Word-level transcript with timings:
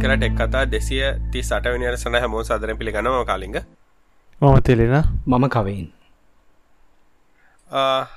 කලා 0.00 0.16
ටෙක් 0.16 0.34
කතා 0.36 0.64
දෙසිය 0.66 1.04
ති 1.32 1.40
සටවනිට 1.42 1.96
සන 1.96 2.16
හැමෝ 2.16 2.42
සදරන 2.42 2.78
පිළිගනම 2.78 3.16
කාලිග. 3.26 3.56
මම 4.40 4.60
තෙලෙන. 4.62 4.94
මම 5.26 5.44
කවයින් 5.48 5.88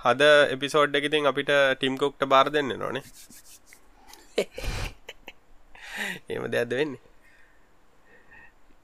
හද 0.04 0.22
එපිසෝඩ් 0.50 0.96
එකඉතින් 0.96 1.26
අපිට 1.26 1.52
ටිම්කොක්ට 1.74 2.22
බාර 2.26 2.48
දෙන්න 2.50 2.70
නොනේ. 2.76 3.04
ඒම 6.30 6.46
දෙයක්ද 6.54 6.74
වෙන්නේ? 6.74 7.02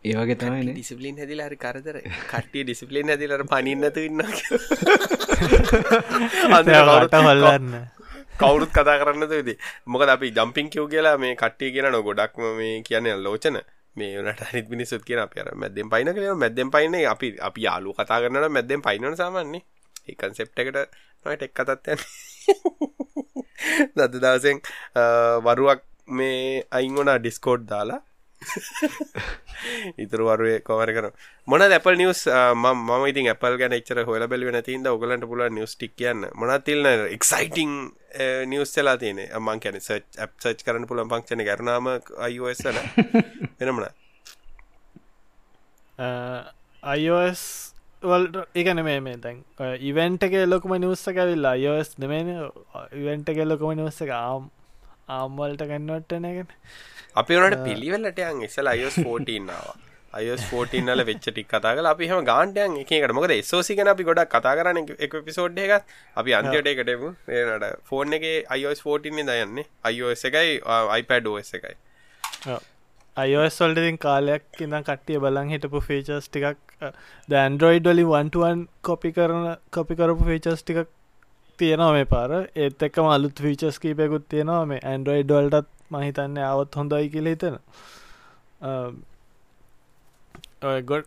ඒවගේ 0.06 0.38
තමයි 0.38 0.62
ඩිසිපලින් 0.70 1.18
හැදිල 1.18 1.42
හරි 1.46 1.58
කරදර. 1.58 1.96
කට්ටිය 2.26 2.64
ඩිසිපලින් 2.64 3.10
හැදිලට 3.10 3.48
පනින්නතු 3.48 4.00
ඉන්න 4.02 4.22
අට 6.54 7.16
හොල්ලන්න 7.22 7.99
කවුරුත් 8.40 8.72
කතා 8.72 9.00
කරන්න 9.02 9.28
ද 9.28 9.58
මොකද 9.86 10.10
අපි 10.10 10.32
ජම්පින් 10.32 10.70
කිව් 10.70 10.86
කියලා 10.88 11.18
මේ 11.18 11.36
කට්ටිය 11.36 11.72
කියන 11.72 11.92
නො 11.92 12.00
ගොඩක්ම 12.02 12.46
මේ 12.58 12.80
කියන 12.84 13.10
ලෝචන. 13.24 13.60
මේ 13.96 14.16
වනට 14.18 14.48
හරි 14.50 14.62
මිනිස්සුත් 14.70 15.04
කියන 15.04 15.20
අප 15.20 15.36
මැදෙන් 15.56 15.90
පයින 15.90 16.14
කල 16.14 16.26
මැදෙන් 16.36 16.72
පයින 16.72 16.96
අපි 17.06 17.28
අපි 17.42 17.62
යාලු 17.62 17.94
කතා 17.94 18.20
කරන්න 18.22 18.52
මැදෙන් 18.52 18.82
පයිනන 18.82 19.16
සාමන්නේ 19.16 19.64
ඒකන්සෙප්ට 20.08 20.60
එකට 20.60 20.78
නොට 21.26 21.42
එක් 21.42 21.54
කතත්යන්න 21.54 22.02
දද 23.96 24.14
දවසෙන් 24.16 24.62
වරුවක් 25.46 25.82
මේ 26.10 26.64
අයිංගොනා 26.72 27.18
ඩිස්කෝඩ් 27.20 27.68
දාලා. 27.68 28.02
ඉතුරුවරුවේ 30.04 30.60
කොමර 30.68 30.92
කර 30.96 31.08
මොන 31.48 31.62
ඇපල් 31.62 31.98
නිවස් 32.00 32.22
ම 32.56 32.66
ඉති 33.10 33.28
අපල් 33.30 33.58
ගැන 33.62 33.76
එච්චර 33.78 34.04
හොල 34.10 34.28
බැලි 34.28 34.52
නැතින්ද 34.56 34.88
ඔගලන්ට 34.88 35.26
පුල 35.32 35.42
නිවස් 35.50 35.76
ටික් 35.76 35.96
කියන්න. 35.96 36.28
මොන 36.36 36.52
තිල්න 36.64 36.86
එක්සයිටිං 37.16 37.72
නිවස් 38.48 38.76
වෙලා 38.78 38.98
තියන 38.98 39.20
අමන් 39.32 39.60
කැන 39.60 39.80
සච් 39.80 40.04
සච් 40.44 40.60
කරන 40.66 40.88
පුළන් 40.88 41.10
පංක්ෂණ 41.12 41.44
කරනාම 41.48 41.90
අයිෝස්සල 42.28 42.78
වෙනමන 43.60 43.90
අයිෝස් 46.84 47.42
ඒකන 48.56 48.84
මේ 48.88 49.00
මේ 49.02 49.18
දැන් 49.18 49.44
ඉවෙන්ට 49.82 50.24
එක 50.24 50.38
ලොකම 50.48 50.72
නිවස්ස 50.78 51.04
කැවිල්ලා 51.10 51.52
අයෝස් 51.60 51.92
දෙමන 51.98 52.32
ඉවෙන්ට 53.02 53.30
එක 53.30 53.44
ලොකම 53.46 53.76
නිවස්ස 53.76 54.02
එක 54.02 54.16
ආම් 54.16 54.48
ආම්වල්ට 55.10 55.68
ගන්නවටනගෙන 55.68 56.48
අපි 57.16 57.36
වනට 57.36 57.64
පිළිවෙල්ලට 57.66 58.20
යන් 58.22 58.42
ඉස්සල 58.48 58.68
අයෝස් 58.72 58.98
14න්නවා 59.00 59.76
අයෝස් 60.14 60.44
14ල 60.50 61.02
වෙච්ච 61.10 61.28
ටික් 61.28 61.48
කතා 61.54 61.74
කලා 61.78 61.94
අපි 61.96 62.10
හම 62.10 62.26
ගාන්ටයන් 62.30 62.76
එකකට 62.82 63.14
මොකද 63.18 63.34
සෝසි 63.52 63.76
කෙන 63.80 63.92
අපි 63.94 64.08
ගොඩක් 64.10 64.32
කතා 64.36 64.56
කරන 64.60 64.82
එක 65.08 65.16
පිසෝඩ් 65.28 65.62
එක 65.66 65.74
අපි 66.16 66.36
අන්තියට 66.40 66.70
එකටමු 66.74 67.14
ඒනට 67.38 67.66
ෆෝන් 67.92 68.18
එක 68.18 68.26
අයෝස් 68.58 68.84
14 68.84 69.30
දයන්නේ 69.32 69.66
අයෝස් 69.84 70.26
එකයි 70.30 70.60
iPad 71.00 71.32
OS 71.34 71.54
එකයි. 71.60 71.76
අයෝස් 73.18 73.60
වල්ටින් 73.62 73.98
කාලයක් 74.06 74.62
ඉඳම් 74.68 74.86
කට්ටිය 74.90 75.20
බලන් 75.26 75.52
හිටපු 75.56 75.82
ෆීචර්ස් 75.90 76.30
ටිකක් 76.30 76.78
දැන්ඩරෝයිඩ් 77.34 77.92
වලින් 77.92 78.10
වන්ටුවන් 78.14 78.64
කොපි 78.90 79.12
කරන 79.18 79.50
කොපි 79.78 80.00
කරපු 80.02 80.30
ෆීචර්ස් 80.32 80.64
ටිකක් 80.64 80.94
තියෙනවා 81.60 81.92
මේ 81.98 82.08
පාර. 82.14 82.32
ඒත් 82.56 82.88
එක්කම 82.88 83.12
අලුත් 83.16 83.44
ෆීචර්ස් 83.46 83.84
කීපයකුත් 83.84 84.30
තියෙනවා. 84.30 84.64
මේ 84.72 84.82
ඇන්ඩරෝයිඩ් 84.92 85.36
වල්ටත් 85.38 85.76
මහිතන්න 85.92 86.42
අවත් 86.46 86.76
හොඳයි 86.76 87.10
කියල 87.10 87.28
හිතන. 87.28 87.60
ගොඩ් 90.86 91.06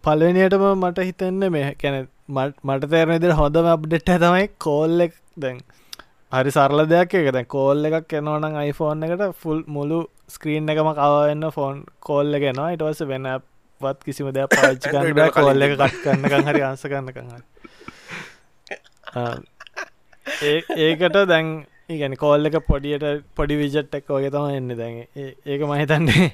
පලනියටම 0.00 0.64
මට 0.74 0.98
හිතන්න 1.04 1.50
මේ 1.50 1.74
කැන 1.76 2.08
මට 2.28 2.90
තේරනෙදර 2.90 3.34
හොඳම 3.34 3.68
අප්ඩෙට් 3.68 4.10
තමයි 4.16 4.48
කෝල්ලෙක් 4.60 5.14
දැන් 5.36 5.60
හරි 6.32 6.50
සරල 6.50 6.84
දෙයක් 6.86 7.14
එක 7.14 7.28
දැන් 7.32 7.46
කෝල් 7.48 7.90
එකක් 7.90 8.12
එනවනම් 8.14 8.56
iPhoneෆෝන් 8.62 9.06
එකට 9.06 9.36
ෆුල් 9.36 9.62
මුළු 9.68 10.00
ස්ක්‍රීන් 10.28 10.68
එකම 10.68 10.90
කවන්න 10.94 11.44
ෆෝන් 11.52 11.84
කෝල්ල 12.00 12.32
ගෙනවා 12.38 12.72
ඉටවස 12.74 13.00
වෙන 13.06 13.28
වත් 13.80 14.04
කිසිම 14.04 14.28
දෙයක් 14.30 14.50
පාච්චි 14.54 14.90
කරන්න 14.92 15.32
කෝල්ල 15.32 15.62
එක 15.62 15.72
කට් 15.76 16.02
කරන්නකං 16.02 16.50
හරි 16.50 16.62
අන්ස 16.62 16.82
කරන්නකං 16.84 17.28
ඒකට 20.84 21.18
දැන් 21.26 21.46
ඒගැන 21.88 22.16
කෝල් 22.20 22.48
එක 22.48 22.56
පොඩියට 22.66 23.04
පොඩි 23.36 23.56
විජට් 23.60 23.94
එක් 23.94 24.10
වගේ 24.10 24.30
තම 24.32 24.48
එන්න 24.52 24.76
දැන්. 24.80 24.96
ඒක 25.46 25.62
මහිතන්නේ 25.64 26.26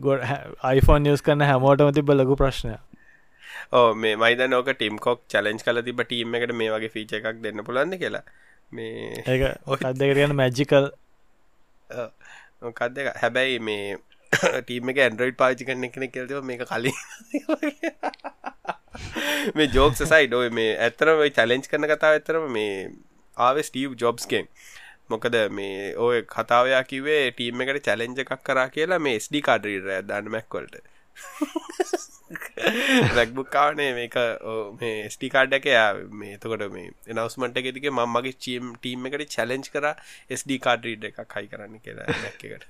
ගොඩ 0.00 0.24
iPhoneෆෝන් 0.24 1.04
නිියස් 1.04 1.24
කරන්න 1.26 1.46
හැමෝටම 1.50 1.92
තිබ 1.92 2.12
ලොකු 2.12 2.38
ප්‍රශ්නය 2.42 2.78
ඕ 3.72 3.94
මේ 3.96 4.16
මයිද 4.16 4.42
නෝක 4.48 4.72
ටිම් 4.72 4.98
කොක් 4.98 5.22
චලෙන්ජ් 5.28 5.62
කල 5.66 5.82
තිබ 5.82 6.02
ටීම් 6.02 6.34
එකට 6.40 6.56
මේ 6.56 6.72
වගේ 6.72 6.92
ෆීච 6.96 7.14
එකක් 7.20 7.44
දෙන්න 7.44 7.64
පුලන්න 7.68 7.94
කියලා. 7.98 8.24
මේ 8.72 9.22
ඒ 9.26 9.54
ඔහදකරයන 9.68 10.34
මැජිකල් 10.34 10.90
මොකක්ද 12.62 13.00
හැබැයි 13.22 13.62
මේ 13.68 13.96
ටීම 14.60 14.92
එක 14.92 15.00
ඇන්ඩරෝයිඩ් 15.02 15.40
පාචි 15.40 15.68
කන්න 15.68 15.92
කෙනෙ 15.94 16.08
කෙල්තව 16.10 16.40
මේ 16.42 16.58
කලින්. 16.64 16.96
මේ 19.56 19.72
ජෝක් 19.74 19.98
සයි 20.02 20.28
ඩෝය 20.28 20.54
මේ 20.58 20.76
ඇතරම 20.86 21.26
චලෙන්ජ් 21.38 21.68
කරන 21.70 21.90
කතාව 21.90 22.16
ඇතරම 22.18 22.46
මේ 22.56 22.78
ආව 23.36 23.62
ස්ටීව් 23.62 23.96
ජොබ්ස්ගෙන් 23.96 24.48
මොකද 25.08 25.36
මේ 25.50 25.92
ඔය 25.98 26.22
කතාවයා 26.28 26.82
කිවේ 26.84 27.22
ටීම් 27.30 27.60
එකට 27.60 27.86
චලෙන්ජ 27.86 28.24
එකක් 28.24 28.42
කරා 28.42 28.68
කියලා 28.70 29.00
මේ 29.00 29.20
ස්ඩි 29.20 29.40
කාඩරීර 29.42 29.88
දන්න 30.02 30.30
මැක්වලට 30.30 30.82
රැක්බුක්කාවනේ 33.14 33.90
මේක 33.94 34.16
මේ 34.80 35.10
ස්ටිකාඩ් 35.10 35.56
එක 35.58 35.66
මේ 36.12 36.38
තකොට 36.38 36.64
මේ 36.72 36.92
එනවස්මට 37.06 37.58
එකතික 37.60 37.88
මම්මගේ 37.90 38.38
චීම් 38.38 38.70
ටීම් 38.76 39.08
එකට 39.10 39.34
චලෙන්ජ් 39.36 39.68
කර 39.74 39.86
ස්ඩ 40.32 40.58
කාඩරීඩ 40.66 41.08
එකක් 41.10 41.36
හයි 41.36 41.50
කරන්න 41.52 41.82
කියලා 41.84 42.06
දැක්කට 42.14 42.64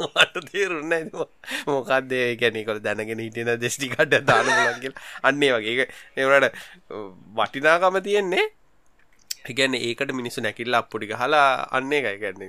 මට 0.00 0.44
තේරුන්න 0.48 0.94
මොකක්දේ 1.66 2.26
කැනෙකොල 2.36 2.80
දැනගෙන 2.80 3.22
හිටන 3.24 3.52
දෙස්ටිකට 3.60 4.18
දාන 4.22 4.48
ලන්ගල් 4.48 4.98
අන්නේ 5.22 5.52
වගේ. 5.54 5.86
එවනට 6.16 6.58
වටිනාකම 7.36 8.02
තියෙන්නේ 8.02 8.46
ගැන 9.50 9.74
ඒකට 9.74 10.12
මිනිස්සු 10.12 10.40
නැකිල්ල 10.40 10.74
අපපුඩි 10.74 11.12
හලා 11.14 11.66
අන්නේ 11.70 12.00
එකයි 12.02 12.18
ගැන්න 12.22 12.42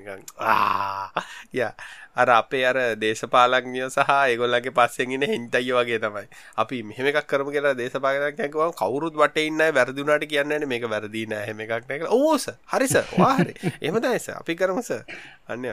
ය 1.53 1.65
අර 2.16 2.29
අපේ 2.29 2.63
අර 2.66 2.78
දේශපාලක්ඥය 3.03 3.90
සහ 3.90 4.12
ඒගොල්ලගේ 4.16 4.74
පස්සෙන්ගෙන 4.79 5.25
හින්තයි 5.34 5.72
වගේ 5.74 6.00
තමයි. 6.00 6.25
අපි 6.57 6.84
මෙහම 6.84 7.09
එකක් 7.12 7.28
කරම 7.28 7.51
කියලා 7.51 7.74
දේශපාලකයකව 7.81 8.74
කවරුත් 8.81 9.16
වට 9.22 9.46
ඉන්න 9.50 9.63
වැරදිුණට 9.78 10.28
කියන්නන 10.29 10.68
මේක 10.68 10.85
වැරදි 10.94 11.25
නෑ 11.25 11.47
හෙම 11.50 11.63
එකක් 11.66 11.90
නැක 11.90 12.06
ඕස 12.09 12.50
හරිස 12.74 12.96
වාහරි 13.18 13.53
එහමදයිස 13.81 14.29
අපි 14.35 14.56
කරමස 14.56 14.91
අන්න 15.50 15.66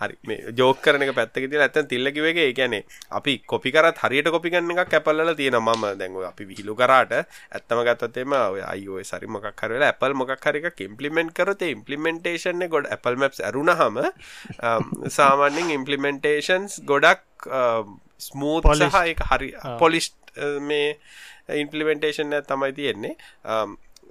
හරි. 0.00 0.16
මේ 0.26 0.52
ජෝක 0.58 0.82
කරන 0.84 1.06
පැත්තක 1.14 1.46
තිල 1.52 1.62
ඇත්තන් 1.66 1.88
තිල්ලකිවගේ 1.92 2.50
ගැනේ 2.52 2.84
අපි 3.10 3.38
කොපිකරත් 3.46 4.02
හරියට 4.04 4.30
කොපිගන්න 4.34 4.74
එකක් 4.74 4.90
කැපල්ල 4.90 5.34
තියෙන 5.36 5.58
මම 5.60 5.84
දැන්ව 6.00 6.26
අපි 6.30 6.48
විහිලු 6.50 6.74
කරාට 6.74 7.14
ඇත්තම 7.14 7.84
ගත්තතෙම 7.86 8.34
ඔය 8.34 8.60
අයෝ 8.64 9.02
සරි 9.04 9.26
මොකක් 9.26 9.48
කරලා 9.54 9.92
ඇපල් 9.92 10.14
මොකක් 10.14 10.44
හරික 10.44 10.82
ඉම්පලිමෙන්ට් 10.88 11.32
කරත 11.38 11.62
ඉම්පලිමෙන්ටේෂන් 11.70 12.66
ගොඩ 12.74 12.90
ඇපල් 12.90 13.16
මැප් 13.16 13.38
ඇරුණ 13.40 13.72
හම 13.78 14.02
සාමාන්‍යෙන් 15.16 15.70
ඉම්පලිමෙන්ටේෂන්ස් 15.84 16.80
ගොඩක් 16.90 17.48
ස්මූත් 18.26 18.68
සහ 18.74 19.00
එක 19.14 19.24
හරි 19.30 19.54
පොලිස්් 19.78 20.12
මේ 20.68 20.98
ඉන්පලිමෙන්ටේෂන් 21.62 22.40
තමයි 22.48 22.72
තියෙන්නේ. 22.72 23.16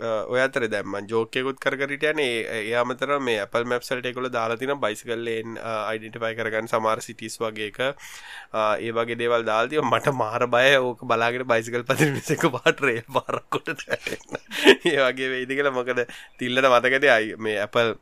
ඔය 0.03 0.39
අතර 0.41 0.63
දැම 0.73 0.95
ජෝකයකුත් 1.09 1.59
කරගරිටයන 1.63 2.19
ඒ 2.19 2.73
අමතර 2.81 3.11
මේ 3.27 3.41
අපල් 3.43 3.65
මැප්සල්ට 3.71 4.07
එකොල 4.09 4.29
දාලාතින 4.35 4.73
බයිසිකල්ලෙන් 4.85 5.57
අයිඩටිෆයි 5.63 6.37
කරගන්න 6.39 6.69
සමාර 6.71 7.01
සිටිස් 7.05 7.37
වගේක 7.41 7.77
ඒ 7.81 8.91
වගේ 8.97 9.19
දේවල් 9.21 9.45
දාල්තිය 9.49 9.81
මට 9.83 10.15
මාර 10.21 10.47
බය 10.55 10.71
ඕක 10.79 11.05
බලාගෙන 11.11 11.45
බයිසිකල් 11.51 11.85
පතිරිසක 11.89 12.47
පාටරේ 12.55 13.03
පාරක්කොට 13.17 13.85
ඒ 13.85 14.97
වගේ 15.05 15.29
වෙයිදි 15.35 15.59
කළ 15.59 15.71
මොකද? 15.77 16.01
තිල්ලට 16.39 16.71
මතකද 16.73 17.13
අයි 17.17 17.37
මේ 17.37 17.59
ඇපල් 17.65 17.93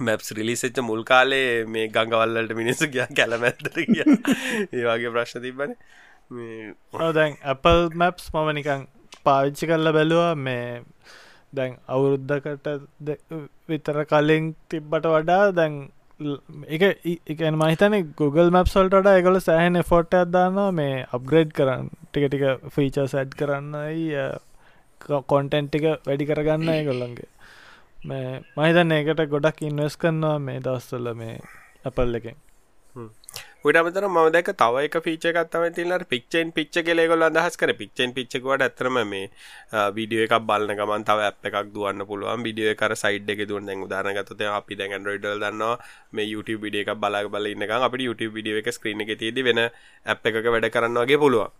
මැප්ස් 0.00 0.32
රිලිසච්ච 0.32 0.82
මුල් 0.82 1.02
කාලේ 1.04 1.48
මේ 1.68 1.88
ගංගවල්ලට 1.90 2.56
මිනිස්සු 2.56 2.92
ගිය 2.94 3.06
කැලමැත්තර 3.16 3.76
කිය 3.78 4.04
ඒ 4.74 4.86
වගේ 4.86 5.12
ප්‍රශ්න 5.14 5.44
තිබන 5.44 5.76
දැන් 7.12 7.36
Apple 7.46 7.84
මැප්ස් 7.96 8.32
මම 8.32 8.50
නිකං 8.54 8.88
පාවිච්චි 9.24 9.66
කරල 9.66 9.92
බැලුවා. 9.92 10.34
මේ 10.38 10.82
දැන් 11.52 11.78
අවුරුද්ධකට 11.88 12.68
විතර 13.68 14.04
කලින් 14.06 14.52
තිබ්බට 14.68 15.06
වඩා 15.06 15.42
දැන් 15.52 15.80
එක 16.68 16.84
එකන 17.26 17.56
මහිතන 17.56 17.96
Google 18.16 18.50
මැප්සල්ට 18.50 19.10
එකල 19.12 19.40
සෑහන 19.40 19.82
ෆොට් 19.84 20.14
අදදාන්නවා 20.14 20.70
මේ 20.72 20.94
අප්ග්‍රේඩ් 21.10 21.52
කරන්න. 21.52 21.90
ටික 22.04 22.28
ටික 22.28 22.70
ෆීචර් 22.70 23.08
සැඩ් 23.08 23.34
කරන්නයි 23.34 24.22
කොන්ටෙන්ට් 25.26 25.70
ටික 25.70 25.86
වැඩි 26.06 26.30
කරගන්න 26.30 26.88
කොල්ලන්ගේ 26.88 27.30
මේ 28.08 28.40
මහිතන්න 28.56 28.92
ඒකට 28.96 29.26
ගොඩක් 29.32 29.58
ඉන්වස් 29.68 29.96
කරන්නවා 30.02 30.38
මේ 30.46 30.60
දවස්වල 30.66 31.08
මේ 31.14 31.34
අපල් 31.88 32.14
එකෙන්. 32.18 32.36
උටමතර 33.64 34.04
ම 34.08 34.18
දැක 34.34 34.48
තව 34.62 34.84
එක 34.86 34.96
පිච්ච 35.06 35.24
එකත්තම 35.30 35.64
තිල්ලට 35.78 36.06
පික්ෂෙන් 36.12 36.52
පිච්ච 36.56 36.80
කෙලෙගොල 36.86 37.26
අදහස් 37.28 37.60
කර. 37.60 37.72
පික්ෂෙන් 37.80 38.14
පිච්චකුවට 38.16 38.64
ඇතරම 38.66 38.96
මේ 39.12 39.28
විඩිය 39.96 40.24
එකක් 40.26 40.36
බලන්න 40.48 40.80
ගමන් 40.80 41.04
තව 41.08 41.28
අප 41.28 41.48
එකක් 41.48 41.72
දුවන්න 41.74 42.06
පුළුවන්. 42.10 42.40
විඩිය 42.48 42.74
කර 42.82 42.96
සයිඩ් 43.02 43.28
එක 43.36 43.44
දුවන් 43.50 43.68
දැන් 43.68 43.84
උදාරනගතත 43.86 44.44
අපි 44.58 44.80
දැන් 44.80 45.04
රොයිඩල් 45.04 45.44
දන්නවා 45.44 45.76
මේ 46.12 46.30
YouTube 46.32 46.62
විඩිය 46.66 46.84
එකක් 46.84 46.96
බලා 47.04 47.28
බල 47.28 47.52
ඉන්න 47.52 47.68
අපි 47.68 48.06
YouTube 48.08 48.32
විඩිය 48.38 48.62
එක 48.62 48.72
ස්ක්‍රීන 48.78 49.04
එක 49.04 49.12
තිේද 49.20 49.44
වෙන 49.48 49.60
අප 50.06 50.24
එකක 50.24 50.46
වැඩ 50.54 50.72
කරන්න 50.76 51.02
වගේ 51.04 51.20
පුළුවන්. 51.24 51.52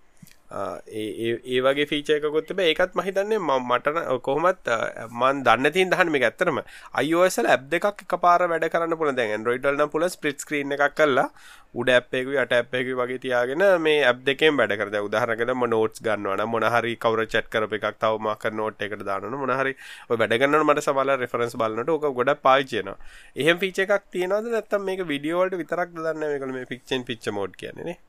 ඒ 0.50 1.61
වගේ 1.62 1.87
ෆීචයකොත් 1.87 2.50
ඒකත් 2.61 2.94
මහිතන්නේ 2.94 3.38
මටන 3.38 3.99
කොහොමත් 4.20 4.70
මන් 5.12 5.44
දන්න 5.44 5.73
තින් 5.73 5.91
දහන 5.91 6.11
මේ 6.11 6.25
ඇත්තරම 6.25 6.58
අයෝසල 6.94 7.47
ඇබ් 7.47 7.70
දෙකක් 7.70 7.87
එක 8.05 8.14
පාර 8.20 8.43
වැඩ 8.44 8.67
කරන්න 8.69 8.99
පුළ 8.99 9.14
දැන් 9.14 9.47
රොයිටල්න 9.47 9.87
පුල 9.91 10.08
ස්පිට් 10.11 10.43
ස්ක්‍රීන් 10.43 10.75
එකක් 10.76 10.97
කල්ලා 10.97 11.29
උඩ 11.75 11.93
ඇප්පෙකු 11.94 12.35
යට 12.37 12.52
ඇප්පෙකු 12.52 12.99
වගේ 13.00 13.20
තියාගෙන 13.25 13.64
මේ 13.81 14.02
ඇබ් 14.05 14.26
දෙකෙන් 14.26 14.58
වැඩ 14.58 14.76
කරද 14.81 14.99
උදාහරකම 15.00 15.64
නෝට්ස් 15.69 16.02
ගන්නවන 16.02 16.44
මොනහරි 16.55 16.96
කවර 17.05 17.25
චට් 17.29 17.55
කර 17.55 17.69
එකක් 17.70 18.03
තවමක් 18.03 18.55
නෝට් 18.55 18.85
එකට 18.88 19.06
දාන 19.06 19.31
මොනහරි 19.44 19.76
වැඩගන්න 20.11 20.61
මට 20.64 20.87
සබල 20.87 21.17
රෙෆරන්ස් 21.23 21.58
බලන්නට 21.62 21.96
ඕක 21.96 22.11
ගොඩ 22.19 22.35
පාචයන 22.43 22.94
එහෙම 23.37 23.62
පිච 23.64 23.82
එකක් 23.87 23.99
තියෙනවද? 24.11 24.50
නැත්තම් 24.50 24.87
මේක 24.91 25.06
විඩියෝල්ට 25.06 25.61
විතරක් 25.62 25.96
දන්න? 25.96 26.23
මේකල 26.26 26.56
මේ 26.58 26.70
පික්ෂෙන් 26.75 27.06
පිච්ච 27.06 27.35
මෝඩ් 27.38 27.55
කියන්නේ 27.56 28.00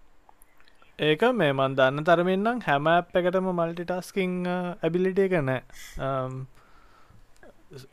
ඒක 0.99 1.21
මේ 1.33 1.51
මන් 1.51 1.75
දන්න 1.77 2.07
තරමින්නම් 2.07 2.63
හැම 2.65 2.87
අප් 2.87 3.15
එකටම 3.15 3.51
මල්ටිටස්කිං 3.51 4.33
ඇබිලිට 4.47 5.19
uh, 5.19 5.25
එක 5.25 5.33
නෑ. 5.41 5.61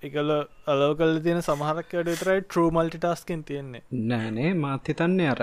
එකල 0.03 0.31
අලෝ 0.67 0.91
කල් 0.99 1.13
තියෙන 1.25 1.41
සමහරක්කට 1.41 2.09
විතරයි 2.09 2.43
ට්‍රූ 2.43 2.69
මල්ටිටස්කින් 2.71 3.45
තියෙන්නේ. 3.45 3.83
නෑනේ 4.11 4.53
මාත් 4.65 4.91
හිතන්නේ 4.91 5.29
අර 5.35 5.43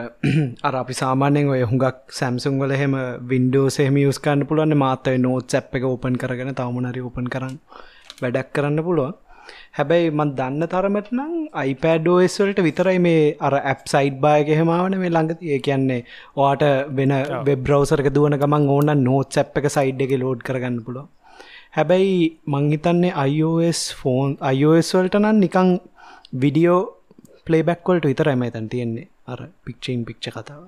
අර 0.70 0.76
අපි 0.82 0.98
සාමාන්‍යෙන් 1.02 1.52
ඔය 1.56 1.62
හුඟක් 1.64 2.16
සැම්සුන් 2.20 2.62
වල 2.62 2.76
එහෙම 2.78 2.96
වින්ඩෝ 3.32 3.68
සෙහම 3.70 4.00
යස්කන්න 4.04 4.48
පුළුවන් 4.50 4.78
මාතයි 4.78 5.18
නෝත් 5.18 5.50
සැප් 5.50 5.76
එක 5.80 5.90
ඕපන් 5.92 6.22
කරගෙන 6.24 6.56
තවමනරි 6.62 7.06
ඕපන් 7.08 7.32
කරන්න 7.36 7.60
වැඩක් 8.22 8.52
කරන්න 8.56 8.86
පුළුවන්. 8.90 9.16
හැබැයි 9.76 10.12
මන් 10.12 10.32
දන්න 10.38 10.70
තරමට 10.74 11.10
නම් 11.12 11.34
අයිපඩෝස්වලට 11.56 12.62
විතරයි 12.68 13.00
මේ 13.06 13.24
අර 13.48 13.56
ඇප් 13.62 13.82
සයිඩ් 13.88 14.18
බායක 14.20 14.52
හෙමාවන 14.60 14.98
මේ 15.02 15.12
ළඟතිය 15.12 15.60
කියන්නේ 15.68 16.02
ඕට 16.38 16.64
වෙන 16.98 17.14
වෙබ්‍රවසරක 17.50 18.10
දුවන 18.16 18.40
ගමන් 18.44 18.72
ඕන්න 18.76 19.04
නෝත් 19.04 19.38
සැප් 19.38 19.60
එක 19.62 19.70
සයිඩ් 19.78 20.06
එක 20.08 20.16
ලෝඩ් 20.24 20.46
කරගන්න 20.50 20.80
පුලො 20.88 21.04
හැබැයි 21.72 22.20
මංහිතන්නේ 22.48 23.14
iOS 23.32 23.82
ෆෝන් 23.96 24.38
iOS 24.52 24.94
වලට 24.96 25.22
නම් 25.22 25.40
නිකං 25.40 25.74
විඩියෝ 26.36 26.80
පලේබැක්වලට 27.48 28.06
විතරයි 28.06 28.52
තැන් 28.52 28.70
තියෙන්නේ. 28.70 29.08
අර 29.28 29.40
පික්ෂයින් 29.66 30.06
පික්ෂ 30.06 30.30
කතාව. 30.30 30.64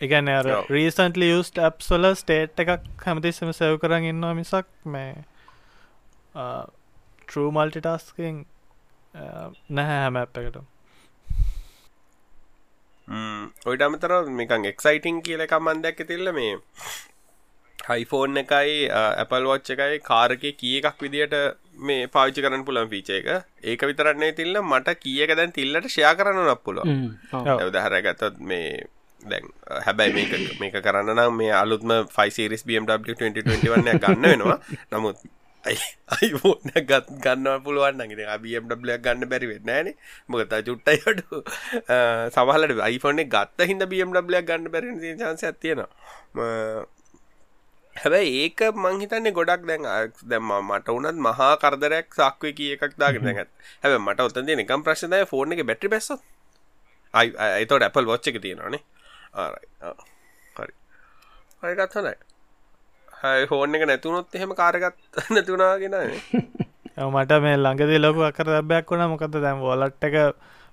එකන 0.00 0.28
අර 0.30 0.48
රීසන්ටලි 0.68 1.28
යස්ට 1.34 1.60
ඇප්සොල 1.60 2.08
ස්ටේට් 2.14 2.62
එකක් 2.62 3.04
හැමතිස්සම 3.04 3.52
සැව් 3.52 3.78
කරන්න 3.78 4.08
ඉන්නවා 4.10 4.34
මිසක් 4.34 4.66
මේ 4.86 5.12
ට්‍රූ 7.28 7.50
මල්ටිටස්කින් 7.50 8.38
නැහැ 9.70 10.00
හැම 10.02 10.22
එකට 10.22 10.62
ඔයිට 13.66 13.82
අමතර 13.82 14.14
මේකන් 14.38 14.70
එක්සයිටිං 14.72 15.20
කියල 15.22 15.46
කමන් 15.46 15.84
දැක්ක 15.84 16.02
තිල්ල 16.08 16.32
මේ 16.38 16.54
හයිෆෝන් 17.78 18.40
එකයි 18.42 18.74
ඇපල් 18.94 19.46
වොච්ච 19.50 19.70
එකයි 19.74 20.00
කාරක 20.08 20.44
කිය 20.60 20.74
එකක් 20.80 21.04
විදිට 21.04 21.36
මේ 21.88 22.08
පාවිච්චි 22.08 22.44
කරන්න 22.44 22.64
පුළන් 22.64 22.90
පිච 22.90 23.10
එක. 23.10 23.28
ඒක 23.62 23.86
විතරන්නේ 23.90 24.32
තිල්ල 24.32 24.60
මට 24.62 24.96
කියක 24.98 25.34
දැන් 25.36 25.52
තිල්ලට 25.52 25.88
ෂයා 25.88 26.14
කරන්න 26.18 26.42
නක් 26.46 26.60
පුල 26.64 26.82
දහර 27.72 27.96
ගතත් 28.06 28.32
මේ 28.42 28.68
දැන් 29.22 29.48
හැබැයි 29.86 30.16
මේක 30.18 30.60
මේක 30.60 30.78
කරන්න 30.82 31.14
නම් 31.14 31.40
මේ 31.40 31.52
අලුත්ම 31.54 31.94
ෆයිසිරිස් 32.16 32.66
BMW 32.66 33.14
2021 33.14 33.98
ගන්න 34.00 34.22
වෙනවා. 34.24 34.58
නමුත් 34.92 35.16
අයිෆෝන 35.66 36.74
ගත් 36.82 37.06
ගන්න 37.24 37.62
පුළුවන් 37.62 38.02
ගේ 38.10 38.60
බම්ඩලයක් 38.62 39.00
ගන්න 39.02 39.30
බැරිවෙ 39.32 39.56
නෑන 39.64 39.88
මොකත 40.28 40.54
චුට්ටයිට 40.68 41.24
සමහලට 42.34 42.84
අයිෆෝන 42.88 43.22
ගත්ත 43.28 43.70
හිද 43.70 43.86
බම්ඩලයක් 43.86 44.46
ගන්න 44.50 44.70
බැරි 44.70 44.94
චන්ස 45.00 45.48
ඇතියෙනවා 45.50 46.86
හැබැයි 47.96 48.32
ඒක 48.44 48.60
මංහිතන්නේ 48.76 49.32
ගොඩක් 49.32 49.66
දැන් 49.68 49.84
දැම 50.24 50.50
මට 50.60 50.88
උනත් 50.90 51.20
මහා 51.20 51.50
කරදරයක් 51.56 52.08
සක්ව 52.12 52.54
කිය 52.58 52.72
එකක් 52.76 52.96
දාගෙන 52.98 53.28
ඇත් 53.32 53.50
හැබ 53.82 53.98
මට 53.98 54.26
ඔත්තන් 54.28 54.48
දෙ 54.48 54.58
එකම් 54.64 54.84
ප්‍රශ්නය 54.86 55.22
ෆෝර්න 55.26 55.56
එක 55.56 55.64
බැටි 55.64 55.88
බැස්ස 55.88 56.12
අයිතෝට 57.14 57.86
ඇපල් 57.86 58.08
වොච්ච 58.10 58.28
එක 58.28 58.40
තියෙනවානේ. 58.42 58.82
ආරයි 59.34 59.68
හරි. 60.56 60.72
හරිගත් 61.62 61.94
හොනයි 61.94 62.14
හෝන් 63.50 63.74
එක 63.74 63.86
නැතුනොත් 63.86 64.34
එහෙම 64.34 64.54
කාරගත් 64.54 64.96
නැතුනාගෙන 65.30 65.96
මට 67.14 67.40
මේ 67.40 67.56
ළඟදි 67.56 67.98
ලොකු 67.98 68.22
අකර 68.22 68.46
දැබ්බයක් 68.46 68.90
වුණ. 68.90 69.08
මොකද 69.08 69.36
දැම් 69.38 69.60
වොලට් 69.60 70.04
එක 70.04 70.16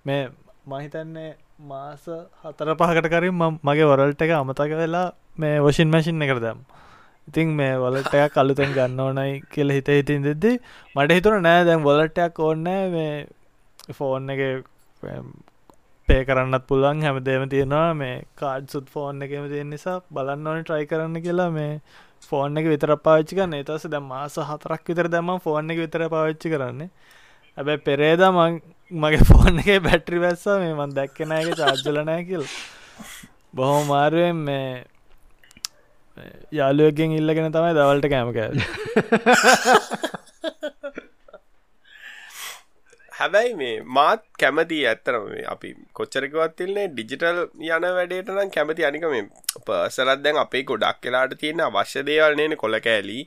මේ 0.05 0.29
මහිතන්නේ 0.65 1.31
මාස 1.61 2.05
හතර 2.43 2.75
පහකට 2.75 3.09
කරින් 3.09 3.35
මගේ 3.61 3.85
වොරල්ට 3.85 4.21
එක 4.21 4.31
අමතක 4.33 4.73
වෙලා 4.75 5.07
මේ 5.37 5.59
වශින් 5.59 5.89
මැසින් 5.89 6.21
එකට 6.21 6.41
දැම් 6.41 6.59
ඉතින් 7.27 7.49
මේ 7.51 7.75
වලටයක් 7.77 8.33
කලුතෙන් 8.33 8.71
ගන්න 8.73 8.99
ඕනයි 8.99 9.41
කියල 9.51 9.69
හිත 9.69 9.87
හිතින් 9.89 10.23
දෙද්දි 10.23 10.53
මට 10.95 11.11
හිතුර 11.13 11.39
නෑ 11.39 11.65
දැම් 11.65 11.83
වොලටයක් 11.83 12.39
ඕන්න 12.39 12.69
මේ 12.89 13.27
ෆෝන් 13.91 14.29
එක 14.29 14.41
පේ 16.07 16.25
කරන්නත් 16.25 16.67
පුළුවන්. 16.67 17.01
හැමදේම 17.01 17.49
තියෙනවා 17.49 17.93
මේ 17.93 18.15
කාඩ් 18.35 18.67
සුත් 18.67 18.87
ෆෝන් 18.87 19.21
එකම 19.21 19.47
තියෙන 19.47 19.69
නිසා 19.69 20.01
බලන්න 20.09 20.47
ඕන 20.47 20.63
ට්‍රයි 20.63 20.87
කරන්න 20.87 21.21
කියලා 21.21 21.49
මේ 21.49 21.81
ෆෝන් 22.25 22.57
එක 22.57 22.69
විතර 22.73 22.95
පාච්චි 22.99 23.37
කරන්න. 23.37 23.57
ඒතස 23.59 23.87
දැ 23.87 24.03
මාස 24.03 24.37
හතරක් 24.49 24.83
විතර 24.89 25.09
දැම 25.09 25.33
ෆෝන් 25.39 25.71
එක 25.71 25.83
විතර 25.83 26.07
පාච්චි 26.15 26.53
කරන්නේ. 26.53 26.89
ඇබැ 27.57 27.77
පෙරේද 27.79 28.23
මගේ 28.93 29.25
ෆෝන් 29.25 29.61
එක 29.63 29.83
බැට්‍රි 29.83 30.23
වැස්ස 30.23 30.45
මේ 30.63 30.73
මන් 30.73 30.95
දැක්කෙනයක 30.97 31.53
චාර්ජලනෑ 31.59 32.25
කියල්. 32.25 32.47
බොහෝ 33.53 33.83
මාරුවෙන් 33.85 34.43
මේ 34.47 34.67
යාලුවගෙන් 36.51 37.15
ඉල්ලගෙන 37.19 37.53
තමයි 37.53 37.73
දවල්ට 37.77 38.11
කෑමකෑ 38.13 38.51
හැබැයි 43.33 43.55
මේ 43.55 43.81
මාත් 43.89 44.23
කැමති 44.39 44.77
ඇත්තරම 44.85 45.25
අපි 45.47 45.69
කොච්චරකවත් 45.93 46.55
තිල්න්නේ 46.57 46.87
ඩිජිටල් 46.89 47.39
යන 47.67 47.85
වැඩේට 47.89 48.29
නම් 48.29 48.51
කැමති 48.51 48.85
අනික 48.85 49.05
මේ 49.07 49.23
පර්සලත් 49.61 50.21
දැන් 50.23 50.37
අපේ 50.37 50.63
ගොඩක් 50.63 50.99
කියලාට 51.01 51.33
තියෙන 51.39 51.63
අවශ්‍ය 51.67 52.03
දේවල් 52.03 52.35
නේන 52.35 52.57
කොල. 52.57 52.77
කෑලි 52.79 53.17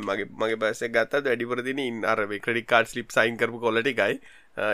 මගේ 0.00 0.28
මගේ 0.34 0.58
පස්ස 0.58 0.84
ගත්තත් 0.88 1.24
වැඩිපුරදින 1.24 1.80
ඉන්න 1.80 2.04
අරේ 2.04 2.40
ක්‍රඩිකාඩ් 2.40 2.94
ලිප් 2.94 3.10
සයින් 3.10 3.36
කරපු 3.36 3.60
කොලටිකයි 3.60 4.20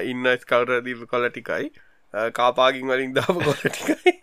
ඉන්න 0.05 0.31
ස්කවර 0.37 0.83
දී 0.83 1.07
කොලටිකයි 1.07 1.71
කාපාගින් 2.33 2.89
වලින් 2.89 3.17
දාපු 3.17 3.41
කොලටිකයි 3.41 4.15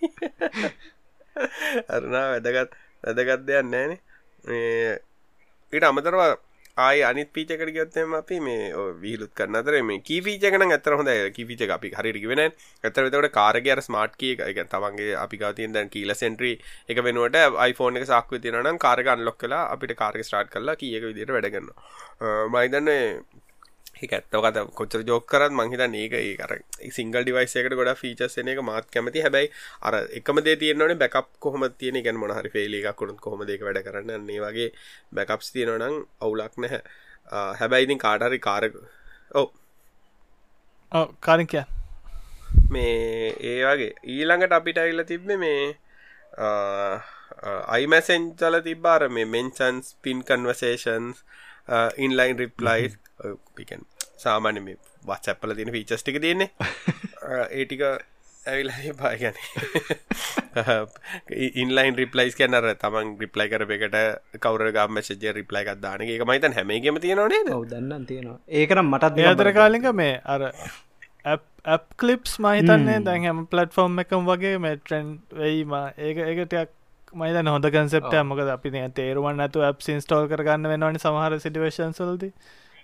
අරනා 1.96 2.26
වැදගත් 2.34 2.78
වැදගත් 3.04 3.46
දෙයක් 3.50 3.68
නෑනේ 3.68 4.00
ඊට 5.74 5.86
අමතරවා 5.86 6.32
ආය 6.78 7.04
අනිත් 7.04 7.32
පීචකට 7.34 7.70
ගත්තම 7.70 8.14
අපි 8.16 8.40
මේ 8.40 8.72
විහිලුත් 8.98 9.34
කරන්න 9.34 9.60
අතර 9.60 9.78
මේ 9.84 10.00
කීපීචකන 10.02 10.66
ඇතර 10.68 10.96
හොඳ 10.96 11.12
කිපිච 11.36 11.62
අපි 11.70 11.92
හරිටි 11.92 12.28
වෙන 12.28 12.44
ඇතර 12.44 13.04
වෙතකට 13.06 13.32
කාරගර 13.32 13.82
ස්මාර්ට් 13.82 14.16
කිය 14.18 14.36
එක. 14.42 14.62
තමන්ගේ 14.68 15.16
අපි 15.16 15.38
ගතින් 15.38 15.74
දැන් 15.74 15.90
කියල 15.90 16.16
සෙන්ට්‍රී 16.16 16.56
එක 16.90 17.04
වෙනුවට 17.04 17.38
iPhoneෆෝන් 17.62 17.98
එක 17.98 18.08
සක්ව 18.08 18.42
තිනනම් 18.42 18.78
කාරගන්න 18.78 19.26
ලොක් 19.26 19.38
කලා 19.38 19.64
අපිට 19.74 19.96
කාරක 19.96 20.24
ස්ටාර්ට් 20.24 20.52
කරලා 20.52 20.76
කියක 20.76 21.04
විදිට 21.04 21.30
වැඩගන්න 21.30 21.70
මයිදන්නේ 22.50 23.04
ඇත්තකත 24.02 24.74
කොච්චර 24.74 25.02
ජෝක් 25.04 25.26
කරත් 25.28 25.52
මංහිත 25.52 25.82
ඒක 25.82 26.14
ඒකර 26.16 26.54
සිංගල් 26.92 27.24
ඩිවයිසයකට 27.24 27.76
ගොඩ 27.80 27.92
ෆීචස්සන 27.96 28.52
එක 28.54 28.62
මාත් 28.62 28.88
කැමති. 28.88 29.22
හැබැයි 29.22 29.52
අර 29.82 29.94
එකම 30.20 30.42
දේ 30.46 30.56
තියනවන 30.56 30.98
බැකප් 30.98 31.30
කොහම 31.40 31.68
තියෙන 31.74 32.02
ගැන 32.04 32.18
මොනහරි 32.18 32.50
ෆේලි 32.50 32.82
එකක් 32.82 32.98
කොරුත් 32.98 33.20
කොහොම 33.20 33.46
දෙක 33.46 33.62
වැඩ 33.62 33.84
කරන්න? 33.84 34.30
ඒ 34.30 34.40
වගේ 34.40 34.70
බැකප්ස් 35.14 35.54
තියෙනවනම් 35.54 35.96
අවුලක් 36.22 36.58
නැහැ. 36.58 36.82
හැබැයිඉතින් 37.60 38.04
කාටහරි 38.06 38.40
කාරක 38.40 38.74
ඔව. 39.34 39.48
කාරිකය 41.22 41.64
මේ 42.70 43.36
ඒ 43.46 43.62
වගේ. 43.66 43.94
ඊළඟට 44.08 44.58
අපිට 44.60 44.78
ඇල්ල 44.80 45.04
තිබ්බ 45.06 45.32
මේ 45.38 45.74
අයිමැසෙන් 47.70 48.24
චල 48.36 48.60
තිබ්බාර 48.62 49.10
මේ 49.10 49.26
මෙන්චන්ස් 49.28 49.96
පින් 50.02 50.20
කන්වසේෂන්ස් 50.24 51.24
ඉන්ලයින් 51.98 52.38
රිප්ලයිස් 52.38 52.98
පිකන් 53.56 53.84
සාමාන්‍ය 54.24 54.64
මේ 54.68 54.78
වත්සැප්පල 55.06 55.54
තියෙන 55.58 55.74
ෆීචස්ටික 55.76 56.22
තියෙන්නේ. 56.22 56.50
ඒටික 57.52 57.82
ඇවිලා 58.44 58.94
පාගැන 59.00 59.36
ඉන්ලයින් 61.56 61.98
රිප්ලයිස් 61.98 62.38
කැනර 62.40 62.68
තමන් 62.84 63.12
රිප්ලයි 63.22 63.48
කර 63.52 63.66
එකට 63.78 63.98
කවර 64.46 64.72
ගම් 64.78 64.96
මසජ 64.98 65.34
රිප්ලයි 65.40 65.62
එකක් 65.64 65.82
දාන 65.82 66.06
එක. 66.06 66.24
මයිතන් 66.32 66.58
හැමේගම 66.60 67.02
තියෙනවනේ 67.06 67.44
දන්න 67.74 68.06
තියෙනවා. 68.06 68.40
ඒකනම් 68.60 68.94
මටත් 68.94 69.28
අතර 69.34 69.52
කාලික 69.54 69.90
මේ 69.94 70.16
අර 70.26 70.42
ඇප් 71.26 71.84
කලිප්ස් 71.98 72.38
මහිතන්නේ 72.40 73.00
දැන් 73.08 73.26
හැම 73.28 73.42
පලටෆෝර්ම් 73.48 74.04
එකම් 74.06 74.30
වගේ 74.30 74.58
මෙට්‍රෙන්් 74.60 75.12
වෙයිම 75.42 75.76
ඒක 76.00 76.24
ඒකටයක් 76.26 76.72
මයිත 77.14 77.38
හොඳ 77.48 77.68
කන්සෙප්ට 77.68 78.18
මොකද 78.24 78.50
අපි 78.50 78.72
තේරුවන් 78.94 79.46
ඇතු 79.46 79.68
ඇප් 79.68 79.86
ඉන්ස්ටෝල් 79.90 80.28
කරගන්න 80.28 80.72
වෙනවානි 80.74 81.04
සමහර 81.04 81.38
සිටිවේශන් 81.40 81.94
සල්ද 81.94 82.26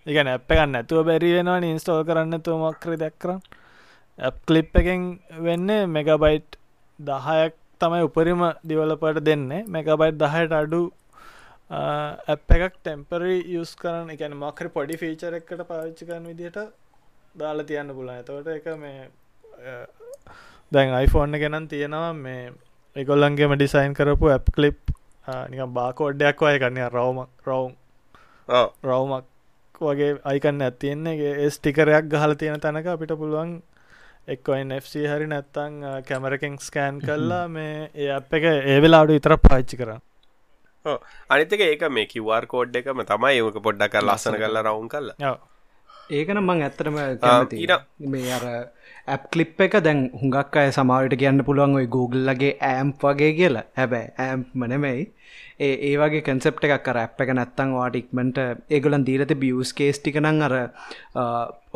ඉගන 0.08 0.28
ඇප් 0.28 0.52
එකන්න 0.52 0.76
ඇතුව 0.76 1.06
බැරි 1.06 1.32
වෙනවා 1.34 1.62
ඉන්ස්ටෝල් 1.66 2.04
කරන්න 2.04 2.42
තු 2.42 2.58
මක්‍ර 2.58 2.98
දැක්කරම් 2.98 3.40
ඇප් 4.20 4.38
කලිප් 4.46 4.76
එකෙන් 4.76 5.02
වෙන්නේ 5.42 5.82
මෙගබයිට් 5.88 6.58
දහයක් 7.00 7.56
තමයි 7.82 8.04
උපරිම 8.04 8.42
දිවලපට 8.64 9.20
දෙන්නේ. 9.22 9.66
මෙගබයිට් 9.68 10.18
දහයට 10.18 10.54
අඩු 10.54 10.82
ඇප් 11.72 12.56
එකක් 12.58 12.76
ටෙම්පරි 12.78 13.38
යස් 13.54 13.76
කරන 13.76 14.10
එකන 14.10 14.36
මක්‍ර 14.36 14.70
පොඩි 14.70 14.98
ෆීචර 14.98 15.34
එකට 15.34 15.64
පාවිච්චි 15.64 16.10
කරන 16.10 16.26
විදිහට 16.26 16.60
දාලා 17.36 17.66
තියන්න 17.66 17.94
පුලා 17.94 18.18
ඇතවට 18.18 18.48
එක 18.56 18.68
මේ 18.78 19.08
දැන් 20.72 20.96
iPhoneෆෝන් 20.98 21.40
ගෙනන් 21.44 21.68
තියෙනවා 21.68 22.14
මේ 22.16 22.44
එකොල්ලන්ගේම 22.96 23.56
ඩිසයින් 23.56 23.94
කරපු 23.94 24.32
ඇප් 24.32 24.54
කලිප් 24.56 24.94
නික 25.50 25.74
බාකෝඩ්ඩයක් 25.74 26.42
වය 26.42 26.60
කන්න 26.60 26.86
රවම 26.90 27.20
රවුම් 27.46 27.74
රවමක් 28.84 29.37
වගේ 29.82 30.12
අයිකන්න 30.32 30.62
ඇතියෙන්නේ 30.68 31.32
ඒ 31.32 31.50
ස්ටිකරයක් 31.50 32.08
ගහල 32.14 32.34
තියෙන 32.42 32.64
තැනක 32.66 32.88
අපිට 32.94 33.14
පුළුවන් 33.22 33.52
එක්කොයින් 34.28 34.74
FC 34.78 35.04
හරි 35.12 35.28
නැත්තං 35.34 35.76
කැමරකින් 36.08 36.56
ස්කෑන් 36.60 37.02
කල්ලා 37.02 37.44
මේ 37.50 37.90
ඒ 37.96 38.10
අප 38.12 38.34
එක 38.34 38.48
ඒවෙලාඩු 38.52 39.20
ඉතර 39.20 39.38
පාච්චි 39.46 39.80
කරන්න. 39.82 40.02
අනිතක 41.30 41.62
ඒක 41.68 41.86
මේ 41.90 42.08
කිවර් 42.14 42.50
කෝඩ් 42.54 42.82
එකම 42.82 43.06
තමයි 43.12 43.38
ඒක 43.44 43.62
පොඩ්ඩක් 43.68 43.94
කර 43.94 44.04
ලස්සන 44.06 44.40
කරලා 44.42 44.66
රවුන් 44.68 44.90
කල්ලා 44.90 45.36
ඒකන 46.10 46.40
මං 46.42 46.66
ඇත්තරම 46.66 46.98
මේ 48.14 48.34
අර 48.38 48.46
ඇප් 49.08 49.24
කලිප් 49.32 49.62
එක 49.66 49.80
දැන් 49.88 50.04
හුඟක් 50.20 50.60
අය 50.62 50.70
සමාවට 50.78 51.16
කියන්න 51.22 51.44
පුළුවන් 51.48 51.80
ඔයි 51.80 51.88
Googleලගේ 51.96 52.54
ඇම්ප් 52.70 53.04
වගේ 53.04 53.32
කියලා. 53.40 53.66
හැබැයි 53.78 54.14
ඇම්ප් 54.26 54.48
මනෙමයි 54.56 55.08
ඒ 55.60 55.76
ඒ 55.90 55.94
වගේ 56.02 56.24
කන්සෙප් 56.26 56.60
එකක් 56.66 56.84
කර 56.88 56.98
ඇප් 57.04 57.22
එක 57.24 57.32
නැත්තං 57.38 57.72
වාටික්මට 57.78 58.40
ඒගොලන් 58.78 59.06
දීලත 59.08 59.34
බියස් 59.44 59.74
කේස්ටික 59.80 60.20
නං 60.22 60.42
අර 60.48 60.56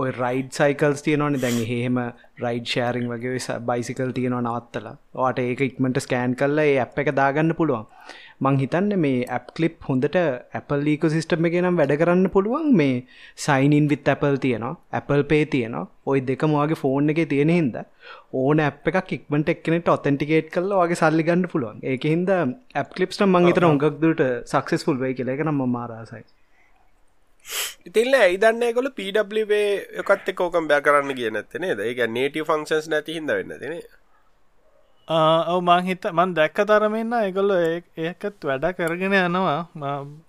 ඔය 0.01 0.09
රයිඩ් 0.21 0.51
සයිකල්ස් 0.57 1.05
තියනවන. 1.05 1.39
දැන් 1.43 1.61
එහෙම 1.65 2.01
රයිඩ් 2.43 2.67
ෂෑරිං 2.71 3.07
වගේ 3.13 3.59
බයිසිකල් 3.69 4.11
තියෙනවා 4.17 4.43
නවත්තලා. 4.47 4.97
වාට 5.21 5.39
ඒක 5.45 5.63
ඉක්මට 5.69 6.03
ස්කෑන් 6.07 6.37
කල්ල 6.41 6.65
ඒ 6.65 6.75
ඇප් 6.83 6.99
එක 7.03 7.15
දාගන්න 7.21 7.57
පුළුවන්. 7.61 7.87
මං 8.43 8.55
හිතන්න 8.61 8.93
මේ 9.01 9.25
ඇප් 9.35 9.49
කලිප් 9.57 9.75
හොඳට 9.87 10.15
Apple 10.59 10.81
ලීකෝ 10.87 11.09
සිිස්ටම් 11.15 11.47
එක 11.49 11.57
නම් 11.59 11.75
වැඩ 11.79 11.91
කරන්න 12.01 12.29
පුළුවන්. 12.35 12.69
මේ 12.79 12.95
සයින්න් 13.45 13.89
විත් 13.91 14.07
Apple 14.13 14.37
තියෙනවා. 14.45 14.73
Apple 14.99 15.23
පේ 15.31 15.43
තියෙනවා. 15.55 15.85
ඔයි 16.09 16.21
දෙක 16.29 16.45
මගේ 16.53 16.79
ෆෝන් 16.83 17.13
එක 17.13 17.21
තියෙන 17.33 17.53
හින්ද. 17.57 17.75
ඕන 18.33 18.59
ඇප් 18.59 18.91
එකක් 18.91 19.15
ඉක්මට 19.17 19.49
එක්නෙට 19.53 19.89
ඔතෙන්ටිකේට් 19.93 20.51
කල්ල 20.55 20.75
වගේ 20.81 20.99
සල්ලි 20.99 21.25
ගන්න 21.27 21.47
පුළුවන්. 21.53 21.79
ඒක 21.83 22.03
හින්ද 22.03 22.29
ඇප් 22.31 22.93
කලිප්ට 22.97 23.25
මං 23.25 23.49
හිතන 23.49 23.69
උගක්දුට 23.69 24.21
සක්සෙස්ෆුල් 24.53 25.01
වේ 25.03 25.13
කියල. 25.13 25.33
එක 25.33 25.43
නම් 25.45 25.63
මාරසයි 25.77 26.23
ඉතිල්ල 27.89 28.13
ඇයිදන්න 28.17 28.67
කොල 28.75 28.91
පඩේ 28.97 29.63
එකත් 30.01 30.35
කෝකම් 30.35 30.69
බෑ 30.69 30.85
කරන්න 30.85 31.17
කිය 31.17 31.33
නැත්තනේ 31.37 31.79
ඒක 31.87 32.05
නේට 32.09 32.37
ෆංක්ෂන්ස් 32.51 32.91
නැති 32.93 33.17
හිද 33.17 33.31
වෙන්න 33.31 33.57
තිනේ 33.63 33.81
ඔව 35.07 35.61
මං 35.61 35.83
හිත 35.83 36.05
මන් 36.11 36.33
දැක්ක 36.33 36.61
තරමන්න 36.63 37.13
එකගොල්ල 37.17 37.51
ඒකත් 37.57 38.45
වැඩ 38.45 38.67
කරගෙන 38.77 39.15
යනවා. 39.17 39.57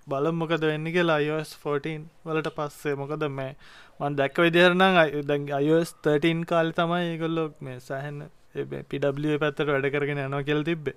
බල 0.09 0.31
මොකද 0.33 0.65
වෙන්න 0.65 0.89
කියලා 0.97 1.19
අයිස් 1.21 1.53
14 1.57 2.09
වලට 2.25 2.55
පස්සේ 2.57 2.97
මොකද 2.97 3.23
මේ 3.31 3.55
මන් 4.03 4.19
දැක්ක 4.21 4.39
විදිහරනම් 4.45 5.01
අයිස් 5.59 5.95
13 6.07 6.45
කාලි 6.53 6.77
තමයි 6.79 7.09
ඒගොල්ලො 7.09 7.45
මේ 7.67 7.81
සැහන්න 7.89 8.23
පිඩ 8.93 9.09
පැත්තට 9.43 9.67
වැඩ 9.73 9.91
කරගෙන 9.97 10.23
යනවා 10.27 10.47
කෙල් 10.51 10.63
තිබ්බේ. 10.71 10.97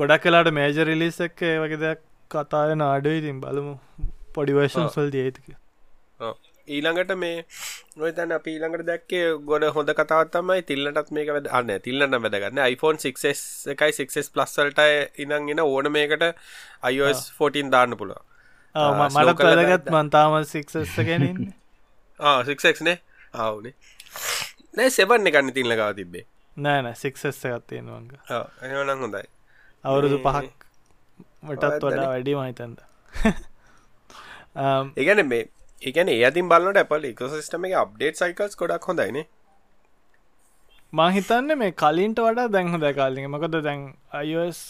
ගොඩක් 0.00 0.24
කලාට 0.24 0.50
මේජ 0.58 0.80
රිලිස් 0.90 1.20
එක්ක 1.26 1.44
වගේ 1.64 1.80
දෙයක් 1.84 2.00
කතාය 2.30 2.74
නාඩුව 2.80 3.20
ඉතින් 3.20 3.38
බලමු 3.44 3.74
පොඩිවර්ෂන් 4.36 4.88
සල් 4.88 5.10
දියතික 5.16 5.54
ඊළඟට 6.68 7.14
මේ 7.22 7.44
නොතැන 7.96 8.34
අප 8.36 8.46
ඊළඟට 8.52 8.86
දැක්කේ 8.90 9.24
ගොඩ 9.50 9.66
හොඳ 9.78 9.94
කතාවත් 10.00 10.32
තමයි 10.36 10.60
තිල්ලටත් 10.70 11.10
මේක 11.18 11.32
වැද 11.36 11.50
අන්න 11.58 11.72
තිල්ලන්න 11.86 12.18
වැදගන්න 12.26 12.62
iPhone 12.66 13.02
6s 13.06 13.42
එකයි 13.74 13.96
6s 13.98 14.30
ප්ලස්වලට 14.36 14.80
ඉනං 15.24 15.50
එන 15.56 15.64
ඕන 15.66 15.90
මේකට 15.98 16.24
iOS 16.92 17.24
14 17.40 17.74
දාන්න 17.76 17.98
පුළුව 18.02 18.22
මට 18.74 19.42
වැදගත් 19.48 19.90
මන්තාම 19.94 20.32
6ගැනන්න 20.52 21.52
ආක්නේ 22.20 22.96
ආවනේ 23.44 23.74
නෑ? 24.76 24.90
සෙවන්න 24.96 25.30
එකන්න 25.30 25.52
තිල්ල 25.58 25.74
ගව 25.80 25.88
තිබේ 26.00 26.24
නෑ 26.56 26.80
නෑ 26.86 26.96
6s 27.02 27.46
එකත්තියෙනවංග 27.50 28.10
එනම් 28.62 29.00
හොඳයි. 29.04 29.24
අවුරුදු 29.84 30.18
පහක් 30.26 30.46
මටත් 31.48 31.64
වඩා 31.86 32.08
වැඩි 32.12 32.34
මහිතන්ද 32.40 32.78
ඒගැන 34.98 35.22
මේ 35.32 35.44
එකන 35.82 36.08
ඒතින් 36.16 36.50
බලන්නට 36.52 36.82
ඇපල් 36.82 37.08
එකසිස්ටම 37.12 37.66
එක 37.70 37.74
අප්ඩේට් 37.84 38.20
සයිකල්ස් 38.22 38.54
ගොඩක් 38.62 38.90
හොඳයින 38.90 39.18
මහිතන්න 40.92 41.58
මේ 41.62 41.72
කලින්ට 41.82 42.18
වඩා 42.26 42.48
දැන්හ 42.56 42.76
දැකාලිය 42.86 43.26
මකද 43.30 43.62
දැන් 43.68 43.82
අයිස් 44.20 44.60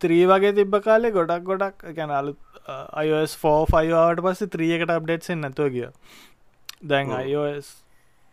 ත්‍රී 0.00 0.24
වගේ 0.32 0.52
තිබ්බ 0.58 0.74
කාලේ 0.88 1.14
ගොඩක් 1.18 1.44
ගොඩක් 1.50 1.86
ගැන 1.98 2.10
අලු 2.20 2.32
අයිස් 2.68 3.36
ෆෝ 3.36 3.58
ෆයිවාට 3.66 4.22
පස්සේ 4.22 4.52
ත්‍රියකට 4.54 4.90
අප්ඩේට්සෙන් 4.90 5.40
නැතුව 5.40 5.72
කිය 5.72 5.88
දැන් 6.84 7.12
අයිස් 7.12 7.68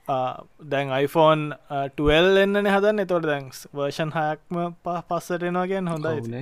දැන් 0.07 0.91
iPhone 0.97 1.55
12 1.97 2.43
එන්නන 2.43 2.65
හදන්න. 2.65 2.99
එතොට 2.99 3.25
දැන්ස් 3.25 3.67
වර්ෂන් 3.73 4.11
හයක්ම 4.11 4.61
පස්සටෙනවාගෙන් 4.83 5.87
හොඳයි. 5.87 6.41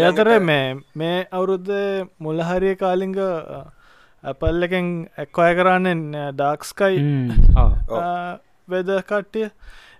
ඒතර 0.00 0.30
මේ 0.40 0.66
මේ 0.94 1.18
අවුරුද්ධ 1.30 1.72
මුලහරිය 2.18 2.76
කාලිංග 2.76 3.16
ඇපල් 4.24 4.68
එකෙන් 4.68 4.92
ඇක්වය 5.18 5.48
කරන්නෙන් 5.58 6.04
ඩාක්ස්කයි 6.34 7.00
වෙද 8.68 8.92
කට්ටිය. 9.08 9.50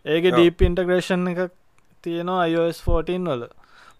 ඒක 0.07 0.25
ඩීප 0.29 0.63
ඉන්ටග්‍රේෂන් 0.63 1.27
එක 1.33 1.41
තියෙනවා 2.05 2.45
අයිෝස් 2.45 2.79
14 2.83 3.27
වල 3.27 3.45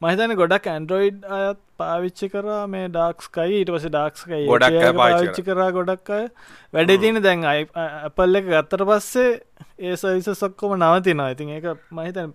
මහිතන 0.03 0.35
ගොඩක් 0.41 0.67
ඇන්ඩරෝයිඩ් 0.73 1.27
අයත් 1.37 1.59
පාවිච්චි 1.81 2.29
කරා 2.33 2.61
මේ 2.75 2.89
ඩාක්ස්කයි 2.89 3.59
ඊට 3.61 3.73
පස 3.75 3.87
ඩාක්ස්කයි 3.89 4.43
ගොඩක් 4.51 4.79
පාවිච්චි 5.01 5.45
කරා. 5.49 5.71
ගොඩක් 5.79 6.13
අය. 6.19 6.29
වැඩ 6.75 6.95
තින 7.05 7.23
දැන් 7.27 7.45
ඇපල් 7.49 8.41
එක 8.41 8.49
ගත්තර 8.51 8.87
පස්සේ 8.91 9.33
ඒ 9.81 9.97
සවිස 9.97 10.31
සොක්කොම 10.43 10.77
නවතිනවා. 10.79 11.33
ඉතින් 11.35 11.57
ඒක 11.57 11.67
මහිතන 11.91 12.33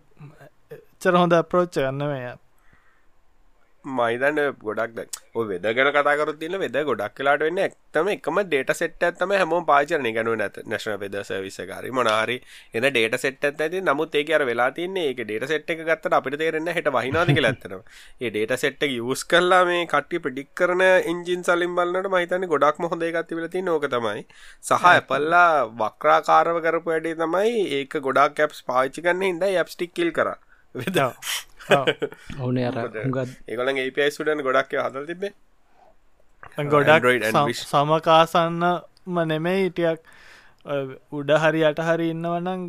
චර 1.01 1.17
හොඳ 1.21 1.39
අප්‍රෝච්ච 1.39 1.79
ගන්න 1.79 2.11
මේ 2.13 2.35
මයිදන්න 3.91 4.41
ගොඩක් 4.61 4.99
වෙද 5.45 5.67
ගැන 5.71 5.91
කතාකරු 5.91 6.35
තින 6.37 6.57
වෙද 6.57 6.77
ගොඩක් 6.83 7.15
කලාට 7.15 7.41
වෙන්න 7.41 7.59
එක්තම 7.59 8.11
එකම 8.13 8.41
ඩේට 8.43 8.73
සෙට් 8.73 9.01
ඇත්තම 9.01 9.33
හැම 9.33 9.55
පාචන 9.65 10.09
ගැනු 10.11 10.35
නැත 10.35 10.59
නැශන 10.65 10.99
පෙද 10.99 11.17
සවිසකාරි 11.23 11.91
මොනාහරි 11.91 12.37
එන 12.73 12.89
ඩේට 12.89 13.19
සෙට් 13.19 13.49
ඇති 13.49 13.83
නමුත් 13.83 14.15
ඒක 14.15 14.31
අර 14.31 14.45
වෙලා 14.45 14.69
තින්නේ 14.71 15.07
ඒක 15.11 15.23
ඩේට 15.23 15.47
සෙට් 15.47 15.69
එක 15.69 15.83
ගත්තට 15.83 16.19
අපිට 16.19 16.39
තේරෙන්න 16.39 16.73
හට 16.73 16.95
වහිනාදික 16.97 17.43
ඇත්තන 17.43 17.77
ඒ 17.77 18.29
ඩේට 18.29 18.57
සෙට් 18.57 18.83
එක 18.83 18.97
යස් 18.97 19.23
කරලා 19.27 19.63
මේ 19.65 19.85
කට්ටි 19.87 20.19
පිඩික් 20.19 20.49
කරන 20.57 20.83
ඉංජින් 21.07 21.43
සලින් 21.43 21.75
බලන්නට 21.77 22.09
මහිතන්න 22.09 22.47
ගොඩක් 22.47 22.79
මොහොද 22.79 23.03
එකත් 23.03 23.33
වෙලති 23.33 23.61
නෝක 23.63 23.85
තමයි. 23.87 24.23
සහ 24.63 24.87
ඇපල්ලා 24.87 25.51
වක්‍රාකාරව 25.75 26.61
කරපු 26.63 26.91
වැඩේ 26.91 27.15
තමයි 27.15 27.53
ඒක 27.77 27.99
ගොඩක් 28.01 28.37
කැප්ස් 28.37 28.63
පාච්චි 28.63 29.01
කන්න 29.01 29.27
හිද 29.29 29.45
ඇප්ස්ටික්කිල් 29.49 30.11
කර. 30.11 30.29
වෙදා 30.75 31.11
ඕන 31.69 32.57
අර 32.67 32.77
ඒගොලන් 33.47 33.77
ඒපයි 33.77 34.09
සුඩන් 34.11 34.43
ගොඩක් 34.43 34.77
හදල් 34.77 35.05
තිබේ 35.05 35.33
ගොඩක් 36.67 37.09
සමකාසන්නම 37.63 39.19
නෙමෙයි 39.25 39.65
ඉටියක් 39.65 39.99
උඩ 41.11 41.31
හරි 41.37 41.63
අට 41.63 41.81
හරි 41.81 42.09
ඉන්නවනම් 42.11 42.63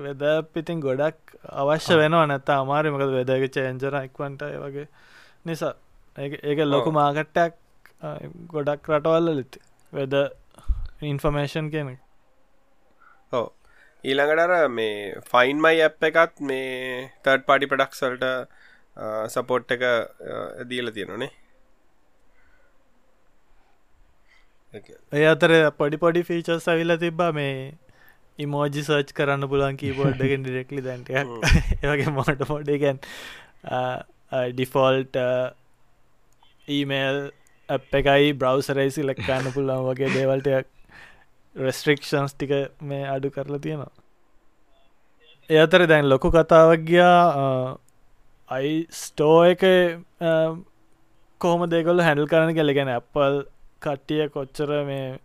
වෙද 0.00 0.24
පිතින් 0.52 0.80
ගොඩක් 0.80 1.36
අවශ්‍ය 1.62 1.96
වෙනවා 1.96 2.26
නැත්ත 2.26 2.50
අමාරි 2.50 2.90
මකද 2.90 3.14
වෙදග 3.20 3.46
චේන්ජර 3.50 3.96
එක්වන්ට 3.96 4.44
වගේ 4.58 4.86
නිසා. 5.44 5.74
ඒක 6.16 6.58
ලොකු 6.66 6.90
මාකට්ටක් 6.92 7.54
ගොඩක් 8.48 8.88
රටවල්ල 8.88 9.32
ලිති 9.32 9.60
වෙද 9.92 10.14
ඉන්ෆර්මේෂන් 11.02 11.70
කෙනෙක් 11.70 11.98
ඕ 13.32 13.46
ඊළඟටර 14.04 14.68
මේ 14.70 14.94
ෆයින්මයි 15.26 15.82
ඇප් 15.82 16.08
එකත් 16.08 16.40
මේ 16.42 17.10
තර්ඩ් 17.20 17.46
පාඩි 17.46 17.68
පඩක්සල්ට 17.68 18.24
සපෝට් 19.28 19.70
එක 19.70 19.84
දීල 20.68 20.92
තියෙනනේ 20.92 21.30
ඒ 25.12 25.26
අතර 25.26 25.52
පොඩි 25.74 25.98
පොඩි 25.98 26.24
ෆීචර්ස් 26.24 26.68
ඇවිල 26.68 26.96
තිබ්බා 26.98 27.30
මේ 27.32 27.54
ඉමෝජි 28.38 28.82
සර්ච් 28.82 29.12
කරන්න 29.14 29.48
පුලන් 29.48 29.76
කීබෝඩ්ඩගෙන් 29.76 30.44
ඩිරෙක්ලි 30.44 30.84
දැන්ට 30.84 31.12
ඒවගේ 31.12 32.16
මොට 32.16 32.44
පොඩිගැන් 32.46 33.00
ඩිෆෝල්ට 34.50 35.22
ඊමේල් 36.68 37.22
අප 37.68 37.96
එකයි 37.96 38.36
බ්‍රව්සරයි 38.36 38.90
සිලක්කාන්න 38.92 39.50
පුල්ලන් 39.52 39.82
වගේ 39.84 40.12
දේවල්ටයක් 40.14 40.70
රෙස්ට්‍රික්ෂන්ස් 41.56 42.34
ටික 42.34 42.52
මේ 42.80 43.04
අඩු 43.14 43.30
කරලා 43.30 43.58
තියෙනවා. 43.58 43.92
ඒ 45.50 45.60
අතර 45.66 45.86
දැන් 45.90 46.08
ලොකු 46.08 46.30
කතාවක් 46.30 46.82
ගියා 46.90 47.76
අයි 48.48 48.74
ස්ටෝ 49.02 49.38
එක 49.52 49.62
කොහොම 51.40 51.62
දෙකොල්ල 51.70 52.04
හැඩල් 52.06 52.30
කරන 52.32 52.54
කෙලගෙන 52.58 52.92
ඇපල් 52.94 53.42
කට්ටිය 53.82 54.28
කොච්චර 54.34 54.70
මේ 54.88 55.18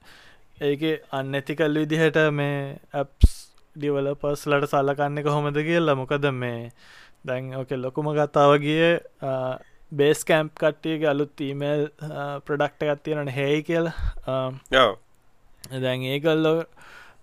ඒක 0.70 0.84
අන්නඇතිකල් 1.20 1.80
විදිහට 1.82 2.20
මේ 2.40 2.60
ඇප්ස් 2.94 3.34
ඩිවලපස්ලට 3.76 4.70
සල්ලකන්න 4.74 5.24
කොහොමද 5.30 5.58
කියලා. 5.70 6.00
මොකද 6.02 6.28
මේ 6.42 6.72
දැන් 7.28 7.54
ඕක 7.60 7.72
ලොකුම 7.86 8.12
කතාව 8.18 8.58
ගිය 8.66 8.86
බේස් 9.92 10.24
කැම්ප් 10.30 10.54
කට්ටියගේ 10.62 11.10
අලුත් 11.14 11.42
ඊමේල් 11.48 11.90
ප්‍රඩක්ට 12.46 12.86
ගත්තියන 12.90 13.34
හෙයි 13.38 13.64
කියල. 13.70 13.92
දැන් 15.72 16.06
ඒකල්ලෝ 16.12 16.58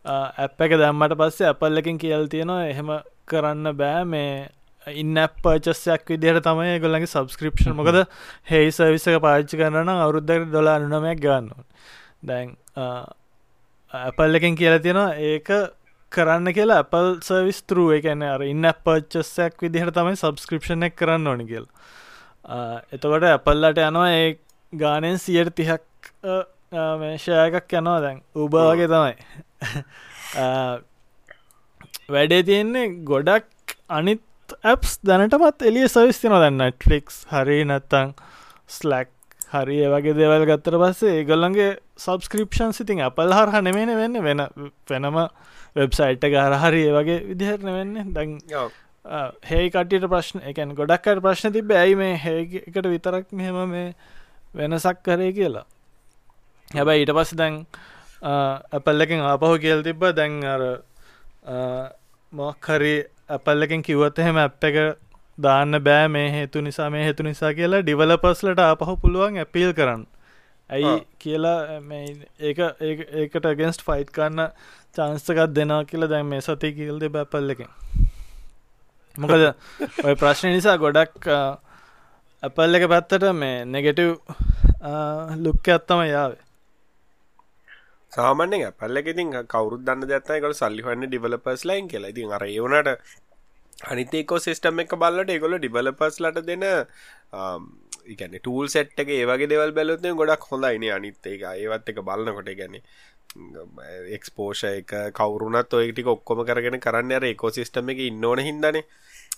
ඇප් 0.04 0.66
එක 0.66 0.76
දැම්මට 0.78 1.16
පස්සේ 1.18 1.48
ඇපල්ලකින් 1.50 1.98
කියල් 1.98 2.28
තියෙනවා 2.28 2.66
එහෙම 2.66 2.90
කරන්න 3.26 3.76
බෑ. 3.76 4.04
මේ 4.04 4.48
ඉන්න 4.86 5.18
පර්චස්යක් 5.42 6.08
විදිහට 6.08 6.42
තමයි 6.44 6.80
ගොල්ලගේ 6.82 7.06
සබස්ක්‍රපෂන් 7.06 7.76
මොකද 7.76 8.02
හෙයි 8.50 8.72
සවිසක 8.72 9.20
පාච්චි 9.22 9.60
කරන 9.60 9.88
අවුරුද්ධකට 9.88 10.50
දොලා 10.52 10.78
අනුනමයක් 10.80 11.20
ගන්න 11.22 11.52
දැන් 12.24 12.56
ඇපල් 13.94 14.40
එකෙන් 14.40 14.56
කියලා 14.56 14.82
තියෙනවා 14.82 15.14
ඒක 15.30 15.50
කරන්න 16.12 16.52
කියලා 16.52 16.80
ඇපල් 16.82 17.12
සර්විස් 17.22 17.62
තරුව 17.62 17.92
එකන 17.98 18.24
අර 18.26 18.42
ඉන්න 18.44 18.68
පර්චස්සයක් 18.84 19.62
විදිහට 19.64 19.94
තමයි 19.98 20.18
සබස්ක්‍රපෂණ 20.18 20.88
එක 20.88 20.96
කරන්න 20.96 21.26
ඕනි 21.26 21.46
කියල්. 21.46 21.68
එතකොට 22.92 23.28
ඇපල්ලට 23.28 23.82
යනවා 23.86 24.10
ඒ 24.16 24.28
ගානෙන් 24.72 25.18
සියට 25.18 25.54
තිහක් 25.54 25.86
මේශය 26.72 27.32
එකක් 27.36 27.74
යනවා 27.74 28.00
දැන්. 28.00 28.20
උබාගේ 28.36 28.88
තමයි. 28.88 29.14
වැඩේ 32.08 32.42
තියෙන්නේ 32.42 32.86
ගොඩක් 33.04 33.74
අනිත් 33.90 34.22
ඇප්ස් 34.64 34.98
දැනටමත් 35.04 35.62
එලිය 35.62 35.88
සවිස් 35.88 36.20
තින 36.20 36.34
දැන්න 36.34 36.62
ට්ලික්ස් 36.72 37.24
හරි 37.30 37.58
නැත්තං 37.64 38.14
ස්ලැක් 38.68 39.10
හරි 39.52 39.80
වගේ 39.86 40.16
දේවල් 40.16 40.46
ගත්තර 40.48 40.78
පස්සේ 40.80 41.18
ඒගොල්ලන්ගේ 41.18 41.72
සබස්ක්‍රපෂන් 41.98 42.72
සිතින් 42.72 43.02
අපල් 43.02 43.30
හරහ 43.30 43.60
නෙමෙන 43.60 43.92
වෙන්න. 43.96 44.22
වෙන 44.22 44.40
වෙනම 44.88 45.18
වෙබ්සයිට් 45.76 46.24
ගහර 46.26 46.56
හරි 46.62 46.86
වගේ 46.96 47.18
විදිහරන 47.28 47.68
වෙන්න 47.70 48.14
දැන් 48.14 48.40
හේ 49.44 49.68
කටියට 49.68 50.08
ප්‍රශ්න 50.08 50.42
එකන් 50.44 50.74
ගොඩක්කට 50.74 51.20
ප්‍රශ්න 51.20 51.52
තිබ 51.52 51.70
ඇයි 51.74 51.96
මේ 51.96 52.16
හේකට 52.16 52.86
විතරක් 52.86 53.30
මෙහෙම 53.32 53.62
මේ 53.68 53.94
වෙනසක් 54.54 55.04
කරේ 55.04 55.32
කියලා 55.32 55.66
හැබැයි 56.74 57.04
ඊට 57.04 57.14
පස්ස 57.14 57.34
දැන් 57.34 57.58
ඇපල්ලකින් 58.72 59.20
ආපහු 59.22 59.54
කියල් 59.58 59.82
තිබ්බ. 59.82 60.02
දැන් 60.12 60.42
අර 60.46 60.62
මොක්හරි 62.32 62.94
ඇපල්ලකින් 63.28 63.82
කිව්වත් 63.82 64.18
එහෙම 64.18 64.36
ඇප් 64.38 64.64
එක 64.64 64.80
දාන්න 65.38 65.82
බෑ. 65.82 66.08
මේ 66.08 66.30
හේතු 66.30 66.60
නිසා 66.60 66.90
මේ 66.90 67.04
හේතු 67.04 67.22
නිසා 67.22 67.54
කියලා 67.54 67.82
ඩිවලපස්ලට 67.82 68.58
ආපහු 68.60 68.96
පුළුවන් 68.96 69.38
ඇපිල් 69.38 69.72
කරන්න. 69.72 70.06
ඇයි 70.70 70.92
කියලා 71.18 71.58
ඒක 72.40 72.58
ඒකට 72.58 73.48
ගෙන්ස්ට 73.58 73.84
ෆයිට් 73.86 74.10
කරන්න 74.10 74.52
චාන්ස්තකත් 74.96 75.54
දෙනා 75.54 75.82
කියලා 75.84 76.08
දැන් 76.08 76.26
මේ 76.26 76.40
සති 76.40 76.72
කියල්ද 76.78 77.04
බැපල්ල 77.16 77.54
එක 77.54 77.60
මොකද 79.16 79.44
ඔය 80.06 80.14
ප්‍රශ්න 80.14 80.54
නිසා 80.54 80.76
ගොඩක් 80.78 81.28
ඇපල් 81.28 82.78
එක 82.78 82.88
පැත්තට 82.94 83.28
මේ 83.34 83.58
නෙගෙටව් 83.66 84.10
ලුක්ක 85.38 85.72
ඇත්තම 85.76 86.04
යාවේ 86.06 86.40
සාමාන්‍යෙන් 88.12 88.72
පල්ල 88.74 88.96
ඉතින් 89.04 89.30
කවරුත් 89.46 89.84
දන්න 89.86 90.08
දත්තයිකට 90.08 90.58
සල්ලිහන්න 90.58 91.06
ඩිවලපස් 91.06 91.62
ලයින් 91.64 91.88
කියලා. 91.88 92.12
ඉතින් 92.14 92.32
අර 92.32 92.44
ඒවනට 92.44 92.90
අනිතේකෝ 93.86 94.38
සිස්ටම් 94.38 94.82
එක 94.82 94.96
බල්ලට 94.96 95.30
ඒගොල 95.30 95.56
ඩිවලපස් 95.56 96.20
ලට 96.22 96.44
දෙන 96.46 96.66
um, 97.32 97.70
ඉගැන 98.06 98.36
ටූල් 98.36 98.68
සෙට්ක 98.68 99.08
ඒවගේ 99.10 99.48
දෙවල් 99.48 99.72
බැලොත්ය 99.72 100.12
ගොඩක් 100.14 100.44
හොඳයින 100.50 100.86
අනිත් 100.92 101.26
එක. 101.26 101.48
ඒවත් 101.54 101.88
එක 101.88 102.02
බලන්නකොට 102.02 102.52
ගැන 102.60 102.78
එක්ස්පෝෂ 104.10 104.64
එක 104.64 104.92
කවරුනත් 105.14 105.72
ඔයටික 105.72 106.06
ඔක්කොම 106.08 106.44
කරගෙන 106.44 106.80
කරන්න 106.80 107.12
අර 107.12 107.24
එකෝ 107.24 107.50
සිස්ටම 107.50 107.88
එක 107.88 108.06
ඉන්නඕන 108.06 108.40
හිදන 108.40 108.82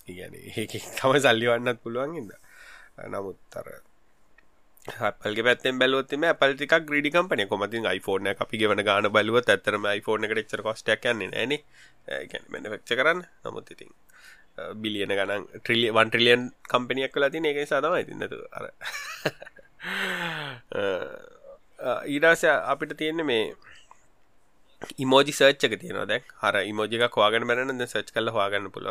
ඉගැන 0.07 0.35
ඒ 0.35 0.67
තම 0.67 1.19
සල්ලිවන්නත් 1.19 1.83
පුළුවන් 1.83 2.17
හිද 2.19 2.33
නමුත්තර 3.09 3.69
පල්ගේ 4.85 5.45
පැත්තෙන් 5.45 5.79
බැලුවත්ම 5.79 6.25
පල්ටික 6.41 6.75
ග්‍රඩි 6.89 7.11
කම්පන 7.11 7.49
කොමති 7.49 7.81
iPhone 7.91 8.29
අපි 8.35 8.59
ගෙවන 8.59 8.83
ගාන 8.85 9.09
බලුවත් 9.11 9.49
ඇතරම 9.49 9.87
iPhone 9.91 10.27
එකට 10.27 10.41
එච්චර 10.43 10.63
කොස්ටක් 10.63 11.07
යන්නේ 11.13 11.31
නෑන 11.31 11.53
මෙන 12.51 12.65
වෙක්ච 12.73 12.91
කරන්න. 12.93 13.21
නමුත් 13.45 13.71
ඉතින් 13.71 13.91
බිලියන 14.77 15.09
ගනන් 15.11 15.47
ට්‍රිලිය 15.57 15.91
වන් 15.91 16.11
ට්‍රිලියන් 16.11 16.43
කම්පනියක් 16.71 17.13
කලා 17.15 17.31
තින 17.31 17.47
එක 17.47 17.61
සතම 17.65 17.95
ඉතින්නතු 18.03 18.39
අර. 18.53 18.65
ඊඩාස 22.07 22.45
අපිට 22.45 22.93
තියෙන්නේ 22.97 23.25
මේ 23.25 23.43
ඉමෝජි 24.99 25.33
සර්ච්චක 25.33 25.81
තියෙනවා. 25.81 26.07
දැක් 26.07 26.25
හර 26.43 26.57
ඉමෝජික 26.73 27.09
හවාගෙන 27.11 27.49
බැරන 27.49 27.87
සච් 27.87 28.09
කල 28.13 28.29
හවාගන්න 28.37 28.69
පුල 28.77 28.87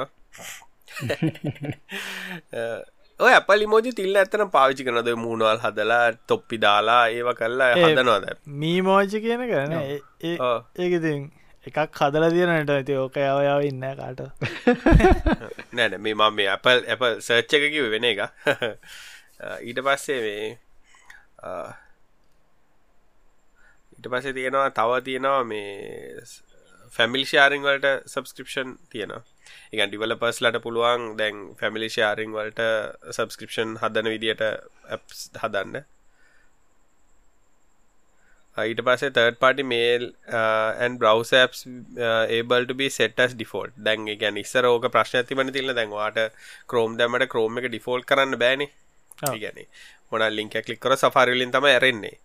ඔය 3.20 3.34
අපලි 3.34 3.66
මෝජි 3.66 3.92
තිල්ල 3.94 4.16
ඇතන 4.16 4.44
පාවිචි 4.50 4.86
කරනද 4.86 5.10
මූුණවල් 5.16 5.60
හදලා 5.62 6.06
තොප්පි 6.28 6.58
දාලා 6.58 7.04
ඒව 7.10 7.30
කල්ලා 7.40 7.70
හදනවාද? 7.76 8.26
මී 8.62 8.82
මෝජි 8.82 9.22
කියන 9.22 9.44
කරන 9.52 9.74
ඒකති 9.78 11.14
එකක් 11.66 12.00
හදල 12.00 12.26
තියනට 12.34 12.72
ඇති 12.72 12.98
ඕක 12.98 13.20
යවයාව 13.20 13.62
ඉන්න 13.70 13.86
කාට 14.00 14.22
නෑන 15.76 16.00
මේ 16.02 16.16
මම 16.16 16.34
මේ 16.36 16.50
අපල් 16.56 16.82
ඇප 16.86 17.06
සර්ච්ච 17.20 17.54
එක 17.60 17.70
කිව 17.76 17.90
වෙන 17.94 18.10
එක. 18.12 18.24
ඊට 19.68 19.84
පස්සේ 19.86 20.20
මේ 20.22 20.50
ඊට 23.94 24.10
පස්සේ 24.10 24.34
තියෙනවා 24.34 24.70
තව 24.72 25.04
තියෙනවා 25.04 25.44
මේ 25.44 26.26
ෆැමිලි 26.92 27.26
ශාරිං 27.26 27.64
වලට 27.64 27.94
සබස්ක්‍රපෂන් 28.08 28.76
තියෙනවා 28.90 29.24
එක 29.74 29.90
ඩිවලපස්ලට 29.90 30.60
පුළුවන් 30.66 31.08
දැන් 31.20 31.40
ෆැමිලි 31.60 31.90
ශාරිං 31.96 32.36
වලට 32.38 32.62
සබස්ක්‍රපෂන් 33.16 33.72
හදන 33.82 34.10
විදියට 34.14 34.44
හදන්න. 35.44 35.84
ඊට 38.58 38.82
පසේ 38.88 39.10
third 39.14 39.38
party 39.44 39.64
mail 39.70 40.04
and 40.40 41.00
browser 41.02 41.32
apps 41.40 41.64
ඒබල්ට 42.38 42.76
be 42.82 42.90
set as 42.98 43.34
default 43.34 43.80
දැන් 43.88 44.06
ගැන 44.22 44.38
ඉස්සර 44.44 44.68
ඕක 44.70 44.86
ප්‍රශ්න 44.96 45.22
ඇතිබන 45.22 45.50
තිල්ල 45.56 45.74
දැන්වාට 45.80 46.20
කරෝම් 46.70 47.00
දැමට 47.00 47.26
කරෝම 47.34 47.58
එක 47.62 47.72
ඩිෆෝල්් 47.72 48.06
කරන්න 48.12 48.38
බෑනේ. 48.44 48.70
ගැන 49.44 49.60
මොන 50.12 50.24
ලින්ක 50.38 50.56
කලික්කර 50.68 50.94
සෆාරිලින් 51.02 51.52
තම 51.56 51.66
ඇරෙන්නේ 51.72 52.16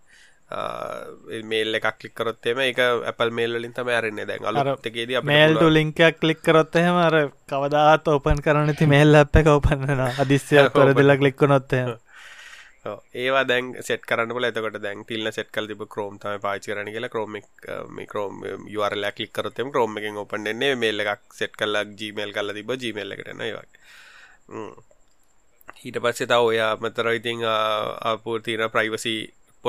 මේල් 1.45 1.75
එකක් 1.75 1.89
කලික්කරොත්තේම 1.99 2.61
එක 2.65 2.79
ඇපල් 2.81 3.31
මේල්ලින් 3.31 3.73
තම 3.73 3.89
ඇරන්නේ 3.91 4.27
දැන් 4.27 4.47
අලුත්තකේද 4.47 5.15
මේල්ට 5.25 5.65
ලිංකයක් 5.71 6.21
කලික්කරොත් 6.21 6.77
එහෙම 6.77 6.97
අර 6.99 7.17
කවදාත් 7.47 8.09
ඕපන් 8.09 8.43
කරන 8.43 8.75
ති 8.75 8.87
මේල් 8.89 9.15
අප 9.17 9.37
එක 9.37 9.51
ඔපන්නන 9.53 10.05
අදිස්්‍යයක් 10.19 10.73
කර 10.73 10.95
දෙලා 10.95 11.19
කලික්ක 11.19 11.45
නොත්තය 11.47 11.85
ඒවා 13.15 13.45
දැන් 13.45 13.71
සෙට 13.83 14.09
කරන්න 14.09 14.45
එතකට 14.45 14.81
දැන් 14.83 15.05
තිල්න 15.05 15.33
සෙට 15.33 15.53
කල් 15.53 15.69
තිබ 15.69 15.85
කරෝම් 15.87 16.19
තම 16.19 16.41
පාචි 16.41 16.73
කරන 16.73 16.93
කියලා 16.93 17.13
කරෝමික් 17.13 17.49
මිකරෝම් 17.91 18.45
යුවර 18.69 18.97
ලැක්ලික් 18.97 19.33
කරතම 19.33 19.73
කරෝම 19.73 19.97
එකෙන් 19.99 20.17
ඔපන්න්නේ 20.17 20.75
මේල් 20.77 21.05
එකක් 21.05 21.33
සෙට් 21.35 21.57
කල්ලක් 21.57 21.97
ජීමේල් 22.01 22.33
කල්ල 22.33 22.55
තිබ 22.55 22.73
ජීමේල් 22.77 23.13
එකටන 23.13 23.45
ඒවක් 23.45 23.73
ඊට 25.85 25.99
පස්සේ 26.01 26.27
තව 26.27 26.47
ඔයා 26.47 26.77
මතර 26.77 27.11
ඉතිං 27.13 27.45
අපූතින 28.05 28.65
ප්‍රයිවසි 28.73 29.17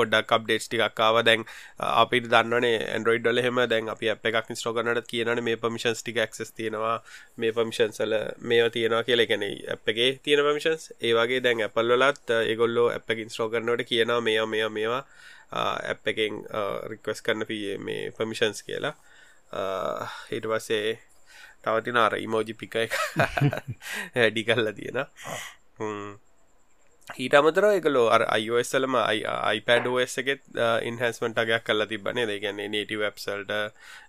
පොඩ්ඩක් 0.00 0.34
අප්ඩේට් 0.36 0.66
ටිකක්කාව 0.66 1.20
දැන් 1.28 1.46
අපිට 1.78 2.28
දන්නවනේ 2.32 2.76
ඇන්ඩරෝයිඩ් 2.86 3.28
වල 3.28 3.42
එහෙම 3.42 3.60
දැන් 3.72 3.90
අපි 3.94 4.10
අප 4.12 4.28
එකක් 4.30 4.52
ඉන්ස්ටෝ 4.54 4.74
කරනට 4.76 5.10
කියනවනේ 5.12 5.46
මේ 5.48 5.56
පර්මිෂන්ස් 5.56 6.02
ටික 6.02 6.20
ඇක්සස් 6.24 6.52
තියෙනවා. 6.52 6.96
මේ 7.36 7.52
පර්මිෂන්ස් 7.52 8.00
වල 8.02 8.16
මේවා 8.42 8.74
තියෙනවා 8.76 9.02
කියලා. 9.04 9.26
ඇප් 9.74 9.92
එකේ 9.92 10.10
තියෙන 10.22 10.44
පර්මිෂන්ස් 10.46 10.88
ඒ 11.00 11.12
වගේ 11.14 11.42
දැන් 11.42 11.64
වලත් 11.66 12.38
ඒගොල්ලෝ 12.40 12.88
ඉන්ස්ටෝ 13.18 13.50
කරනකොට 13.50 13.86
කියනවා 13.86 14.20
මේවා 14.20 14.46
මේවා 14.46 14.74
මේවා. 14.78 15.04
ඇප් 15.52 16.10
එකෙන් 16.14 16.42
රික්වෙස්ට් 16.86 17.24
කරන්න 17.26 17.46
මේ 17.80 18.10
පර්මිෂන්ස් 18.12 18.62
කියලා. 18.62 18.94
ඊට 20.32 20.46
පස්සේ 20.46 20.98
තවතින 21.62 21.96
අර 21.96 22.16
ඉමෝජි 22.16 22.54
පික 22.54 22.74
එක. 22.76 22.98
වැඩි 24.14 24.44
කල්ලා 24.44 24.72
තියෙනවා 24.72 26.28
ඊට 27.16 27.34
අමතර 27.34 27.66
එකලෝ 27.68 28.06
අර 28.10 28.22
අයිෝස්සලම 28.28 28.96
අයිපඩෝස් 28.96 30.12
uh, 30.12 30.22
එකෙත් 30.22 30.42
ඉන්හන්ස්මට 30.84 31.38
අගයක් 31.38 31.64
කල්ල 31.64 31.86
තිබනේ 31.86 32.26
දෙගැන්නේ 32.26 32.68
නේටි 32.68 32.98
වෙබ්සල්ට 32.98 33.52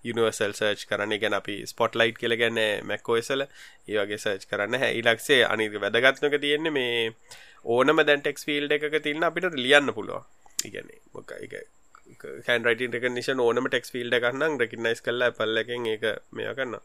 යනිවර්සල් 0.06 0.54
සර්ච් 0.54 0.88
කරන 0.90 1.18
ගැන 1.18 1.38
අපි 1.40 1.58
ස්පොට් 1.66 1.96
ලයිට් 1.96 2.22
කියල 2.22 2.38
ගැන්න 2.38 2.62
මැක්කෝසල 2.86 3.46
ඒවගේ 3.46 4.20
සර්ච් 4.20 4.48
කරන්න. 4.48 4.78
හැ 4.78 4.92
ඉලක්සේ 4.94 5.42
අනික 5.48 5.78
වැදගත්නක 5.80 6.40
තියෙන්නේ 6.40 6.72
මේ 6.72 7.12
ඕනම 7.66 8.04
දැන්ටෙක්ස් 8.04 8.46
ෆිල්ඩ 8.46 8.78
එක 8.80 8.90
තින්න 9.02 9.24
අපිට 9.24 9.54
ලියන්න 9.58 9.94
පුළුව 9.94 10.66
ඉගැන 10.66 10.92
මොක 11.14 11.38
එක 11.38 11.62
කැන්රයිට 12.48 12.96
රකනිෂන් 12.98 13.44
ඕනම 13.46 13.68
ටෙක්ස් 13.68 13.94
ෆිල්ඩ 13.96 14.18
කන්නම් 14.24 14.58
රෙකනයිස් 14.62 15.04
කල්ල 15.08 15.26
පල්ලකින් 15.40 15.88
ඒක 15.94 16.06
මෙය 16.32 16.48
කන්න 16.58 16.76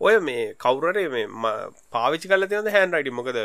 ඔය 0.00 0.14
මේ 0.28 0.46
කවුරරේ 0.64 1.06
මේ 1.14 1.26
පාවිචි 1.96 2.32
කල 2.32 2.48
තියද 2.52 2.72
හැන් 2.76 2.96
රයිටි 2.96 3.14
මොකද 3.18 3.40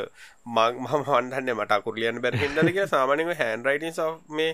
මං 0.57 0.81
මහන්හන්න 0.85 1.53
මට 1.55 1.81
කුරලියන් 1.87 2.23
බැරහිදල 2.25 2.73
කිය 2.77 2.87
සාමානක 2.95 3.35
හැන් 3.43 3.67
රයිටන් 3.69 4.01
මේ 4.39 4.51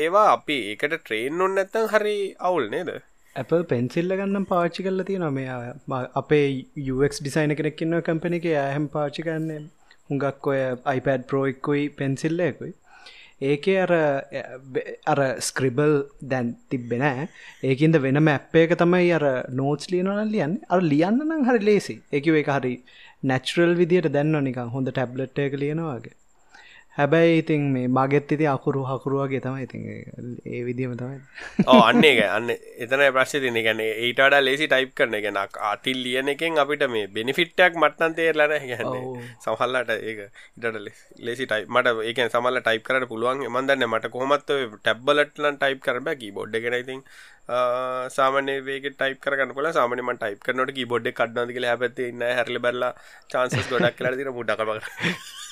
ඒවා 0.00 0.26
අපි 0.32 0.58
ඒකට 0.72 0.96
ට්‍රේන් 0.96 1.38
නොන්න 1.42 1.56
නැත්තන් 1.60 1.92
හරි 1.94 2.16
අවුල් 2.50 2.68
නේද? 2.74 2.90
Apple 3.36 3.64
පෙන්සිල්ල 3.72 4.16
ගන්නම් 4.18 4.46
පාච්චි 4.52 4.86
කල්ල 4.86 5.06
තියෙන 5.08 5.26
මේ 5.38 5.56
අපේ 6.22 6.46
UX 6.94 7.22
ඩිසයින 7.22 7.56
කෙනෙක්කින්න 7.60 8.00
කම්පන 8.08 8.38
එක. 8.38 8.46
ඇහැම් 8.62 8.86
පාචි 8.96 9.26
කන්නේ 9.28 9.62
හුඟක් 10.10 10.50
ඔය 10.52 10.58
iPad 10.96 11.28
ප්‍රෝයික්කුයි 11.30 11.84
පෙන්සිල්ලයකුයි 12.00 12.72
ඒකේ 13.40 13.78
අර 13.78 13.92
අර 15.06 15.20
ස්ක්‍රිබල් 15.40 15.94
දැන් 16.22 16.56
තිබෙන 16.70 17.02
ඒකින්ද 17.62 17.98
වෙනම 17.98 18.28
ඇප්පයක 18.28 18.76
තමයි 18.76 19.10
අර 19.12 19.24
නෝටස් 19.52 19.90
ලියනවන 19.90 20.30
ලියන්න. 20.30 20.54
අර 20.70 20.80
ලියන්න 20.82 21.20
නම් 21.20 21.44
හරි 21.44 21.64
ලේසි 21.64 21.96
එකව 22.12 22.40
එක 22.42 22.48
හරි 22.48 22.74
නැචරල් 23.24 23.74
විදියට 23.74 24.12
දැන්න 24.12 24.44
නික 24.44 24.62
හොඳ 24.72 24.88
ටැබ්ලට් 24.90 25.38
එක 25.38 25.54
ලියනවාගේ 25.54 26.16
හැබැයි 26.98 27.40
ඉතින් 27.40 27.62
මේ 27.72 27.88
මගෙත් 27.88 28.32
ඉති 28.34 28.46
අකුරු 28.52 28.82
හකුරුවගේ 28.90 29.40
තම 29.44 29.56
ඉතින් 29.64 29.82
ඒ 30.46 30.60
විදිම 30.68 30.92
තමයි. 31.00 31.18
අන්නේ 31.80 32.26
අන්න 32.28 32.48
එතන 32.84 33.04
ප්‍රශ්ය 33.16 33.40
තින 33.44 33.58
ගැන 33.66 33.82
ඒටඩ 33.84 34.36
ලේසි 34.40 34.68
ටයිප් 34.72 34.94
කරන 34.98 35.16
ගෙන 35.26 35.40
අතිල් 35.72 35.98
ලියන 36.04 36.32
එකෙන් 36.34 36.58
අපිට 36.64 36.86
මේ 36.94 37.06
බෙනිෆිට්ටක් 37.16 37.76
මට්නන් 37.82 38.16
තේරලන 38.18 38.56
ගැන්න 38.64 38.98
සහල්ලට 39.44 39.94
ඒක 39.94 40.20
ඉටට 40.22 40.80
ලේසි 41.26 41.46
ටයි 41.46 41.68
මට 41.68 41.96
ඒක 42.08 42.24
සමල්ල 42.28 42.60
ටයිප් 42.60 42.84
කරට 42.88 43.08
පුළුවන්. 43.12 43.46
මන්දන්න 43.48 43.88
මට 43.88 44.12
කොහමත් 44.16 44.52
ටැබ්බලටලන් 44.76 45.62
ටයිප් 45.62 45.80
කරබ 45.86 46.12
කීබොඩ් 46.22 46.60
ගෙනයිතින් 46.66 47.02
සාමන 48.16 48.48
වේ 48.66 48.80
ටයිප 48.86 49.18
කරන්න 49.20 49.52
ල 49.56 49.72
සාමනම 49.72 50.12
ටයිප 50.14 50.40
කරනට 50.46 50.80
බොඩ් 50.92 51.10
කඩ්නද 51.12 51.52
කියලා 51.52 51.74
හැපති 51.74 52.08
ඉන්න 52.12 52.24
හැරලි 52.30 52.62
බරලා 52.64 52.92
චාන්සස් 53.30 53.68
ගොඩක් 53.70 54.00
කලදින 54.00 54.32
මුඩක්බ 54.32 54.72
ඒ 54.72 55.45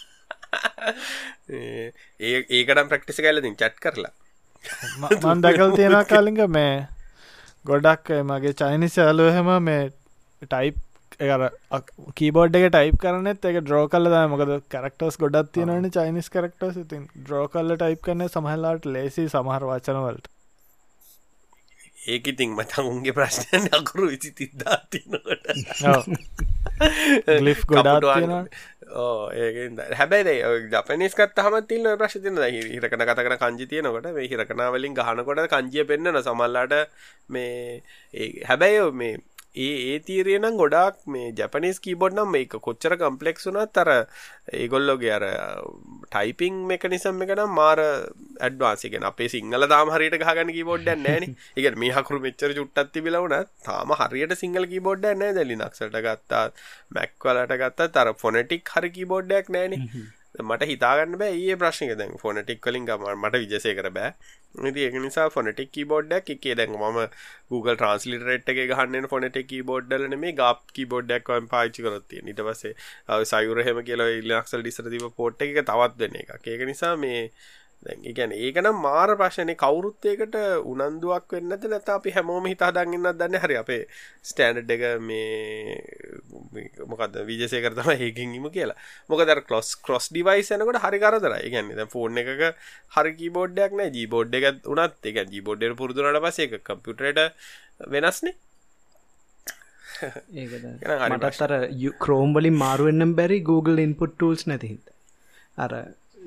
ඒකටම් 2.53 2.89
ප්‍රක්ටිස 2.89 3.21
කැලදින් 3.21 3.57
චට් 3.57 3.77
කරලා 3.81 4.13
මන් 5.25 5.45
දැකල් 5.45 5.77
තියෙන 5.77 5.99
කාලිග 6.07 6.41
මේ 6.51 6.73
ගොඩක් 7.65 8.11
මගේ 8.25 8.55
චයිනිස් 8.55 8.99
යාලුවහෙම 8.99 9.53
මේ 9.63 9.83
ටයිප් 10.43 10.77
එර 11.21 11.43
කීබෝඩ් 12.15 12.57
එක 12.57 12.69
ටයිප් 12.69 13.01
කරනෙත් 13.01 13.45
එක 13.45 13.59
ඩ්‍රෝ 13.61 13.85
කල්ල 13.89 14.11
දා 14.11 14.27
මොකද 14.29 14.55
කරක්ටර්ස් 14.69 15.19
ගොඩත් 15.19 15.53
තියෙනන 15.53 15.91
චයිනිස් 15.91 16.31
කරක්ටර්ස් 16.31 16.79
ඉතින් 16.79 17.09
ඩ්‍රෝ 17.17 17.45
කල්ල 17.49 17.77
ටයිප් 17.77 18.01
කරන 18.03 18.29
සමහලාට 18.29 18.89
ලේසි 18.89 19.29
සමහර 19.29 19.69
වචනවලට 19.71 20.33
ඒක 22.07 22.27
ඉතින් 22.29 22.51
මතන් 22.53 22.85
උන්ගේ 22.87 23.13
ප්‍රශ්නයන් 23.13 23.71
අකුරු 23.73 24.11
විසි 24.11 24.33
තිද්දා 24.33 24.77
තිනට 24.91 25.15
ගලිෆ් 27.39 27.63
ගොඩාත් 27.67 28.05
තියෙනවා 28.87 29.31
ඒ 29.33 29.69
හැබැයි 29.93 30.41
ජපනිස්කත් 30.71 31.39
හම 31.39 31.57
තිල්න 31.65 31.91
ප්‍රශ් 31.97 32.17
තින 32.19 32.37
හිරකන 32.37 33.03
කතකන 33.03 33.37
කංජි 33.39 33.67
තියනකොට 33.67 34.09
මේ 34.13 34.29
හිරකනාවලින් 34.29 34.95
ගහනකොට 34.95 35.47
කංජිය 35.49 35.85
පෙන්න්නන 35.85 36.23
සමල්ලාට 36.23 36.75
මේ 37.29 37.83
හැබැයි 38.45 38.91
මේ 38.93 39.15
ඒ 39.57 39.75
ඒ 39.85 39.99
තීරයනම් 40.01 40.57
ගොඩක් 40.57 40.97
මේ 41.07 41.27
ජැපනිස් 41.33 41.77
කීබොඩ් 41.79 42.15
නම් 42.15 42.31
මේක 42.31 42.55
කොච්චර 42.59 42.95
කම්පලෙක්ස් 42.97 43.47
වුනත් 43.49 43.79
අර 43.79 43.91
ඒගොල්ලොගේ 44.55 45.13
අර 45.13 45.25
uh, 45.25 45.61
ටයිපිං 46.07 46.57
මෙකනිසම් 46.67 47.23
එක 47.25 47.33
නම් 47.35 47.53
මාර 47.53 47.79
ඇඩ්වාන්සිගෙන 48.41 49.07
අපේ 49.11 49.29
සිංහල 49.29 49.69
තාම 49.69 49.95
හරියට 49.95 50.19
ගහගන්න 50.19 50.51
කීබෝඩ් 50.51 50.91
නෑන 50.99 51.29
එක 51.29 51.71
මේ 51.77 51.93
හකුරු 51.93 52.21
මෙච්චර 52.21 52.51
චුට්ටත් 52.53 52.93
තිබිලවුන 52.93 53.37
තාම 53.65 53.95
හරියට 53.95 54.37
සිංහල 54.37 54.67
කීබෝඩ් 54.67 55.09
නෑ 55.15 55.33
දැලි 55.33 55.61
නක්සට 55.61 56.03
ගත්තා 56.03 56.45
මැක්වලට 56.91 57.57
ගත්තා 57.63 57.93
තර 57.95 58.15
ෆොනටික් 58.17 58.75
හරි 58.75 58.91
කීබෝඩ්ඩයක් 58.91 59.51
නෑන 59.51 59.81
මට 60.35 60.67
හිතාගන්න 60.67 61.17
බෑ 61.17 61.35
ඒ 61.41 61.57
ප්‍රශ්නික 61.57 61.93
දැන් 61.97 62.17
ෆොනටික් 62.19 62.61
කලින් 62.61 62.87
ගම 62.87 63.05
මට 63.15 63.41
විජසය 63.43 63.75
කර 63.75 63.91
බෑ. 63.91 64.11
ඉති 64.63 64.85
ඒක 64.85 64.97
නිසා 64.97 65.27
ෆොනටික් 65.31 65.71
කීබෝඩ්ඩක් 65.73 66.31
එකේ 66.31 66.55
දැන් 66.55 66.73
ම 66.73 66.99
Google 67.51 67.77
ට්‍රන්ස්ලිටරට් 67.77 68.49
එක 68.49 68.61
ගහන්න 68.71 69.09
ෆොනට 69.09 69.39
කීබෝඩ්ඩලන 69.47 70.19
මේ 70.19 70.33
ගප් 70.35 70.75
කීබෝඩ්ඩක් 70.75 71.31
පාචි 71.49 71.87
කරත්තිය 71.87 72.23
නිට 72.23 72.43
පසේ 72.43 72.75
සයුරහෙම 73.27 73.83
කියල 73.85 74.07
ඉල්ලක්සල් 74.09 74.63
ඩිසර 74.63 74.91
තිබ 74.91 75.07
පොට් 75.17 75.43
එක 75.43 75.61
තවත් 75.63 75.99
දෙන්න 75.99 76.19
එක 76.23 76.49
ඒක 76.49 76.67
නිසා 76.67 76.95
මේ 76.99 77.23
ගැන 78.13 78.33
ඒකනම් 78.35 78.79
මාර 78.79 79.11
ප්‍රශ්නය 79.17 79.55
කවුරුත්තයකට 79.57 80.37
උනන්දුවක් 80.65 81.35
වෙන්නද 81.35 81.67
නැත 81.67 81.89
අපි 81.89 82.15
හැමෝම 82.17 82.47
හිතාදන්නන්න 82.47 83.09
දන්න 83.13 83.41
හරි 83.43 83.59
අපේ 83.61 83.81
ස්ටෑන්ඩ් 84.23 84.71
එක 84.77 84.85
මේ 85.01 85.77
මොකද 86.87 87.19
විජසය 87.25 87.61
කරතම 87.65 87.91
ඒකින්ම 87.97 88.49
කියලා. 88.51 88.79
මොකද 89.09 89.35
කොස් 89.49 90.09
ඩිවයිස් 90.09 90.53
යනකට 90.57 90.81
හරි 90.85 91.03
කරදර 91.05 91.37
ගැන්න 91.49 91.85
ෆෝන් 91.89 92.19
එක 92.19 92.33
හරි 92.97 93.13
කීබෝඩ්ඩයක් 93.21 93.77
නෑ 93.81 93.93
ජීබෝඩ් 93.93 94.41
එක 94.41 94.67
උනත් 94.67 95.11
එක 95.13 95.21
ජීබෝඩ්ඩ 95.27 95.77
පුරදුනට 95.77 96.25
පසේ 96.27 96.49
එක 96.49 96.65
කම්පියුටරට 96.65 97.23
වෙනස්නේ. 97.89 98.35
ඒටත්තර 100.03 101.53
ක්‍රෝම්බලින් 101.99 102.57
මාරුවෙන්නම් 102.57 103.15
බැරි 103.19 103.39
Google 103.51 103.83
ඉන්පුට් 103.83 104.17
ටල්ස් 104.17 104.49
නැතිහිත 104.51 104.91
අර 105.59 105.73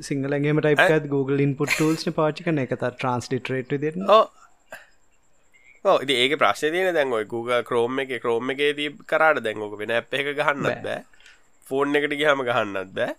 සිංහලගේම 0.07 0.59
ටයිපත් 0.63 1.05
Google 1.13 1.39
ඉන්පුට 1.45 1.71
ටල්ස්න 1.75 2.13
පාචි 2.17 2.45
කන 2.45 2.59
එක 2.63 2.73
ට්‍රන්ස්ලිටරේට 2.81 3.71
දෙන්න 3.83 4.03
ඉති 6.03 6.13
ඒක 6.23 6.33
ප්‍රශ්ය 6.41 6.71
තියන 6.73 6.93
දැන්ගොයි 6.97 7.27
Google 7.33 7.61
ක්‍රෝම් 7.69 7.99
එක 8.03 8.11
ක්‍රෝම් 8.23 8.51
එක 8.53 8.61
දී 8.79 8.89
කරාට 9.11 9.39
දැන්ගෝක 9.45 9.77
වෙන 9.79 9.95
අප 9.99 10.13
එක 10.19 10.33
ගහන්නත් 10.39 10.83
බෑ. 10.85 10.99
ෆෝන් 11.67 11.95
එකට 11.99 12.13
ගහම 12.19 12.43
ගහන්නත් 12.49 12.91
බෑ. 12.97 13.13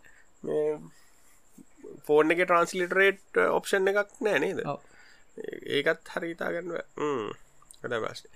ෆෝන් 2.06 2.34
එක 2.34 2.44
ට්‍රන්ස්ලිටරේට් 2.44 3.42
ඔප්ෂන් 3.48 3.90
එකක් 3.92 4.14
නෑ 4.26 4.38
නේද? 4.44 4.62
ඒකත් 5.78 6.12
හරිතාගන්න 6.14 6.76
කට 7.82 8.02
ප්‍රශ්න. 8.04 8.28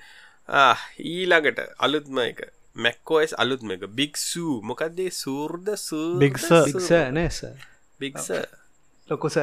ඊළඟට 1.12 1.60
අලුත්ම 1.88 2.22
එක. 2.24 2.46
මැක්කෝස් 2.86 3.36
අලුත්ම 3.44 3.76
එක. 3.76 3.84
බික්සූ 3.98 4.54
මොකක්දේ 4.70 5.10
සූර්ද 5.12 5.68
සූ 5.76 6.08
බික්ස 6.24 6.48
බික්ස 6.48 6.90
නෑස 7.18 7.44
බික්ස 8.02 8.28
ලොකුස 9.08 9.36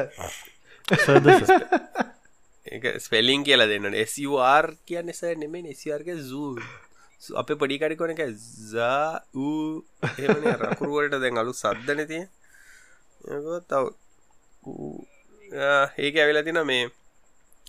ඒක 2.66 2.84
ස්පෙලිං 3.00 3.42
කියලා 3.42 3.70
දෙන්න 3.70 3.88
ස්ර් 4.04 4.66
කියන්න 4.86 5.12
ස 5.12 5.22
නෙමේ 5.36 5.74
ස්රක 5.74 6.08
සූ 6.22 6.50
අප 7.34 7.48
පඩිකඩිකොන 7.52 8.12
එක 8.14 8.22
සා 8.72 9.20
වූ 9.34 9.84
රකුරුවලට 10.62 11.16
දැන් 11.22 11.40
අලු 11.42 11.52
සද්ධන 11.54 12.00
තිය 12.06 12.24
තව 13.68 13.84
ඒක 15.98 16.14
ඇවෙලා 16.16 16.46
තින 16.46 16.60
මේ 16.64 16.84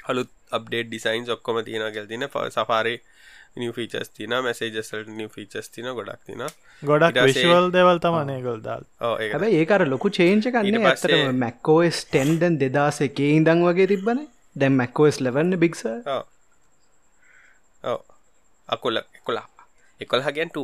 හලුත් 0.08 0.32
අප්ඩේට් 0.52 0.88
ඩිසයින්ස් 0.90 1.30
ඔක්කොම 1.30 1.64
තියෙන 1.64 1.88
ගෙල් 1.94 2.08
තින 2.08 2.28
සපාරේ 2.52 2.98
නිව 3.56 3.74
ෆීචස් 3.74 4.12
තින 4.12 4.40
මැසේජසල් 4.40 5.12
නිව 5.12 5.32
ෆීචස් 5.32 5.70
තින 5.70 5.86
ගොඩක් 5.92 6.26
තින 6.26 6.44
ගොඩක් 6.84 7.22
විශවල් 7.22 7.72
දෙවල් 7.72 8.00
තමනේ 8.00 8.42
ගොල්දාල් 8.42 8.84
හැබ 9.02 9.44
ඒකර 9.50 9.86
ලොකු 9.86 10.12
චේංච 10.12 10.50
කන්න 10.50 10.84
ඇත්තට 10.84 11.38
මැක්කෝස් 11.38 12.06
ටෙන්ඩන් 12.06 12.62
දෙදස 12.62 13.02
එකේ 13.02 13.34
ඉදං 13.34 13.66
වගේ 13.66 13.88
තිබන 13.88 14.28
දැම් 14.56 14.76
මැක්කෝස් 14.76 15.20
ලවන්න 15.20 15.58
බික්ස 15.58 15.86
අකුල 18.70 18.98
එකොලා. 18.98 19.50
එකොල් 20.00 20.22
හගෙන්ට 20.22 20.56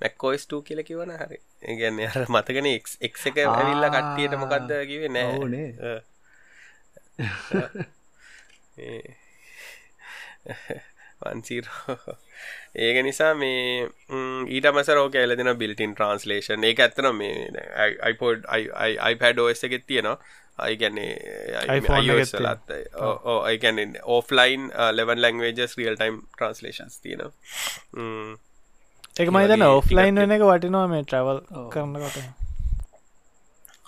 මැක්කෝස්ටූ 0.00 0.62
කියල 0.62 0.84
කිවන 0.84 1.10
හරි. 1.12 1.38
ඒගැන්න 1.62 2.00
අර 2.06 2.26
මතගෙන 2.28 2.66
එක් 2.68 2.86
එක 3.00 3.18
ඇවිල්ල 3.44 3.88
කට්ටියට 3.88 4.36
මොකක්ද 4.36 4.72
කිවේ 4.84 5.08
නෑ 5.10 6.02
වන්සීරෝ 11.22 12.16
ඒක 12.86 12.98
නිසා 13.04 13.34
මේ 13.34 13.88
ඊට 14.48 14.68
මසරෝක 14.72 15.14
ඇලදින 15.14 15.52
බිල්ටින් 15.62 15.94
ට්‍රන්ස්ලේෂන් 15.94 16.66
ඒ 16.68 16.74
ඇත්තන 16.78 17.08
මේ 17.20 17.64
අයිපෝඩ් 18.08 18.44
අයිපඩ 18.50 19.42
ෝස් 19.46 19.64
එකෙත් 19.68 19.86
තියෙනවා. 19.86 20.18
අයිගැන්නේ 20.58 21.12
ලත් 22.40 22.78
ඕයිගැන 23.34 23.96
offline 24.16 24.66
eleven 24.92 25.22
languages 25.24 25.76
real 25.78 25.96
time 25.96 26.20
translations 26.34 27.00
තියෙනවා. 27.00 27.32
එක 29.16 29.30
මයිතන 29.36 29.66
ඕෆ්ලයින් 29.68 30.20
වෙන 30.22 30.36
එක 30.36 30.44
වටිනවා 30.50 30.86
මේ 30.94 31.04
ට්‍රවල් 31.04 31.40
කරනකොට 31.74 32.47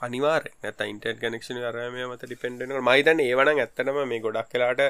අනිවාර 0.01 0.43
ඇත 0.63 0.81
ඉන්ටර් 0.85 1.17
කනෙක්ෂන 1.17 1.59
අරමය 1.71 2.05
මත 2.05 2.23
ඩිපෙන්ඩන 2.23 2.75
මහිතන් 2.81 3.23
ඒවන 3.25 3.51
ඇත්තනම 3.55 3.99
මේ 4.05 4.21
ගොඩක් 4.27 4.49
කලාට 4.53 4.81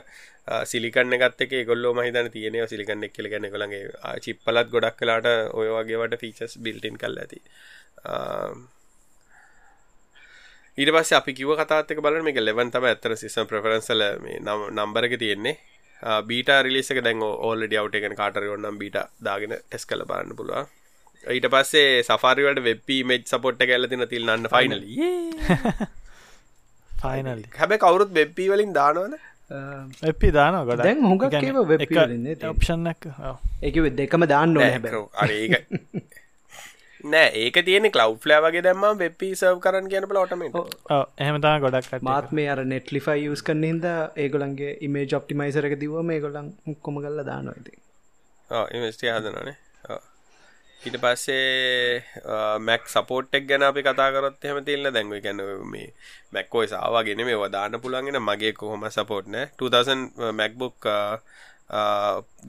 සිලිකන්න 0.64 1.16
ගත්ත 1.22 1.46
එක 1.46 1.54
ගොල්ලෝ 1.70 1.92
මහිතන 1.92 2.28
තියනව 2.34 2.66
සිලිකන්න 2.72 3.06
එක් 3.06 3.14
කියල 3.16 3.30
ගැන 3.32 3.48
කළගේ 3.48 4.20
චිප්පලත් 4.24 4.68
ගොඩක් 4.74 5.00
කලාට 5.00 5.30
ඔය 5.52 5.68
වගේවට 5.70 6.20
ෆීචස් 6.22 6.58
බිල්ටින් 6.58 6.96
කල් 6.96 7.18
ඇති. 7.18 7.42
ඊට 10.78 10.92
පස්සේ 10.94 11.18
අපි 11.18 11.32
කිව 11.34 11.52
කතාත්තක 11.56 11.98
බලන 12.00 12.24
මේක 12.24 12.40
ලෙවන් 12.40 12.70
තම 12.70 12.86
ඇත්තර 12.86 13.16
සිසම් 13.16 13.50
ප්‍රෆරන්සල 13.50 14.06
මේ 14.20 14.38
නම් 14.38 14.68
නම්බරක 14.70 15.18
තියෙන්නේ. 15.18 15.56
බීට 16.24 16.50
රිලිසක 16.64 17.00
දැන් 17.04 17.22
ඕල්ලඩ 17.24 17.74
අවටගෙන 17.76 18.20
කාටර 18.20 18.46
ඔන්නම් 18.50 18.78
බීට 18.78 19.00
දාගෙන 19.20 19.56
ටෙස් 19.56 19.84
කල 19.86 20.06
බලන්න 20.06 20.38
පුළුව 20.38 20.68
ඊට 21.24 21.48
පස්සේ 21.48 22.02
සෆාරිවට 22.02 22.62
වෙබ්පී 22.64 23.00
මෙච් 23.04 23.26
සපොට්ට 23.26 23.66
කැල්ල 23.66 23.88
තින 23.88 24.06
තිල් 24.08 24.24
න්න 24.26 24.48
ෆයිනල 24.48 24.78
ෆයිනල් 26.90 27.42
හැබැ 27.56 27.78
කවුරුත් 27.78 28.14
වෙබ්පී 28.14 28.48
වලින් 28.48 28.72
දානවද? 28.72 29.18
එපි 30.04 30.30
දාන 30.32 30.56
ගොඩ 30.64 30.82
දැන් 30.82 31.04
හොඟක් 31.04 31.36
ඒවා 31.40 31.66
web 31.66 31.84
වලින් 31.90 32.24
නේ 32.24 32.38
ඔප්ෂන්නක් 32.48 33.06
එක 33.62 33.78
දෙකම 33.96 34.26
දාන්න 34.28 34.56
ඕන 34.56 34.66
හැබැ 34.66 35.04
අරඒක 35.18 35.54
නෑ 37.04 37.30
ඒක 37.38 37.56
තියෙන 37.64 37.90
කලව් 37.90 38.26
ලෑ 38.26 38.44
වගේ 38.46 38.62
දැම්ම 38.62 38.86
වෙබ්පී 38.98 39.32
සව් 39.34 39.54
කරන්න 39.60 39.88
කියන 39.92 40.06
පල 40.08 40.20
ඔටමට 40.22 40.60
එහෙමතා 41.18 41.56
ගොඩක් 41.60 41.96
මාත් 42.02 42.32
මේ 42.32 42.50
අර 42.54 42.62
නෙට්ලිෆයි 42.66 43.26
යස් 43.28 43.44
කන්න 43.44 43.66
හිද 43.66 43.88
ඒගොලන්ගේ 44.18 44.76
ඉමේ 44.88 45.06
ජොප්ටිමයිසර 45.06 45.68
එක 45.70 45.80
දිව 45.80 45.98
මේ 46.04 46.20
ගොලන් 46.20 46.52
කොම 46.80 47.02
කල්ල 47.02 47.24
දානොයිති 47.26 47.76
ඉමස්ටිය 48.76 49.12
හදනනේ 49.12 49.56
ඊට 50.80 50.96
පස්සේ 50.96 52.02
මැක් 52.66 52.82
සපෝට්ටක් 52.88 53.44
ගැන 53.48 53.62
අපි 53.62 53.82
කතාකරොත් 53.86 54.44
එහම 54.48 54.58
තිල්න්න 54.66 54.92
දැන්ව 54.96 55.14
ගැන 55.24 55.40
මේ 55.72 55.88
මැක්කෝයි 56.34 56.68
සාවාගෙන 56.72 57.20
මේ 57.28 57.40
වදාන්න 57.42 57.80
පුළන්ගෙන 57.82 58.18
මගේ 58.28 58.52
කොහොම 58.60 58.86
සපෝට්න 58.96 59.36
2000 59.58 60.32
මැක්බුක් 60.40 60.86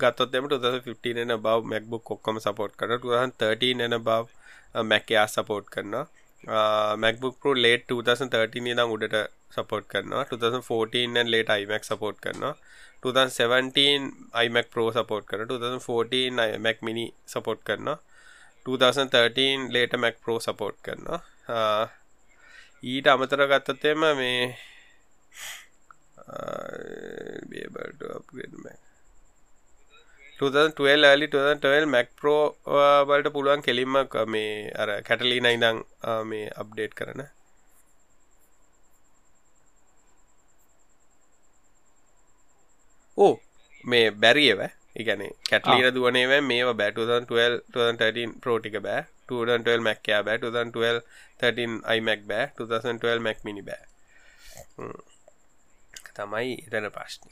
ගත්තොත් 0.02 0.36
එම 0.36 0.48
2015 0.48 1.24
එන 1.24 1.34
බව 1.46 1.58
මැක්බුක් 1.72 2.04
කොක්කම 2.04 2.40
සපෝට් 2.46 2.78
කර 2.80 2.94
2013 2.98 3.84
එන 3.88 3.98
බව 4.08 4.26
මැකයා 4.84 5.28
සපෝට් 5.28 5.66
කරනවා. 5.74 6.06
මැක්බුක් 6.98 7.36
පෝ 7.42 7.54
ලේට 7.56 7.84
2013 7.90 8.76
දම් 8.78 8.94
උඩට 8.96 9.18
සපෝට් 9.56 9.86
කරනවා. 9.92 10.24
2014 10.32 11.28
ලේට 11.34 11.52
iMac 11.58 11.84
සපෝට් 11.84 12.18
කරනවා. 12.24 12.56
2017 13.04 14.08
iMac 14.46 14.72
Pro 14.74 14.88
සපෝට් 14.92 15.26
කර 15.26 15.46
2014 15.46 16.48
iMac 16.56 16.78
mini 16.82 17.06
සපෝට් 17.28 17.62
කරනවා. 17.68 17.98
2013 18.66 19.72
ලේට 19.74 19.94
Mac 19.98 20.16
Pro 20.24 20.36
සපෝට් 20.40 20.78
කරනවා. 20.86 21.20
Uh, 21.50 21.86
ඊට 22.84 23.08
අමතර 23.14 23.42
ගත්තතෙම 23.52 24.04
මේ 24.20 24.56
uh, 26.18 27.42
be 27.50 27.66
able 27.66 27.92
to 28.00 28.08
upgrade 28.18 28.56
Mac. 28.66 28.80
2012 30.40 31.10
early 31.12 31.28
2012 31.28 31.90
Mac 31.96 32.08
Pro 32.22 32.36
uh, 32.46 33.02
වලට 33.10 33.34
පුළුවන් 33.34 33.66
කෙලින්ම 33.68 33.98
මේ 34.36 34.72
අර 34.82 34.90
කැටලීන 35.08 35.50
ඉඳන් 35.56 35.82
මේ 36.26 36.50
අප්ඩේට් 36.64 36.94
කරන. 36.94 37.26
ඕ 43.18 43.34
මේ 43.86 44.12
බැරියව 44.22 44.62
ඉගැන 44.96 45.24
කැටලීන 45.50 45.94
දුවනේව 45.96 46.34
මේ 46.44 46.74
බෑ. 46.74 46.92
2012 46.94 48.42
ප්‍රෝටික 48.42 48.82
බෑ. 48.82 49.06
2012 49.28 49.88
මැක්කයා 49.88 50.24
බෑ. 50.24 50.38
2012 50.40 51.02
13 51.40 51.80
iMac 51.98 52.28
බෑ. 52.28 52.52
2012 52.58 53.20
Mac 53.20 53.44
mini 53.44 53.62
බෑ. 53.62 53.84
තමයි 56.18 56.52
එතන 56.68 56.88
ප්‍රශ්නය 56.98 57.30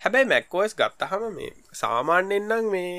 හැබැයි 0.00 0.28
මැක්කෝස් 0.32 0.76
ගත්තහම 0.80 1.24
මේ 1.38 1.50
සාමාන්‍යෙන්නම් 1.80 2.70
මේ 2.74 2.94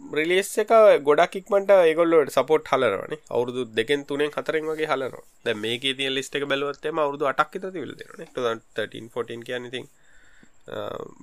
රිලේස් 0.00 0.50
එක 0.62 0.72
ගොඩක් 1.08 1.36
ඉක්මට 1.40 1.72
ඒගොල්ලොට 1.76 2.34
සපෝට් 2.36 2.70
හලරනේ 2.72 3.20
අවුරදු 3.34 3.66
දෙකෙන් 3.78 4.06
තුනෙන් 4.10 4.34
හතරෙන් 4.36 4.70
වගේ 4.70 4.90
හලන 4.92 5.16
ද 5.44 5.56
මේක 5.64 5.86
තිය 6.00 6.10
ලිස්ට 6.16 6.38
එක 6.38 6.46
බැලුවත්තම 6.52 7.02
අවුරදු 7.04 7.30
අටක් 7.32 7.58
ත 7.62 7.74
විල 7.78 7.94
දෙරන 8.00 8.24
13 8.38 9.10
14 9.16 9.48
කියනති 9.48 9.82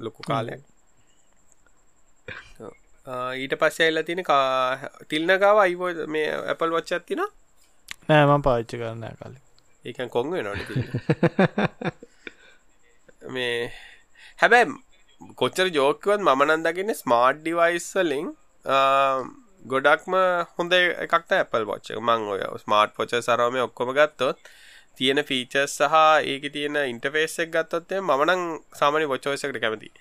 ලොකු 0.05 0.29
කාලයක් 0.29 0.63
ඊට 3.35 3.55
පස්සේ 3.61 3.87
එල්ල 3.91 4.03
තින 4.09 4.23
තිල්නගාව 5.09 5.61
අයිවෝ 5.65 6.07
මේ 6.07 6.27
ඇපල් 6.47 6.75
වච්චත් 6.75 7.03
තින 7.05 7.23
නෑම 8.09 8.45
පාච්චි 8.47 8.81
කරන්න 8.81 9.17
කලින්. 9.19 9.37
ඒකන් 9.85 10.09
කොංග 10.15 10.31
නොට 10.47 10.69
මේ 13.35 13.71
හැබැයි 14.39 15.33
කොච්චර 15.41 15.67
ජෝකවත් 15.77 16.25
මනන්දගෙන 16.27 16.93
ස්මාර්ට් 16.95 17.41
ඩිවයිස්සලින් 17.41 18.27
ගොඩක්ම 19.71 20.15
හොඳ 20.55 20.73
එකක්ත 20.77 21.37
ඇපල් 21.37 21.65
පොච්ච 21.69 21.93
මං 21.99 22.27
ඔය 22.33 22.41
ස්මාර්ට් 22.63 22.97
පොච 22.97 23.13
සරම 23.19 23.57
ඔක්කොම 23.67 23.93
ගත්තොත් 23.97 24.51
තියෙන 24.97 25.21
ෆීචර්ස් 25.29 25.77
සහ 25.79 25.95
ඒක 26.31 26.47
තියෙන 26.55 26.79
ඉන්ටෆේස්සක් 26.83 27.53
ගත්තොත්තේ 27.53 28.01
මනං 28.01 28.41
සාමනි 28.79 29.11
වොච්චෝසකට 29.11 29.61
කැමති 29.63 29.91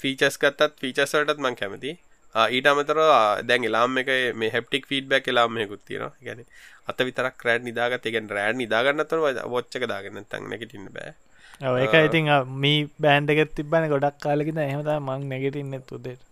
ෆීචස් 0.00 0.38
ගත්තත් 0.38 0.80
ෆීචස්වලටත් 0.80 1.38
මං 1.38 1.56
කැමති 1.56 1.92
ඊට 2.34 2.66
අමතර 2.66 3.00
දැන් 3.44 3.64
එලාම් 3.64 3.98
එක 4.02 4.10
මේ 4.34 4.50
හැප්ටික් 4.50 4.86
ෆීඩ්බැක් 4.86 5.28
එලාම්මයකුත් 5.28 5.82
තියෙන 5.84 6.12
ගැන 6.20 6.44
අත 6.88 6.98
විතරක් 7.00 7.44
රෑඩ් 7.46 7.66
නිදාගත් 7.68 8.08
එකෙන් 8.10 8.30
රෑඩ් 8.30 8.56
නිදාගන්නතර 8.56 9.18
වොච්චක 9.48 9.84
දාගන්න 9.86 10.24
තන් 10.26 10.48
නැගටින්න 10.50 10.88
බෑ. 10.90 11.12
ඒක 11.60 11.94
ඉතින් 12.00 12.30
මී 12.58 12.78
බෑන්ඩගෙත් 12.98 13.52
තිබන 13.54 13.88
ගොඩක් 13.88 14.16
කාලෙකිද 14.20 14.58
එහෙමත 14.58 14.88
මං 14.98 15.28
නැගටින්න 15.28 15.84
තුදෙට 15.84 16.22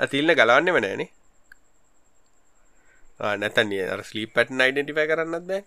ඇතිල්න්න 0.00 0.34
ගලවන්න 0.34 0.76
වනෑන 0.76 1.04
නැතන්නේ 3.42 3.84
අර 3.90 4.02
ස්ලීප් 4.04 4.32
පැටන් 4.34 4.64
අයිඩෙන්ටිෆයි 4.64 5.06
කරන්නත් 5.10 5.46
බෑ 5.50 5.62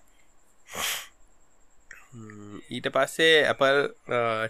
ඊට 2.69 2.89
පස්සේ 2.95 3.45
Apple 3.49 3.79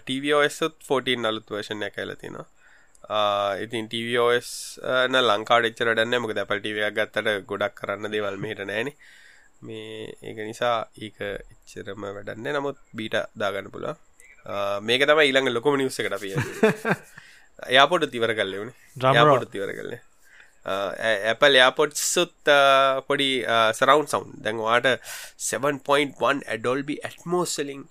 TVOSත් 0.06 0.64
14 0.84 1.30
අලුත් 1.30 1.46
වර්ෂණ 1.48 1.86
කැලතිනවා 1.94 2.48
ඉතින් 3.58 3.88
TVOS 3.88 4.50
න 5.08 5.16
ලංකාඩ 5.20 5.70
එච්චරටන්න 5.70 6.20
මොක 6.22 6.34
දැපල් 6.36 6.60
ටීවයක් 6.60 6.94
ගත්තට 6.98 7.48
ගොඩක් 7.48 7.78
කරන්න 7.78 8.12
දේවල් 8.12 8.36
මෙහිට 8.42 8.62
නෑනේ 8.62 8.94
මේ 9.62 10.12
ඒක 10.22 10.38
නිසා 10.50 10.76
ඒක 10.98 11.18
එච්චරම 11.24 12.06
වැඩන්න 12.08 12.52
නමුත් 12.52 12.78
බීට 12.96 13.16
දාගන්න 13.36 13.72
පුලා 13.72 13.96
මේක 14.82 15.04
තම 15.04 15.24
ඊළඟ 15.24 15.50
ලොකොම 15.52 15.80
නිවස 15.80 15.98
එකට 16.00 16.20
පිය 16.20 16.36
එයාපොට 17.72 18.06
තිවර 18.12 18.32
කල්ලෙවුණ 18.36 18.72
්‍රමට 19.04 19.52
තිවර 19.54 19.72
කල්ල 19.78 19.96
ඇපල් 21.32 21.56
යාපොට් 21.56 21.96
සුත් 21.96 22.52
පොඩි 23.08 23.30
සරවන්් 23.74 24.06
සවන්් 24.06 24.44
දැන්වාට 24.44 24.88
7.1 25.48 26.44
ඇඩොල්බි 26.46 27.00
ඇටමෝසලින් 27.08 27.82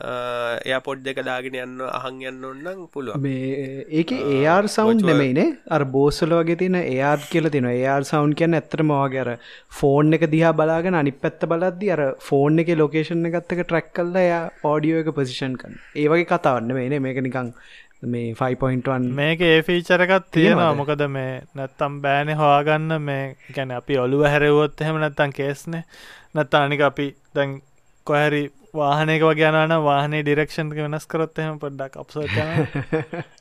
එයාපොඩ් 0.00 1.02
දෙක 1.06 1.20
දාගෙන 1.28 1.56
යන්න 1.62 1.80
අහන් 1.88 2.20
යන්න 2.30 2.44
ඔන්නම් 2.50 2.84
පුළුව 2.94 3.18
මේ 3.24 3.84
ඒක 4.00 4.12
ඒර් 4.14 4.68
සවන්් 4.68 5.02
නෙමයිනේ? 5.08 5.56
අර 5.70 5.82
බෝසල 5.96 6.34
වගේ 6.38 6.58
තින 6.62 6.78
ඒර් 6.80 7.18
කියල 7.32 7.50
තින 7.56 7.66
ඒර් 7.72 8.06
සවන්් 8.10 8.36
කියන්න 8.40 8.58
ඇත්තරමවාගේ 8.60 9.24
අර 9.24 9.32
ෆෝන් 9.80 10.14
එක 10.18 10.28
දිහා 10.36 10.54
බලාගෙන 10.60 11.00
අනි 11.00 11.14
පැත්ත 11.24 11.48
බලද්දි 11.52 11.92
අර 11.96 12.04
ෆෝන් 12.28 12.64
එක 12.64 12.72
ලොකේෂන් 12.82 13.26
එකත්තක 13.30 13.64
ට්‍රැක් 13.64 13.92
කල්ල 13.98 14.22
එයා 14.22 14.44
ඕඩියෝ 14.70 15.02
එක 15.04 15.12
පසිෂන් 15.18 15.58
කන් 15.60 15.78
ඒවගේ 15.96 16.30
කතාවන්න 16.32 16.78
මේනේ 16.78 17.04
මේක 17.06 17.22
නිකං 17.26 17.54
මේ 18.04 18.34
5.1 18.34 19.10
මේක 19.12 19.40
ඒ 19.42 19.62
ෆීචරකත් 19.62 20.30
තියෙනවා. 20.30 20.74
මොකද 20.74 21.02
මේ 21.10 21.42
නැත්තම් 21.54 22.00
බෑනෙ 22.02 22.34
හවාගන්න 22.34 23.00
මේ 23.02 23.24
ගැන 23.54 23.72
අපි 23.72 23.98
ඔලුව 23.98 24.22
හැරවොත් 24.24 24.80
එහෙම 24.80 25.00
නැත්තන් 25.00 25.34
කේස්නේ 25.34 25.82
නැත්තා 26.34 26.62
අනික 26.64 26.80
අපි 26.80 27.06
දැන් 27.34 27.62
කොහැරි 28.08 28.42
වාහනක 28.74 29.22
වගේයනන 29.24 29.74
වාහනේ 29.82 30.22
ඩිරක්ෂන් 30.22 30.72
වෙනස් 30.76 31.06
කරොත් 31.06 31.38
එහෙම 31.38 31.58
පොඩ්ඩක් 31.58 31.94
අප්සෝ 31.96 32.24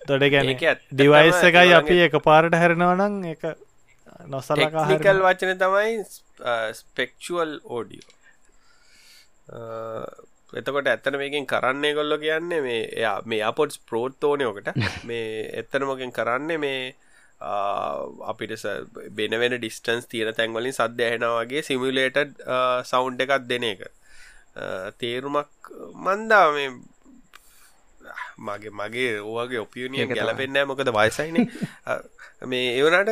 තොඩ 0.07 0.27
ගැන 0.33 0.53
ඩිවයිස් 0.91 1.41
එකයි 1.43 1.73
අපි 1.79 1.97
එක 2.03 2.19
පාරට 2.23 2.55
හැරෙනවනං 2.55 3.17
එක 3.33 3.49
නොසලකල් 4.27 5.19
වචන 5.23 5.57
තමයි 5.57 5.97
ස්පෙක්චුවල් 6.73 7.51
ඕඩියෝ 7.71 8.15
එතකොට 10.53 10.87
ඇත්තන 10.87 11.17
මේකින් 11.17 11.45
කරන්නේ 11.45 11.93
කොල්ලො 11.93 12.17
කියන්නේ 12.17 12.61
මේ 12.61 12.81
එයා 12.93 13.17
මේ 13.25 13.43
අපොට්ස් 13.43 13.81
ප්‍රෝත්තෝනයෝකට 13.81 14.71
මේ 15.09 15.27
එත්තනමකින් 15.53 16.11
කරන්නේ 16.13 16.57
මේ 16.57 16.95
අපිට 18.23 18.51
බෙනවෙන 19.11 19.53
ඩිස්ටන්ස් 19.53 20.07
තියෙන 20.07 20.33
තැන්වලින් 20.33 20.73
සද්‍ය 20.73 21.03
ඇහෙනවාගේ 21.03 21.61
සිමිලේටඩ් 21.63 22.41
සෞන්් 22.85 23.19
එකක් 23.19 23.33
දෙන 23.45 23.63
එක 23.65 23.83
තේරුමක් 24.99 25.73
මන්දා 25.95 26.45
මේ 26.51 26.69
මගේ 28.39 28.71
මගේ 28.71 29.13
ඕගේ 29.21 29.59
ඔපියනිය 29.59 30.05
ගැලපෙන්නෑ 30.09 30.65
මොකද 30.65 30.91
වයසයින. 30.93 31.37
මේ 32.51 32.65
ඒවනට 32.71 33.09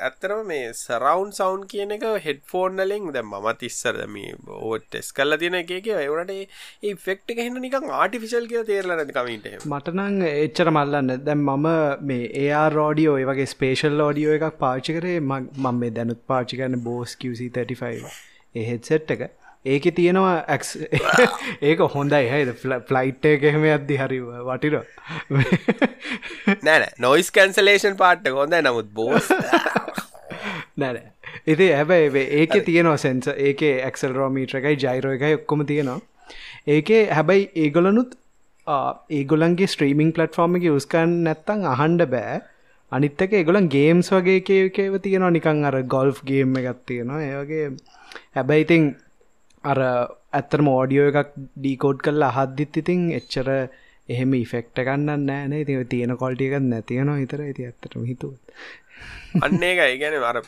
ඇත්තරම 0.00 0.40
මේ 0.48 0.72
සරවන්් 0.74 1.30
සවන්් 1.30 1.62
කියන 1.72 1.94
එක 1.96 2.06
හෙඩ් 2.24 2.40
ෆෝර්නලින් 2.52 3.06
දැ 3.14 3.24
මත් 3.24 3.68
ඉස්සර 3.68 4.00
මේ 4.08 4.34
ඕට 4.60 4.86
ටෙස් 4.86 5.12
කල්ල 5.12 5.38
තියෙන 5.42 5.58
එක 5.60 5.72
ඒවනට 5.76 6.34
ඒ 6.34 6.94
ෆෙක්ට 7.06 7.34
එහෙන්න 7.36 7.60
නිකං 7.62 7.88
ආටිෆිශල් 8.00 8.50
කිය 8.52 8.64
තේරල 8.70 9.06
කමිට 9.12 9.48
මටනං 9.64 10.20
එච්චර 10.26 10.72
මල්ලන්න. 10.72 11.14
දැම් 11.22 11.46
මම 11.46 11.68
මේ 12.04 12.30
ඒයා 12.36 12.66
රෝඩියෝ 12.70 13.18
වගේ 13.24 13.50
ස්පේෂල් 13.54 14.06
ෝඩියෝ 14.08 14.38
එකක් 14.38 14.60
පාචි 14.60 14.98
කරේ 14.98 15.18
මම 15.22 15.82
මේ 15.82 15.94
දැනුත් 15.98 16.22
පාචි 16.26 16.62
කරන 16.62 16.80
බෝස් 16.82 17.16
කිවසි 17.16 17.50
35 17.56 18.14
ඒ 18.54 18.64
හෙත් 18.64 18.92
සෙට් 18.92 19.10
එක 19.10 19.28
ඒක 19.66 19.88
තියෙනවා 19.96 20.34
ඇක්ස් 20.54 20.70
ඒක 21.70 21.82
හොඳයි. 21.94 22.22
හයිද 22.32 22.52
ෆ්ලයිට් 22.88 23.28
එක 23.32 23.46
එහෙම 23.50 23.66
අද්දි 23.72 23.98
හරි 24.02 24.20
වටිර 24.48 24.78
නෑන 26.62 26.86
නොයිස් 26.98 27.30
කැන්සලේෂන් 27.38 27.98
පාට්ට 28.02 28.32
හොඳයි. 28.40 28.62
නමුත් 28.68 28.92
බෝස් 29.00 29.30
නැන 30.76 31.00
ඉති 31.46 31.70
හැබැයි 31.72 32.26
ඒක 32.40 32.58
තියෙනවා 32.68 32.98
සෙන්ස 32.98 33.32
ඒක 33.36 33.64
ඇක්සල් 33.70 34.14
රෝමීට්‍ර 34.20 34.60
එකයි 34.60 34.76
ජයිරෝ 34.84 35.16
එකයි 35.18 35.40
ඔක්කොම 35.40 35.66
තියෙනවා. 35.66 36.00
ඒකේ 36.68 37.02
හැබැයි 37.10 37.50
ඒගොලනුත් 37.64 38.18
ඒගොලන්ගේ 38.66 39.70
ස්ට්‍රීමිං 39.72 40.12
පලට්ෆෝර්ම 40.12 40.58
එක 40.58 40.68
යස්කන් 40.72 41.16
නැත්තං 41.26 41.66
අහන්ඩ 41.72 42.06
බෑ. 42.14 42.38
අනිත්තක 42.92 43.32
ඒගොලන් 43.32 43.68
ගේම්ස් 43.68 44.10
වගේ 44.12 44.40
කේකේව 44.48 45.00
තියෙනවා. 45.02 45.30
නිකං 45.30 45.64
අර 45.64 45.82
ගොල්ෆ් 45.94 46.22
ගේම් 46.30 46.56
එකත් 46.62 46.82
තියෙනවා. 46.86 47.20
ඒවගේ 47.22 47.66
හැබැයිඉතිං 48.36 48.84
අර 49.70 49.80
ඇත්තරම 50.38 50.68
ඕඩියෝ 50.72 51.08
එකක් 51.12 51.34
ඩීකෝඩ් 51.36 52.00
කල්ලා 52.06 52.30
අහද්දිත් 52.34 52.80
ඉතින් 52.82 53.02
එච්චර 53.18 53.48
එහෙම 54.08 54.34
ඉෆෙක්ට 54.40 54.82
ගන්න 54.86 55.26
නෑනේ 55.30 55.62
ති 55.68 55.76
තියෙන 55.92 56.16
කොල්ටියකත් 56.22 56.66
නැතියනවා 56.72 57.20
හිතර 57.22 57.42
ඇති 57.46 57.68
ඇත්තටම 57.68 58.04
හිතුව. 58.10 58.32
අන්නේ 59.46 59.72
එක 59.74 59.96
ඉගැන 59.96 60.18
අර 60.30 60.38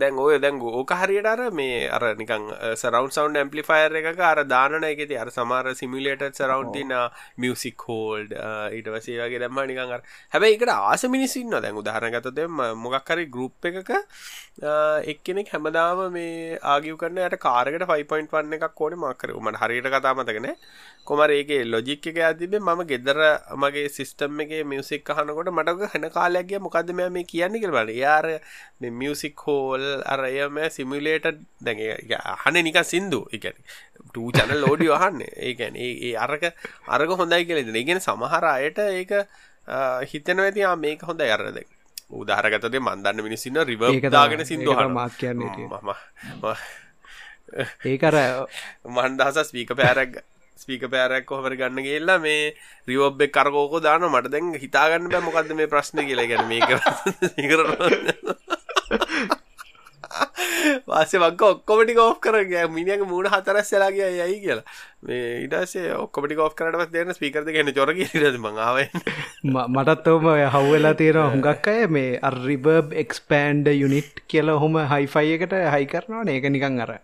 දැන් 0.00 0.18
ඔය 0.24 0.38
දැන් 0.44 0.60
ඕක 0.62 0.92
හරියට 1.00 1.28
අර 1.32 1.40
මේ 1.58 1.88
අර 1.96 2.02
නිකං 2.20 2.46
සරවන්් 2.82 3.10
සවන්් 3.16 3.38
ඇම්පලිෆයර් 3.42 3.96
එක 4.00 4.20
අර 4.30 4.42
දානන 4.52 4.86
එකති 4.90 5.18
අර 5.22 5.30
සමාර 5.36 5.72
සිමිලේට 5.80 6.24
සරවන්් 6.40 6.72
තින 6.76 6.94
මියසික් 7.44 7.86
හෝල්ඩ් 7.88 8.34
ඊට 8.78 8.90
වසේ 8.96 9.20
වගේ 9.22 9.42
දැම්ම 9.44 9.62
නිකං 9.72 9.94
අර. 9.98 10.02
හැබැයි 10.34 10.58
එකට 10.58 10.74
ආස 10.74 11.06
මිනිසින්න 11.16 11.56
දැන් 11.66 11.80
උදාහරගත 11.82 12.30
දෙම 12.40 12.62
මොකක්හරි 12.84 13.26
ගරුප් 13.36 13.70
එකක 13.72 13.94
එක්කෙනෙක් 15.14 15.52
හැමදාම 15.54 16.04
මේ 16.18 16.58
ආගිය 16.74 16.96
කරන්න 17.00 17.24
යට 17.28 17.40
කාරකට 17.46 17.88
5.1 17.94 18.60
එකක් 18.60 18.80
ඕන. 18.80 18.98
මක්කර 19.04 19.34
මට 19.40 19.62
හරියට 19.62 19.90
කතාමතගෙන 19.94 20.52
කොමර 21.08 21.30
ඒගේ 21.30 21.64
ලොජික් 21.66 22.06
එක 22.10 22.18
ඇතිබේ 22.20 22.60
මම 22.60 22.80
ගෙදර 22.90 23.18
මගේ 23.56 23.88
සිිස්ටම් 23.88 24.40
එක 24.44 24.52
මියසික් 24.66 25.10
හනකොට 25.10 25.50
මටක 25.52 25.90
හැන 25.92 26.06
කාලයක්ගේ 26.10 26.60
මොකද 26.60 26.90
මෙ 26.92 27.08
මේ 27.10 27.24
කියන්නේ 27.24 27.62
කරබල 27.62 27.92
යාර 27.94 28.26
මියසික් 29.00 29.44
හෝල් 29.46 29.84
අරයම 30.06 30.58
සිමිලේට 30.70 31.26
දැ 31.60 31.92
හන 32.42 32.56
නික 32.62 32.78
සිින්දු. 32.84 33.20
එක 33.32 33.44
ටූ 34.06 34.30
චන 34.32 34.52
ලෝඩි 34.62 34.88
වහන්න 34.88 35.22
ඒකැන 35.48 35.76
ඒ 35.78 36.12
අරක 36.16 36.44
අරක 36.88 37.10
හොඳයි 37.20 37.44
කියලෙද 37.44 37.76
ඉගෙන 37.76 38.00
සමහර 38.00 38.44
අයට 38.46 38.78
ඒක 38.80 39.12
හිතන 40.10 40.40
ඇති 40.40 40.66
මේක 40.78 41.02
හොඳ 41.02 41.20
අරද 41.28 41.58
උදාහරගතදේ 42.12 42.80
මන්දන්න 42.80 43.22
මිනිසින්න 43.22 43.62
රිව 43.64 43.84
දාගෙන 44.10 44.44
සිින්දු 44.44 44.74
මාත් 44.90 45.14
කියන්නේ 45.18 45.66
මම 45.66 45.90
ඒකර 47.84 48.16
මන්දහස 48.86 49.38
ස්පීක 49.48 49.74
පෑරක් 49.74 50.22
ස්පීක 50.56 50.84
පෑරක් 50.88 51.26
කොහමර 51.26 51.52
ගන්න 51.54 51.86
කියල්ලා 51.86 52.18
මේ 52.18 52.42
රිවබ්බෙක් 52.88 53.32
කරකෝකෝ 53.32 53.80
දාන 53.80 54.06
මට 54.08 54.32
දැන් 54.32 54.52
හිතාගන්න 54.56 55.10
බෑ 55.10 55.22
මොකක්ද 55.22 55.50
මේ 55.54 55.68
ප්‍රශ්න 55.68 55.98
කියලා. 56.02 56.26
ගැන 56.26 56.44
මේක 56.48 56.68
වාසේ 60.86 61.20
වක්ක 61.20 61.42
ඔක්කොමටි 61.44 61.94
කෝ් 61.94 62.14
කර 62.16 62.36
මිනිියක 62.68 63.02
මූුණ 63.04 63.28
හතරස් 63.28 63.70
සලාගේ 63.70 64.10
යයි 64.12 64.38
කියලා. 64.40 64.64
මේ 65.02 65.26
ඉඩසේ 65.42 65.86
ඔක්කොමටි 65.96 66.38
කෝ් 66.38 66.48
කරට 66.52 66.92
දෙන්න 66.92 67.14
ස්පිකරද 67.14 67.50
ගැන 67.52 67.72
චොර 67.74 67.92
ද 67.92 68.32
මඟාව 68.36 68.78
මටත්තවම 69.44 70.28
හව්වෙලා 70.54 70.94
තියෙන 70.94 71.20
හුඟක් 71.26 71.68
අය 71.68 71.82
මේ 71.88 72.16
අර්රිබබ් 72.22 72.96
එක්ස්පෑන්ඩ 72.96 73.74
යුනිට් 73.74 74.24
කියලා 74.26 74.58
හොම 74.58 74.80
හයිෆයි 74.94 75.36
එකට 75.36 75.60
හයි 75.68 75.92
කරනවා 75.92 76.24
ඒක 76.32 76.50
නිකං 76.50 76.82
අර 76.86 76.96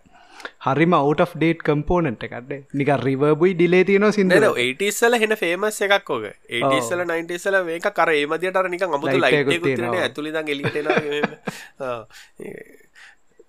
හරිම 0.65 0.93
අවට් 0.93 1.35
ඩේට් 1.35 1.63
කම්පෝනට 1.63 2.23
එකක්ට 2.27 2.73
නික 2.73 2.89
රිවබුයි 2.99 3.55
ඩිලේ 3.55 3.85
තියන 3.85 4.11
සිද 4.11 4.31
ඒටස්සල 4.35 5.15
හෙන 5.15 5.37
ෆේමස් 5.37 5.81
එකක් 5.87 6.09
ෝක 6.09 6.29
ඒටස්සල 6.29 7.05
නයින්ටසල 7.05 7.63
මේක 7.63 7.89
කර 7.93 8.13
ඒමදියට 8.13 8.69
නික 8.69 8.87
අමුතු 8.89 9.17
ලයිට 9.17 9.79
ඇතුලි 9.97 10.33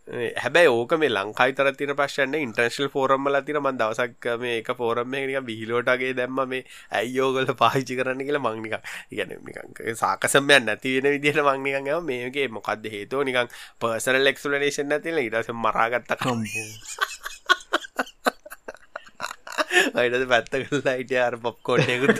හැබැයි 0.07 0.69
ඕක 0.69 0.93
මේ 0.95 1.09
ලංකායි 1.09 1.55
තර 1.55 1.71
තින 1.73 1.93
ප්‍රශ්න 1.97 2.35
ඉන්ටර්ශල් 2.37 2.88
ෆෝරම්මල 2.90 3.38
තින 3.40 3.57
මන් 3.57 3.79
දවසක් 3.79 4.27
මේ 4.37 4.59
එක 4.59 4.69
ෆෝරම් 4.77 5.09
නික 5.11 5.40
බිහිලෝටගේ 5.43 6.12
දැම්ම 6.12 6.40
මේ 6.47 6.64
ඇයියෝගල 6.93 7.49
පාහිචි 7.55 7.97
කරන්න 7.97 8.21
කියලා 8.21 8.45
මංනික 8.47 8.77
ඉගැන 9.11 9.33
නිකං 9.40 9.97
සාකසම්යන් 9.97 10.67
නැතිවෙන 10.67 11.09
විදිහට 11.11 11.40
මංනිකන් 11.43 11.88
මේගේ 12.05 12.49
මොකක්ද 12.51 12.85
හේතුව? 12.87 13.25
නිකං 13.25 13.49
පර්සනල් 13.81 14.27
එක්ස්ලනේෂන් 14.27 14.88
නැතිල 14.88 15.19
ඉරස 15.21 15.49
මරාගත්ත 15.59 16.17
කම්බූ 16.19 16.69
අයිටද 19.95 20.29
පැත්ත 20.29 20.53
කරලා 20.53 20.97
හිටිය 20.97 21.23
අර 21.23 21.37
පොප්කෝට්යකුත් 21.38 22.19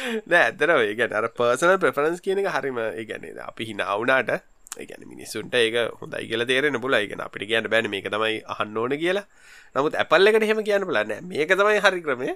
නෑ 0.30 0.44
ඇතර 0.44 0.72
ඒ 0.76 0.94
ගැන 0.94 1.12
අර 1.14 1.28
පර්සනල් 1.32 1.76
ප්‍රෆරන්ස් 1.78 2.20
කියන 2.20 2.42
එක 2.42 2.50
හරිම 2.52 2.80
ඒගැන 2.84 3.28
අපි 3.44 3.68
හිනාවුනාට 3.70 4.30
ඒගැන 4.76 5.06
මිනිස්සුන්ට 5.06 5.54
ඒක 5.56 5.76
හොඳයි 5.96 6.28
කියල 6.28 6.46
තේරෙන 6.46 6.80
පුල 6.80 6.94
ඉගෙන 6.96 7.20
අපිට 7.20 7.48
කියන්න 7.48 7.68
බැන 7.68 7.90
මේක 7.90 8.06
තමයි 8.06 8.36
අහන්න 8.46 8.76
ඕන 8.76 8.94
කියලා. 8.96 9.26
නමුත් 9.74 9.94
ඇපල් 9.96 10.26
එකට 10.26 10.46
හෙම 10.46 10.62
කියන්න 10.62 10.86
පුලන්න 10.86 11.26
මේක 11.26 11.50
තමයි 11.52 11.80
හරි 11.80 12.02
ක්‍රමය. 12.02 12.28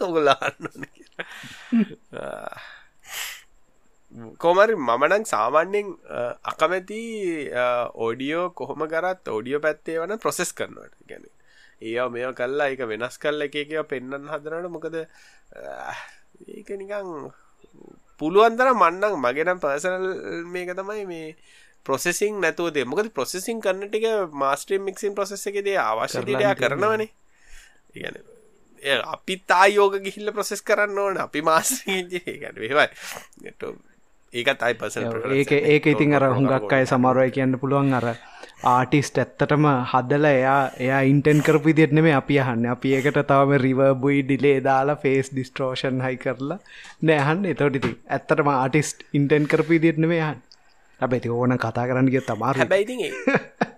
ඔගුල්ලාන්න 0.00 0.70
කොමරි 4.38 4.74
මමනං 4.78 5.24
සාමාන්‍යෙන් 5.26 5.88
අකමැති 6.44 7.00
ඕඩියෝ 7.98 8.50
කොහොම 8.52 8.88
කරත් 8.88 9.28
ඕඩියෝ 9.28 9.60
පැත්තේ 9.60 10.00
වන 10.00 10.18
ප්‍රොසෙස් 10.18 10.52
කරනවට 10.54 11.08
ගැන 11.08 11.24
ඒ 11.82 12.08
මෙ 12.08 12.26
කල්ලා 12.32 12.72
එක 12.72 12.86
වෙනස් 12.88 13.18
කල්ල 13.18 13.46
එක 13.46 13.56
එක 13.58 13.72
පෙන්න්න 13.86 14.30
හදරට 14.30 14.70
මොකද 14.70 14.96
ඒක 16.48 16.70
නිකං 16.78 17.30
පුළුවන්දර 18.20 18.72
මන්නක් 18.72 19.14
මගෙනම් 19.18 19.62
පර්සනල් 19.62 20.06
මේක 20.46 20.74
තමයි 20.74 21.06
මේ 21.06 21.36
ප්‍රොසෙසිං 21.86 22.40
නැතුවද 22.40 22.78
මොකද 22.84 23.10
ප්‍රොසෙසිං 23.12 23.60
කරන්නටික 23.60 24.06
මාස්ට්‍රීම් 24.34 24.86
මික්සින් 24.88 25.14
ප්‍රසෙස් 25.14 25.46
එකද 25.46 25.68
අවශ්‍යටයා 25.78 26.54
කරනවනේ. 26.54 27.10
ඉගැන 27.94 29.02
අපි 29.06 29.34
තායෝග 29.46 29.98
ගිහිල්ල 30.04 30.32
ප්‍රසෙස් 30.32 30.62
කරන්න 30.62 30.98
ඕන. 30.98 31.18
අපි 31.18 31.42
මාස්ගේ 31.42 32.38
ගැන 32.42 32.56
වේවයි 32.56 32.88
ඒකත් 34.34 34.62
අයි 34.62 34.74
පස 34.74 34.96
ඒක 35.32 35.52
ඒක 35.52 35.84
ඉතින් 35.86 36.14
අර 36.14 36.24
හුඟක් 36.30 36.72
අය 36.72 36.86
සමරුවය 36.86 37.30
කියන්න 37.30 37.58
පුළුවන් 37.58 37.94
අර 37.94 38.06
ආටිස්ට 38.64 39.18
ඇත්තටම 39.18 39.66
හදල 39.90 40.26
එයා 40.26 40.60
එයා 40.78 41.00
ඉන්ටෙන් 41.04 41.42
කරපු 41.42 41.66
විදිෙත් 41.66 41.92
නෙමේ 41.92 42.14
අපි 42.14 42.38
අහන්න. 42.40 42.64
අපි 42.66 42.94
ඒකට 42.96 43.20
තවම 43.24 43.52
රිවබුයි 43.58 44.22
ඩිලේ 44.22 44.56
දාලා 44.60 44.96
ෆේස් 44.96 45.30
ඩිස්ට්‍රෝෂන් 45.30 46.00
හයි 46.00 46.16
කරලා 46.16 46.58
නෑහන්න 47.02 47.44
එතොටිති 47.46 47.92
ඇත්තටම 48.08 48.50
ආටිස්ට් 48.54 49.06
ඉන්ටෙන් 49.12 49.46
කරපු 49.46 49.70
විදිෙත් 49.70 49.98
නෙමේ 49.98 50.20
යහන් 50.20 50.42
ඇබැති 51.00 51.28
ඕන 51.30 51.58
කතා 51.58 51.86
කරන්න 51.86 52.10
ගිය 52.10 52.22
තමාර 52.22 52.56
හැබැයිති 52.56 53.12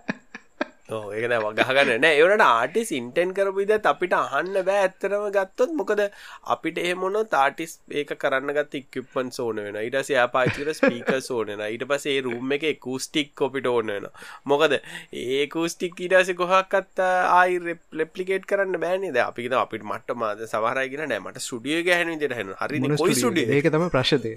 ඒකන 0.89 1.37
වගහගන්න 1.39 2.01
නෑ. 2.01 2.15
ඒවට 2.17 2.45
ආටිස් 2.47 2.93
ඉන්ටෙන් 2.99 3.35
කරපුද 3.37 3.75
අපිට 3.93 4.17
අහන්න 4.21 4.63
බෑ 4.63 4.83
ඇත්තරම 4.85 5.27
ගත්තොත්. 5.31 5.75
මොකද 5.79 6.01
අපිට 6.47 6.77
එහමොන 6.79 7.17
තාටිස් 7.31 7.73
ඒක 7.91 8.13
කරන්න 8.21 8.53
ගත් 8.57 8.81
ඉක්කපන් 8.81 9.31
සෝන 9.31 9.61
වෙන 9.63 9.79
ඉටස 9.81 10.11
පාචිර 10.33 10.71
ස්පීක 10.79 11.11
සෝනන 11.21 11.51
ඊට 11.59 11.85
පසේ 11.91 12.17
රූම් 12.21 12.55
එක 12.57 12.65
කූස්ටික් 12.79 13.33
කොපිට 13.35 13.67
ඕන 13.67 13.93
වෙන 13.93 14.07
මොකද 14.45 14.77
ඒ 15.13 15.43
කූස්ටික් 15.55 16.01
ඉඩස 16.07 16.33
කොහක්කත් 16.41 17.03
ආයි 17.03 17.77
ලෙප්ලිකේට් 17.93 18.49
කරන්න 18.51 18.81
බෑනද 18.83 19.21
අපිට 19.25 19.57
අපිට 19.63 19.85
මට 19.85 20.17
මාද 20.23 20.43
සවහරගෙන 20.47 21.07
නෑමට 21.07 21.41
සුඩිය 21.41 21.83
ගැහන 21.89 22.13
දිරහන 22.19 22.53
හරි 22.61 22.83
කොයි 22.95 23.19
සුඩිය 23.23 23.57
ඒක 23.57 23.71
තම 23.71 23.89
ප්‍රශ්තය 23.89 24.35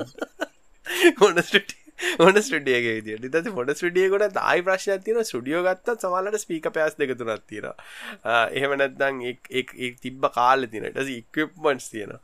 හොන 1.21 1.43
ස්ටිය 1.43 1.80
ඕන 2.19 2.43
ස්ටඩියගේ 2.43 2.95
විදිට 2.99 3.35
දස 3.39 3.57
ොඩ 3.63 3.73
ස්ටියකොට 3.77 4.37
දායි 4.37 4.67
ප්‍රශ්න 4.69 5.03
තින 5.07 5.19
ස්ටියෝ 5.31 5.65
ගත්තත් 5.67 6.07
සමලට 6.07 6.43
ස්පීක 6.45 6.71
පෑස් 6.77 7.01
දෙකතුනත් 7.01 7.49
තියෙන 7.51 7.73
එහෙම 8.59 8.77
නැත්දං 8.83 9.25
තිබ්බ 10.05 10.31
කාල 10.37 10.69
තිනට 10.75 11.03
ඉක්වප්මන්ස් 11.17 11.91
තියෙන 11.95 12.15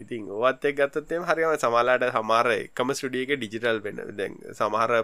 ඉතින් 0.00 0.30
ඔවත් 0.30 0.64
එක් 0.70 0.76
ගත්තතේ 0.78 1.20
හරිම 1.28 1.54
සමාලාට 1.64 2.06
හමාර 2.16 2.48
එකම 2.54 2.94
ස්ටියක 2.94 3.34
ඩිජිටල් 3.36 3.80
වෙන. 3.84 4.00
දැන් 4.18 4.34
සමහර 4.54 4.96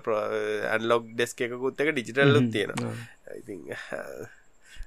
ඇන්ලොග් 0.72 1.12
ඩෙස්ක 1.12 1.44
එකකුත් 1.48 1.84
එක 1.84 1.92
ඩිජිටල්ලු 1.92 2.42
තියෙන 2.54 2.72
ඉතින් 3.36 3.60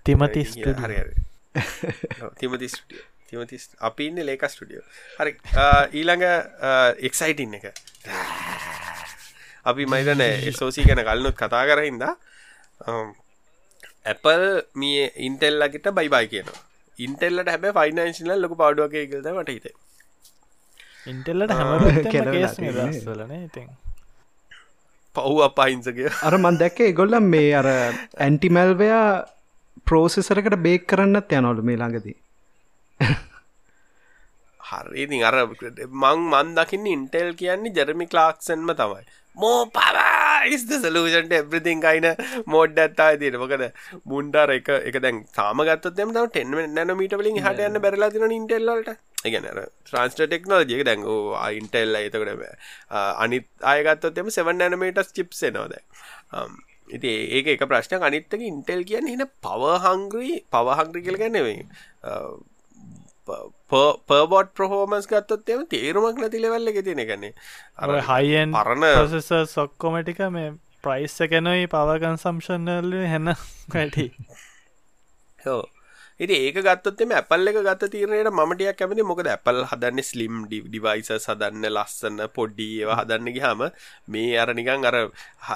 තිමති 0.06 0.44
හරි 0.84 1.00
තිමති 2.40 2.70
ස්ටිය 2.76 3.02
තිමතිස් 3.30 3.70
අපි 3.90 4.10
ඉන්න 4.10 4.24
ලේක 4.26 4.46
ස්ටඩියෝ 4.54 4.86
හරි 5.20 5.36
ඊළඟ 5.94 6.26
එක්සයිටන් 7.10 7.58
එක 7.60 7.68
අපි 9.70 9.86
මයිතන 9.88 10.22
එසෝසී 10.22 10.86
ගැන 10.86 11.04
කලනුත් 11.04 11.36
කතා 11.36 11.64
කරහින්ද 11.66 12.04
ඇපල් 14.06 14.44
මිය 14.76 14.98
ඉන්ටෙල්ලකට 15.22 15.88
බයිබයි 15.94 16.28
කියනවා. 16.28 16.60
ඉන්ටෙල්ලට 16.98 17.50
හැබ 17.50 17.66
ෆයිනන්ශල 17.76 18.32
ලොක 18.38 18.56
පාඩුවක 18.58 18.96
ගල්ද 19.06 19.28
වට 19.34 19.52
හිතේ 19.52 19.76
ඉන්ටෙල්ලට 21.06 21.52
හැම 21.52 21.70
ඉතින්? 23.40 23.70
පව් 25.16 25.36
අපහිංසකය 25.44 26.08
අර 26.22 26.36
මන් 26.38 26.58
දැක්ක 26.58 26.80
එගොල්ලම් 26.84 27.28
මේ 27.28 27.52
අර 27.54 27.68
ඇන්ටිමැල්වයා 27.70 29.04
ප්‍රෝසෙසරකට 29.88 30.58
බේක් 30.60 30.86
කරන්නත් 30.88 31.34
යනොලු 31.34 31.62
මේ 31.62 31.78
ළඟදී. 31.78 32.18
හරිඉතින් 34.60 35.24
අර 35.24 35.38
මං 35.46 36.20
මන් 36.26 36.54
දකින්න 36.58 36.86
ඉන්ටෙල් 36.88 37.32
කියන්නේ 37.36 37.74
ජෙරමි 37.74 38.06
ක්ලාක්සන්ම 38.08 38.72
තමයි 38.74 39.04
මෝ 39.38 39.60
පවා 39.68 40.44
ඉස්ද 40.48 40.72
සලූෂන්ට 40.78 41.34
එබ්‍රතින් 41.34 41.84
අයින 41.92 42.08
මෝඩ් 42.48 42.80
ඇත්තා 42.80 43.10
තින 43.18 43.38
මොකද 43.42 43.64
මුන්ඩාර 44.06 44.50
එක 44.56 44.70
එක 44.80 44.98
දැන් 45.00 45.20
සාම 45.34 45.62
ගත්තම 45.62 46.14
තම 46.14 46.30
ටෙන්ම 46.30 46.74
නැන 46.74 46.96
මීට 46.98 47.16
වලින් 47.16 47.40
හට 47.44 47.68
යන්න 47.68 47.82
බැරලා 47.82 48.10
තින 48.16 48.36
ඉන්ටෙල්ලට 48.40 48.90
එකනර 49.26 49.60
ට්‍රන්ස්ට 49.86 50.24
ටෙක්නෝජික 50.24 50.82
දැන් 50.86 51.06
අයින්ටෙල් 51.42 52.00
එතකටම 52.00 52.44
අනිත් 53.26 53.48
අයගත්තොත්ම 53.74 54.32
7 54.32 54.56
නැනමටස් 54.56 55.14
චිප්සේ 55.20 55.52
නොද 55.52 55.78
ඉති 56.90 57.14
ඒක 57.38 57.54
එක 57.56 57.64
ප්‍රශ්න 57.70 58.10
අනිත්තක 58.10 58.42
ඉන්ටෙල් 58.42 58.84
කියන්න 58.84 59.14
හින 59.14 59.26
පවහංග්‍රී 59.46 60.36
පවහංග්‍රි 60.50 61.06
කියල 61.08 61.22
ගැන්නෙවේ 61.22 61.58
පර්බොට් 63.70 64.54
ප්‍රහෝමස් 64.54 65.08
ගත්තොත් 65.08 65.50
එම 65.50 65.66
තේරුමක් 65.68 66.20
නැති 66.20 66.42
ලෙවල්ල 66.42 66.72
එක 66.72 66.82
තියෙන 66.82 67.04
ගන්නේ 67.06 67.34
අර 67.80 67.96
හයිෙන් 68.08 68.56
පරණ 68.56 69.46
සොක්කොමටික 69.48 70.22
මේ 70.32 70.54
ප්‍රයිස් 70.84 71.20
එකනොයි 71.22 71.68
පවගන් 71.70 72.18
සම්ෂන්නල 72.18 72.96
හැන්න 73.08 73.36
වැටි 73.70 74.08
හෝ 75.40 75.62
ඉති 76.20 76.36
ඒක 76.36 76.58
ගත්තොත්තෙම 76.60 77.12
ඇපල් 77.16 77.48
එක 77.48 77.58
ගත්ත 77.58 77.88
තීරණයට 77.92 78.28
මටයක් 78.30 78.76
කැමති 78.76 79.04
මොකද 79.08 79.28
ඇපල් 79.30 79.62
හදන්න 79.64 80.04
ස්ලිම් 80.04 80.42
ඩිවයිස 80.50 81.12
සදන්න 81.16 81.68
ලස්සන්න 81.70 82.20
පොඩ්ඩි 82.36 82.68
ඒවා 82.82 82.98
හදන්න 83.02 83.30
ගහම 83.38 83.62
මේ 84.08 84.36
අර 84.36 84.52
නිකන් 84.52 84.84
අර 84.84 84.98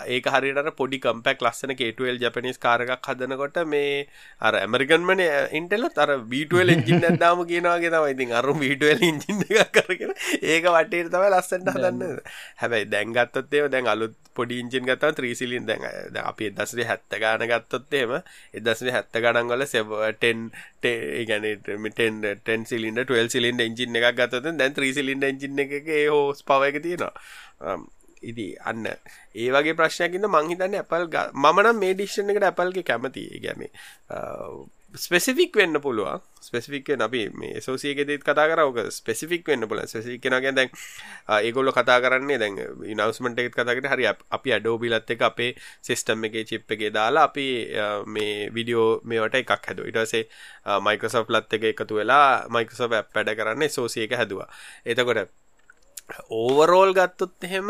ඒක 0.07 0.29
හරිට 0.35 0.71
පොඩි 0.79 1.01
කම්පැක් 1.03 1.43
ලස්සන 1.43 1.75
කේටුවල් 1.75 2.21
ජපනිස් 2.23 2.61
කාරකක් 2.65 3.11
හදනකොට 3.11 3.59
මේ 3.67 4.07
අර 4.39 4.55
ඇමරිකන්මන 4.61 5.25
ඉන්ටෙලොත් 5.51 5.99
අර 5.99 6.15
බීටුවල් 6.31 6.73
එජින් 6.77 7.03
ඇදාම 7.03 7.43
කියනවාගේ 7.45 7.91
තම 7.91 8.07
ඉතින් 8.13 8.31
අරු 8.33 8.55
බීටුවල් 8.55 9.03
ඉජින් 9.03 9.43
කරගෙන 9.75 10.15
ඒක 10.41 10.71
වටේ 10.71 11.09
තම 11.09 11.27
ලස්සට 11.29 11.71
හදන්න. 11.75 12.19
හැබැයි 12.61 12.87
දැන්ගත්තත්තේ 12.87 13.67
දැන් 13.67 13.87
අලුත් 13.87 14.15
පොඩි 14.33 14.59
ඉංජින් 14.59 14.85
ගත්තා 14.85 15.11
ත්‍රීසිලින් 15.11 15.67
දැන් 15.67 15.83
අපි 16.23 16.49
එදස්සේ 16.51 16.85
හැත්ත 16.85 17.19
ගාන 17.19 17.45
ගත්තොත්තේම 17.51 18.15
එදස්සේ 18.53 18.91
හැත්ත 18.91 19.13
ගඩන්ගල 19.15 19.65
සෙවටෙන් 19.67 20.52
ගැන 21.25 21.49
සිලින්ට 22.65 23.03
12 23.05 23.29
සිලින්ට 23.29 23.61
එජින් 23.61 23.95
එකක් 23.95 24.13
ගත්තත 24.13 24.53
දැන් 24.53 24.73
ත්‍රීසිලින්ට 24.73 25.23
එජින් 25.23 25.59
එක 25.59 25.91
හෝස් 26.07 26.43
පව 26.43 26.71
එක 26.71 26.81
තියෙනවා. 26.83 27.13
Um, 27.61 27.89
ඉදි 28.23 28.47
අන්න. 28.61 28.85
ඒ 29.35 29.49
වගේ 29.51 29.75
ප්‍රශ්නයකින්න 29.75 30.27
මංහිතන්න 30.27 30.77
ඇපල් 30.79 31.07
මනම් 31.33 31.79
මේ 31.79 31.93
ඩික්ෂණ 31.93 32.31
එකට 32.33 32.47
ඇපල්ගේ 32.49 32.83
කැමති 32.83 33.25
ගැන 33.43 33.67
ස්පෙසිෆික් 34.95 35.55
වෙන්න 35.55 35.81
පුළුවන්. 35.81 36.21
ස්පෙසිෆික් 36.41 36.89
අපි 37.01 37.29
මේ 37.33 37.61
සෝසියගෙදත් 37.61 38.21
කතා 38.21 38.45
කරවක 38.47 38.91
ස්පෙසිෆික් 38.91 39.47
වෙන්න 39.47 39.67
පුල 39.67 39.81
ස්පෙසික් 39.83 40.21
කෙනගෙන් 40.21 40.55
දැන් 40.55 40.69
ඒගොල්ල 41.39 41.71
කතා 41.71 41.97
කරන්නේ 41.99 42.37
දැන් 42.37 42.57
ඉනවස්මට 42.85 43.39
එකත් 43.39 43.55
කතාකට 43.55 43.89
හරි 43.89 44.05
අපි 44.07 44.53
අඩෝබිලත් 44.53 45.09
එක 45.09 45.21
අපේ 45.21 45.55
සිස්ටම් 45.81 46.25
එක 46.25 46.35
චිප් 46.45 46.71
එකේ 46.71 46.91
දාලා 46.91 47.23
අපි 47.23 47.47
මේ 48.05 48.49
විඩියෝ 48.53 49.01
මේවට 49.03 49.39
එකක් 49.41 49.53
හැදුව. 49.67 49.87
ඉටසේ 49.89 50.27
මයිකසෝ් 50.79 51.25
ලත් 51.27 51.53
එක 51.53 51.63
එකතු 51.73 51.95
වෙලා 51.95 52.45
මයිකසෝ 52.49 52.89
පැඩ 52.89 53.33
කරන්න 53.37 53.69
සෝසිය 53.69 54.05
එක 54.05 54.13
හැදවා. 54.21 54.49
එතකොට 54.85 55.33
ඕවරෝල් 56.31 56.91
ගත්තොත් 56.93 57.45
එහෙම 57.47 57.69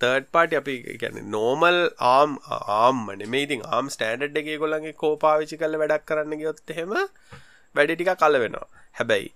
තර්ඩ් 0.00 0.26
පාටි 0.34 0.58
අපි 0.60 0.74
ගැන 1.02 1.18
නෝමල් 1.30 1.78
ආම් 2.10 2.36
ආම්මන 2.78 3.24
මේඉතින් 3.34 3.62
ආම් 3.68 3.88
ස්ටෑන්ඩ් 3.88 4.38
එක 4.42 4.50
ගොල්ලගේ 4.62 4.94
කෝපාවිචි 5.02 5.60
කල 5.60 5.78
වැඩක් 5.82 6.06
කරන්න 6.06 6.40
ගයොත් 6.42 6.60
එහෙම 6.70 6.92
වැඩි 7.74 7.96
ටික 7.96 8.12
කල 8.16 8.40
වෙනවා. 8.44 8.66
හැබැයි 8.94 9.30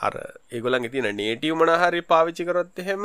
අර 0.00 0.14
ඒගොලන් 0.50 0.88
තින 0.90 1.10
නේටිය 1.16 1.52
මනහරි 1.54 2.00
පාවිච්චි 2.04 2.48
කරොත් 2.48 2.78
එහෙම 2.78 3.04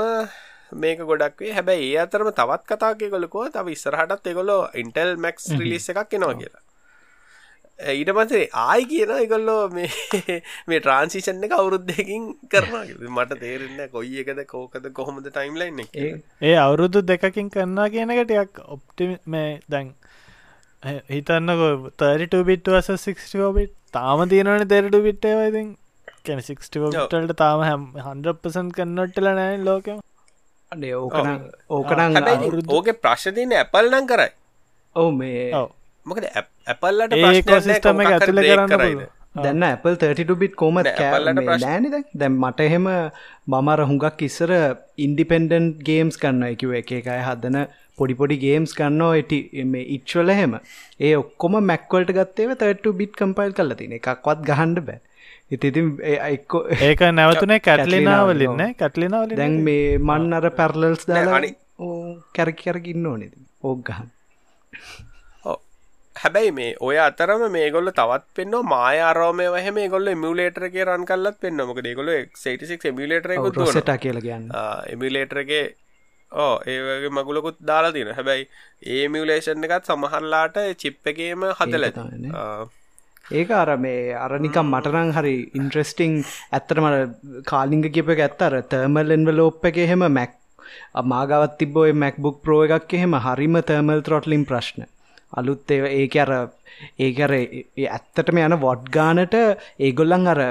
මේක 0.76 1.00
ගොඩක්වේ 1.02 1.54
හැබැයි 1.54 1.90
ඒ 1.90 2.00
අතරම 2.06 2.32
තවත් 2.34 2.64
කතාක 2.70 3.04
කොලකෝ 3.10 3.50
තව 3.50 3.76
ඉස්සරහටත් 3.76 4.32
එකොලො 4.34 4.58
ඉන්ටෙල් 4.76 5.12
මැක්ස් 5.18 5.52
රිලිස් 5.60 5.90
එකක් 5.92 6.14
එනවා 6.14 6.40
කියලා 6.42 6.67
ඊට 7.80 8.12
පසේ 8.12 8.50
ආයි 8.56 8.86
කියන 8.92 9.12
එකල්ලෝ 9.16 9.70
මේ 9.70 9.90
මේ 10.68 10.80
ට්‍රන්සිෂන් 10.80 11.44
එක 11.48 11.54
අවුරුද්ධයකින් 11.58 12.26
කරනවා 12.50 12.84
මට 13.12 13.40
තේරෙන්න 13.40 13.84
කොයි 13.92 14.24
එකද 14.24 14.42
කෝකද 14.48 14.90
කොහොමද 14.94 15.30
ටයිම්ලයින්න 15.30 15.84
ඒ 16.42 16.56
අවුරුදු 16.58 17.06
දෙකකින් 17.06 17.50
කරන්නා 17.50 17.88
කියනකටයක් 17.90 18.62
ඔප්ටි 18.68 19.10
මේ 19.28 19.50
දැන් 19.70 19.94
හිතන්නකො 21.10 21.70
තරිට 21.98 22.36
බිට් 22.46 22.68
වස 22.68 22.90
60ෝබිට් 23.06 23.74
තාම 23.92 24.26
තියෙනවන 24.30 24.68
තෙරටු 24.68 25.04
බිට්ටේවයිතින් 25.04 25.70
කැන 26.26 26.42
60ටල්ට 26.42 27.38
තාම 27.38 27.62
හැම් 27.62 27.88
හන්පසන් 28.04 28.74
කන්නොට්ටල 28.74 29.30
නෑ 29.32 29.58
ලෝකම. 29.64 30.04
අඩේ 30.72 30.96
ඕකන 30.96 31.50
ඕකනං 31.70 32.18
ඕක 32.70 32.94
ප්‍රශ්තියන 33.02 33.54
ඇපල් 33.54 33.90
නං 33.90 34.08
කරයි. 34.08 34.32
ඕ 34.96 35.12
මේ 35.12 35.52
මොකද 36.10 36.26
ඇපල්ලට 36.34 37.16
ඒකෝසිස්ටම 37.20 38.04
එක 38.04 38.12
ඇතුල 38.16 38.42
කරන්න 38.44 39.06
දැන්න 39.38 39.66
Apple 39.68 39.96
32 39.96 40.38
බිට් 40.44 40.56
කොම 40.62 40.78
නෑනිද 40.84 41.96
දැම් 42.22 42.38
මට 42.44 42.68
එහෙම 42.68 42.88
මමර 43.54 43.84
හුඟක් 43.90 44.24
ඉස්සර 44.30 44.54
ඉන්ඩිපෙන්ඩන්් 45.08 45.68
ගේම්ස් 45.90 46.22
කන්න 46.24 46.48
එකව 46.52 46.72
එක 46.82 46.94
එකයි 47.00 47.20
හදන 47.28 47.60
පොඩිපොඩි 48.00 48.38
ගේම්ස් 48.46 48.74
කන්න 48.80 49.04
ඇටි 49.08 49.40
මේ 49.74 49.86
ඉච්වල 49.98 50.34
හෙම 50.40 50.56
ඒ 51.00 51.14
ඔක්කොම 51.22 51.60
මැක්වල්ට 51.72 52.16
ගත්තේව 52.20 52.56
32 52.56 52.96
බිට් 53.02 53.14
කම්පයිල් 53.22 53.54
කල 53.60 53.76
තින 53.82 53.96
එකක්වත් 54.00 54.42
ගහන්ඩ 54.50 54.84
බෑ. 54.90 55.00
ඉතිතින් 55.56 55.88
එක්කෝ 56.28 56.62
ඒක 56.88 57.04
නැවතුනේ 57.20 57.60
කැටලිනාවලින්න 57.68 58.64
කැටලිනාවල 58.82 59.36
දැන් 59.42 59.60
මේ 59.68 59.98
මන් 60.00 60.40
අර 60.40 60.48
පැරලල්ස් 60.60 61.08
දාලා 61.12 61.42
කැරකි 62.38 62.64
කරගන්න 62.66 63.12
ඕනෙද 63.12 63.34
ඕක් 63.64 63.84
ගහන් 63.90 64.10
හැබැයි 66.18 66.52
මේ 66.52 66.70
ඔය 66.82 66.98
අතරම 67.00 67.44
මේගොල්ල 67.52 67.92
තවත් 67.94 68.26
පෙන්න 68.36 68.56
මාය 68.66 69.02
අරෝමය 69.04 69.48
වහම 69.50 69.80
ගොල්ල 69.88 70.14
මියලේටරගේ 70.18 70.86
රන් 70.86 71.06
කල්ලත් 71.06 71.42
පෙන්න්න 71.42 71.66
මොක 71.66 71.82
දෙගොල 71.82 72.14
ක්ටක් 72.14 72.88
මිලේටර 72.94 73.36
ට 73.82 73.98
කියල 74.00 74.22
ගන්න 74.22 74.50
එමිලේටරගේ 74.88 75.66
ඕ 76.32 76.54
ඒගේ 76.66 77.12
මගුලකුත් 77.12 77.62
දාලා 77.64 77.92
තින 77.92 78.10
හැබැයි 78.14 78.50
ඒ 78.88 79.06
මියලේෂන් 79.10 79.70
එකත් 79.70 79.88
සමහරලාට 79.88 80.58
චිප් 80.78 81.14
එකේම 81.14 81.48
හදල 81.52 81.88
ඒක 83.32 83.50
අර 83.54 83.72
මේ 83.78 84.02
අරනිකම් 84.16 84.68
මටනං 84.68 85.14
හරි 85.14 85.38
ඉන්ට්‍රස්ටිං 85.54 86.20
ඇත්තරමට 86.52 87.46
කාලිංග 87.46 87.88
කිප 87.92 88.12
ඇත්තර 88.12 88.60
තර්මල් 88.66 89.16
එන්වලෝප් 89.16 89.72
එක 89.72 89.82
එහෙම 89.86 90.06
මැක් 90.12 90.36
මාගවත් 91.06 91.58
තිබෝය 91.60 91.92
මැක්බුක් 91.96 92.44
ප්‍රෝ 92.44 92.62
එකක් 92.70 92.94
එහෙම 92.94 93.18
හරිම 93.26 93.58
තර්මල් 93.64 94.02
ත්‍රොට්ලිම් 94.02 94.46
ප්‍රශ්න 94.46 94.88
අලුත් 95.34 95.72
ඒක 95.72 96.16
අර 96.18 96.32
ඒක 97.00 97.20
අර 97.20 97.34
ඇත්තටම 97.36 98.40
යන 98.40 98.58
වොඩ් 98.60 98.88
ගානට 98.92 99.36
ඒගොල්ලන් 99.80 100.28
අර 100.28 100.42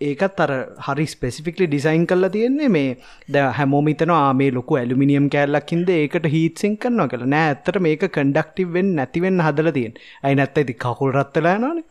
ඒකත් 0.00 0.40
අර 0.40 0.52
හරි 0.86 1.06
ස්පෙසිෆික්ලි 1.06 1.66
ඩිසයින් 1.68 2.06
කල්ලා 2.06 2.30
තියෙන්නේ 2.30 2.68
මේ 2.68 2.96
ද 3.28 3.44
හැමෝමිතනවා 3.58 4.32
මේ 4.34 4.50
ලොකු 4.50 4.78
ඇලුමිනියම් 4.80 5.28
කෑල්ලක්කින්ද 5.30 5.88
ඒකට 5.90 6.26
හීත්සිං 6.32 6.74
කරනවා 6.76 7.08
කළ 7.08 7.26
නෑ 7.26 7.50
ඇත්තට 7.50 7.78
මේක 7.80 8.06
කන්ඩක්ටිවෙන් 8.10 8.90
නැතිවෙන්න 8.96 9.44
හදල 9.46 9.70
තියෙන් 9.72 9.94
අයි 10.22 10.40
නැත්ත 10.40 10.58
ඇති 10.58 10.74
කකුල් 10.76 11.14
රත්තලා 11.14 11.58
නොන 11.58 11.84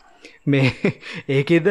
මේ 0.46 0.72
ඒකෙද? 1.30 1.68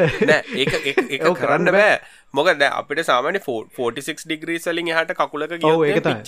කරන්න 1.38 1.72
බෑ. 1.76 1.94
මොක 2.32 2.48
ද 2.60 2.68
අපිට 2.70 3.02
සාමන 3.08 3.38
46 3.38 4.24
ඩිග්‍රී 4.26 4.60
සලින් 4.64 4.90
හට 4.96 5.16
කකුලක 5.18 5.52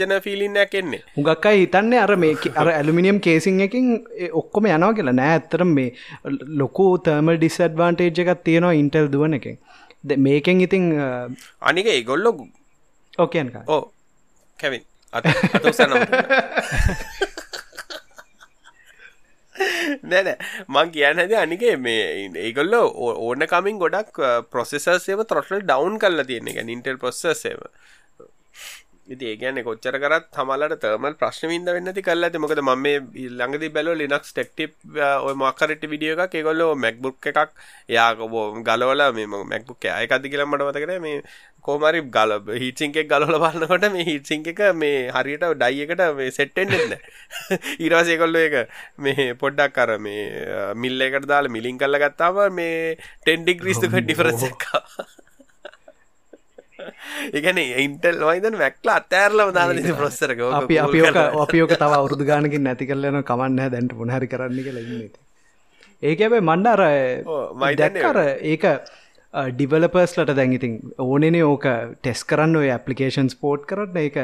චන 0.01 0.15
ෆිලින්න 0.27 0.59
කෙන්නේ 0.73 1.03
හුගක්කයි 1.17 1.63
හිතන්නේ 1.63 2.01
අර 2.01 2.17
මේ 2.25 2.53
අර 2.55 2.73
ඇලුමිනියම් 2.73 3.21
කේසිං 3.27 3.61
එකින් 3.67 3.89
ඔක්කොම 4.33 4.69
යනවා 4.69 4.93
කියලා. 4.99 5.17
නෑ 5.21 5.37
ඇත්තරම් 5.37 5.73
මේ 5.79 5.91
ලොකු 6.63 6.89
තර්මල් 7.07 7.41
ඩිස්ඇඩ්වාන්ටේජ් 7.41 8.25
එකක් 8.25 8.45
තියෙනවා 8.49 8.75
ඉන්ටල් 8.83 9.13
දුවන 9.15 9.39
එකෙන්. 9.41 9.59
මේකෙන් 10.19 10.61
ඉතිං 10.61 10.91
අනික 11.63 11.87
ඒගොල්ලො 11.89 12.37
ඕකයන්ක 13.19 13.57
ඕ 13.69 13.83
කැවින්. 14.59 14.85
අතසන්න 15.13 15.93
නැන 20.11 20.31
මං 20.69 20.93
කියන්න 20.95 21.23
ඇද 21.25 21.35
අනිකේ 21.39 21.75
මේ 21.79 22.29
ඒගොල්ල 22.45 22.75
ඕන 22.75 23.47
කමින් 23.53 23.79
ගොඩක් 23.79 24.21
ප්‍රොසෙසර්සේව 24.51 25.25
ත්‍රොටල් 25.31 25.63
ඩවන් 25.63 25.99
කල්ල 25.99 26.25
තියෙන 26.27 26.51
එක. 26.51 26.63
නින්ටල් 26.65 26.99
පොස්සේව 26.99 27.61
ඉති 29.07 29.25
ඒගැන 29.31 29.61
කොච්චර 29.63 29.97
කරත් 30.03 30.39
හමලට 30.39 30.77
තර්මල් 30.83 31.17
ප්‍රශ්නවින්ද 31.21 31.69
වෙන්නති 31.69 32.03
කල්ල 32.03 32.27
ඇති. 32.27 32.39
මොකද 32.39 32.61
ම 32.61 32.71
මේ 32.79 33.01
ළඟදි 33.31 33.69
බැලෝ 33.71 33.95
ලිනක්ස් 33.95 34.33
ටෙක්ටිප් 34.33 34.73
ඔය 35.21 35.35
මක්කරට 35.35 35.85
විඩිය 35.93 36.15
එකක්. 36.15 36.35
ඒගොල්ලෝ 36.35 36.71
මැක්බුක් 36.77 37.29
එකක් 37.33 37.51
යාකබෝ 37.89 38.47
ගලවල 38.63 39.03
මේ 39.13 39.27
මැක්බුක් 39.27 39.89
අයකද 39.93 40.31
කියල 40.31 40.47
මට 40.47 40.69
මතකර 40.69 40.95
මේ 41.01 41.21
කෝමරි 41.65 42.01
ගල 42.09 42.33
හිචින්කෙක් 42.63 43.09
ගලොල 43.09 43.37
බලන්නකොට 43.37 43.87
මේ 43.93 44.05
හිචිංක 44.05 44.49
එක 44.53 44.63
මේ 44.75 45.11
හරියට 45.11 45.45
ඩයියකට 45.55 46.03
මේ 46.19 46.31
සෙට්ටෙන්න්න 46.31 46.97
ඊරවාසයකොල්ල 47.79 48.41
එක 48.41 48.57
මේ 48.99 49.29
පොඩ්ඩක් 49.35 49.77
කර 49.77 49.95
මේ 49.99 50.25
මිල්ල 50.77 51.07
එකට 51.09 51.29
දාල 51.33 51.49
මිලින් 51.49 51.79
කල්ල 51.79 52.01
ගත්තාව 52.05 52.41
මේ 52.53 52.97
ටෙන්ඩික් 52.97 53.65
්‍රිස්තුක 53.65 53.97
ඩිෆරසක්කා 53.99 54.83
එකන 57.41 57.61
ඉන්ටල් 57.85 58.25
වයිදන් 58.31 58.59
වැක්ල 58.63 58.95
අතෑරලම 58.97 59.53
දාන 59.59 59.77
ති 59.87 59.95
ප්‍රස්සරක 60.01 60.43
අපි 60.61 60.81
අපිෝක 60.87 61.21
අපිෝක 61.45 61.77
තව 61.83 61.93
අවුරදු 62.01 62.25
ගානකින් 62.33 62.67
නැති 62.69 62.91
කරලන 62.91 63.23
කමන්න 63.31 63.73
දැන්ට 63.77 63.97
පුනහරි 64.01 64.29
කරන්න 64.35 64.61
කියලා 64.67 64.85
ඉන්න. 64.97 65.15
ඒක 66.03 66.21
ඇබයි 66.27 66.45
මණ්ඩ 66.51 66.69
අර 66.75 66.83
මයිදැක්කර 67.65 68.19
ඒක 68.53 68.65
ඩිවලපර්ස්ලට 69.35 70.31
දැන්ඉතින් 70.39 70.75
ඕනෙන 71.05 71.37
ඕක 71.49 71.65
ටෙස් 72.03 72.21
කරන්න 72.31 72.61
ඔය 72.61 72.69
ඇපලිකේෂන් 72.77 73.31
ස්පෝට් 73.35 73.67
කරන්න. 73.71 73.97
එක 74.09 74.17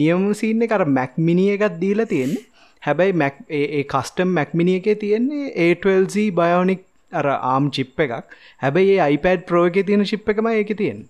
නියම 0.00 0.28
සින්න 0.40 0.66
කර 0.72 0.84
මැක්මිනිය 0.98 1.52
එකත් 1.56 1.80
දීලා 1.82 2.10
තියෙන්නේ. 2.12 2.44
හැබැයි 2.82 3.18
මැක් 3.22 3.36
ඒ 3.58 3.84
කස්ටම් 3.92 4.34
මැක්මිනිය 4.38 4.80
එක 4.80 5.00
තියෙන්නේ 5.02 5.52
ඒටල්සි 5.66 6.24
බයෝනික් 6.40 6.82
අර 7.20 7.26
ආම් 7.34 7.70
චිප් 7.76 8.00
එකක්. 8.04 8.34
හැබැයි 8.64 8.98
ඒ 8.98 9.12
iPad 9.16 9.46
ප්‍රෝ 9.50 9.66
එක 9.70 9.78
තියෙන 9.86 10.04
ශිප් 10.10 10.28
එකම 10.34 10.48
ඒක 10.52 10.72
තියෙන 10.80 11.00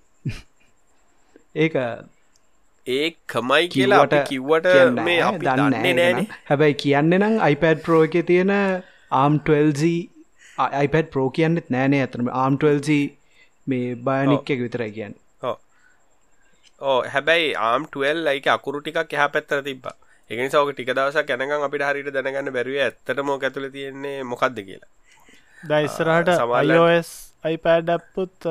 ඒක 1.64 1.76
ඒ 2.86 3.06
කමයි 3.32 3.68
කියලාට 3.74 4.16
කිව්වට 4.30 5.00
මේ 5.06 5.20
අපි 5.28 5.46
දන්නේ 5.60 5.94
නෑන. 6.00 6.26
හැබැයි 6.50 6.76
කියන්න 6.82 7.16
නම් 7.18 7.36
iPad 7.52 7.84
ප්‍රෝ 7.86 8.02
එක 8.08 8.16
තියෙන 8.30 8.52
ආම් 9.20 9.38
12 9.50 9.92
iPad 10.86 11.06
ප්‍රෝ 11.14 11.28
කියන්නෙත් 11.38 11.70
නෑනේ 11.76 12.02
ඇතනම 12.06 12.32
ආම් 12.42 12.58
12 12.64 12.98
මේ 13.72 13.94
බයනික් 14.08 14.50
එක 14.56 14.60
විතරයි 14.66 14.90
කියන්න. 14.98 15.14
ඕ 16.80 16.98
හැබැයි 17.14 17.54
ආම් 17.68 17.86
12 17.96 18.26
ලයික 18.28 18.50
අකුරු 18.56 18.82
ටිකක් 18.82 19.16
එහ 19.18 19.28
පැත්තර 19.36 19.62
තිබ්බා. 19.68 19.96
එකනි 20.30 20.50
සවක 20.50 20.74
ටික 20.74 20.90
දවසක් 20.98 21.28
යැනකම් 21.32 21.64
අපිට 21.68 21.86
හරිට 21.88 22.10
දැනගන්න 22.16 22.52
බැරුව 22.58 22.82
ඇත්තටම 22.86 23.28
ඇතුළ 23.36 23.68
තියෙන්නේ 23.76 24.18
මොකක්ද 24.32 24.58
කියලා. 24.68 24.90
දයිස්සරහට 25.70 26.30
සමල්ලෝස් 26.40 27.10
iPad 27.54 27.94
අපපුත් 27.96 28.48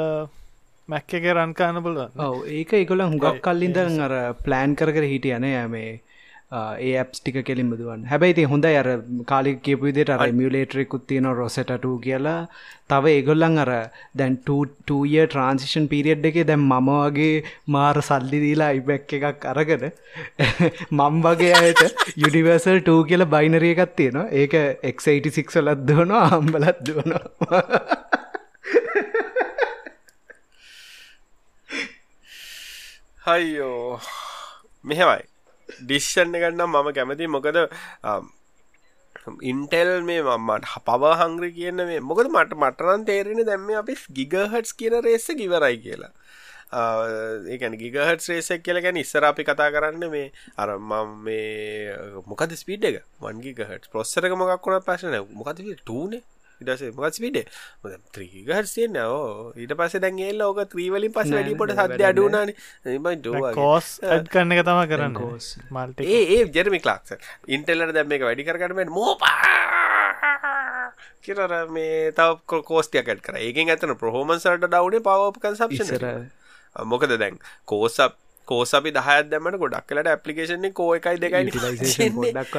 මැක්ක 0.88 1.14
එක 1.18 1.28
රන්කාන්න 1.34 1.84
පුළුවන්. 1.84 2.12
ඔව 2.20 2.36
ඒක 2.56 2.74
එකගොල 2.80 3.02
හුඟක් 3.04 3.40
කල්ලින්ද 3.42 3.78
අර 4.08 4.14
ප්ලෑන් 4.46 4.76
කර 4.76 4.92
කර 4.92 5.08
හිටියන 5.12 5.48
මේ 5.72 5.94
ඒ 6.52 6.92
ඇප්ස් 6.98 7.20
ටික 7.20 7.38
කෙලින් 7.48 7.70
බදුවන් 7.72 8.04
හැබැයිති 8.06 8.44
හොඳ 8.52 8.66
අර 8.72 8.90
කාලි 9.26 9.54
කියපු 9.58 9.88
විදිට 9.88 10.12
අර 10.16 10.28
මියලේටරෙකුත් 10.40 11.08
තියෙන 11.08 11.28
රොසටටු 11.40 11.94
කියලා. 12.06 12.48
තව 12.90 13.14
ඒගොල්ලන් 13.14 13.58
අර 13.58 13.72
දැන් 14.16 14.38
ටය 14.44 15.02
ට්‍රන්සිෂන් 15.26 15.90
පිරිියඩ් 15.94 16.30
එක 16.30 16.38
දැම් 16.52 16.70
මම 16.70 16.92
වගේ 16.98 17.44
මාර 17.68 17.98
සල්ලි 18.10 18.44
දීලා 18.46 18.70
අයිබැක් 18.74 19.16
එකක් 19.20 19.50
අරගෙන 19.54 19.86
මම් 21.00 21.22
වගේ 21.26 21.54
අයට 21.62 21.84
යුනිවර්සල් 22.16 22.80
ටූ 22.82 23.00
කියල 23.04 23.26
බයිනරිය 23.36 23.74
එකත් 23.76 23.96
තියෙනවා. 23.98 24.30
ඒක 24.34 24.54
එක්86 24.92 25.66
ලත් 25.66 25.88
දුවනවා 25.90 26.26
අම්බලත් 26.40 26.86
දුවනවා 26.88 27.64
හයියෝ 33.28 34.00
මෙහෙමයි. 34.86 35.24
ඩිශ්ෂන් 35.70 36.36
එකන්නම් 36.38 36.74
මම 36.74 36.90
කැමති 36.98 37.28
මොකද 37.36 37.58
ඉන්ටෙල් 39.52 39.90
මේ 40.10 40.22
මට 40.48 40.84
පව 40.90 41.14
හංග්‍ර 41.22 41.48
කියන්න 41.56 41.82
මේ 41.90 42.04
මොකද 42.10 42.30
මට 42.30 42.60
මටරන් 42.64 43.06
තේරෙන 43.08 43.42
දැම්ම 43.48 43.72
අපි 43.82 43.96
ගිගහටස් 44.20 44.78
කියන 44.82 44.98
රේස 45.08 45.26
කිවරයි 45.42 45.82
කියලා. 45.86 46.12
ඒකන 47.56 47.80
ගිගහට 47.82 48.30
රේසක් 48.30 48.62
කියල 48.68 48.82
ගැන 48.86 49.02
ඉස්සර 49.04 49.26
අපි 49.32 49.48
කතා 49.50 49.74
කරන්න 49.74 50.06
මේ 50.14 50.30
අර 50.62 50.78
මම 50.78 51.18
මේ 51.26 51.98
මොකද 52.30 52.54
ස්පීඩ් 52.62 52.90
එක? 52.92 53.02
වන්ගි 53.26 53.58
ගහට 53.58 53.90
පොස්සරක 53.98 54.38
මොකක් 54.38 54.70
වුණ 54.70 54.86
පශන 54.86 55.18
මොකද 55.34 55.66
ටූනේ 55.66 56.22
ඉටස 56.62 56.84
මත් 56.90 57.16
පිට 57.20 57.50
ත්‍රීගහර්සිය 58.16 58.88
නෝ 58.90 59.52
ඊට 59.56 59.74
පස 59.76 59.98
දැන්ගේල්ල 60.00 60.46
ඕක 60.48 60.62
ත්‍රීවලින් 60.72 61.12
පස 61.12 61.34
වැඩිපොට 61.36 61.76
සද්‍ය 61.76 62.08
අඩුනාන 62.10 62.54
කෝස් 63.58 63.90
ඇඩ් 64.04 64.32
කරන්න 64.32 64.56
එක 64.56 64.64
තම 64.64 64.82
කරන්න. 64.92 65.20
මල්ට 65.72 66.00
ඒ 66.02 66.42
ජෙරමි 66.50 66.82
ලාක්ස 66.86 67.18
ඉන්ටෙල්ලට 67.50 67.96
දැම් 67.96 68.16
එක 68.18 68.28
වැඩි 68.30 68.48
කරගටමෙන් 68.48 68.92
මෝපා! 68.92 69.36
කියර 71.22 71.40
මේ 71.70 72.12
තව 72.12 72.62
කෝස්ටියකට 72.64 73.24
කර. 73.26 73.40
ඒගෙන් 73.40 73.74
ඇතන 73.74 73.96
ප්‍රහෝමන්සට 74.00 74.68
ඩවනේ 74.68 75.04
පවප 75.04 75.44
කන්සප්ෂන 75.44 76.30
මොකද 76.86 77.18
දැන් 77.18 77.40
කෝසප් 77.66 78.16
කෝස 78.46 78.74
අපි 78.78 78.92
දහත් 78.92 79.30
දැමට 79.32 79.58
ගොඩක් 79.58 79.88
කලට 79.90 80.12
ඇපලිකේෂන 80.12 80.68
කෝ 80.74 80.90
එකයි 80.98 81.20
දෙකයි 81.20 81.44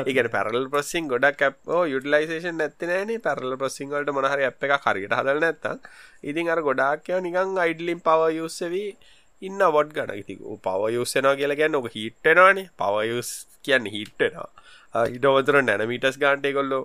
ඉගෙන 0.06 0.28
පැරල් 0.28 0.68
ප්‍රසින් 0.68 1.08
ගොඩක් 1.08 1.44
යුටලයිසේෂන් 1.86 2.58
නැතිනෑන 2.60 3.12
පැරල 3.20 3.56
ප්‍රසිංවලට 3.56 4.14
මොනහර 4.18 4.44
අප 4.48 4.66
එක 4.68 4.76
හරිට 4.86 5.16
හදල 5.18 5.40
නැත්ත 5.40 5.68
ඉතින් 6.24 6.52
අර 6.54 6.62
ගොඩාක්යව 6.62 7.22
නිකං 7.22 7.56
අයිඩලින් 7.64 8.02
පව 8.02 8.30
යුස්සවී 8.38 8.90
ඉන්න 9.42 9.66
වොඩ් 9.70 9.90
ගන 9.92 10.14
ඉති 10.16 10.38
පව 10.62 10.92
යුස්සනවා 10.92 11.36
කියලා 11.36 11.60
ගැන්න 11.62 11.80
ඔක 11.80 11.90
හිට්ටෙනවානේ 11.94 12.68
පවයුස් 12.76 13.32
කියන්න 13.62 13.90
හිට්ටෙනවා 13.96 15.08
ඉඩවතර 15.10 15.62
නැනමීටස් 15.62 16.18
ගාන්ටේ 16.18 16.54
කොල්ලෝ 16.54 16.84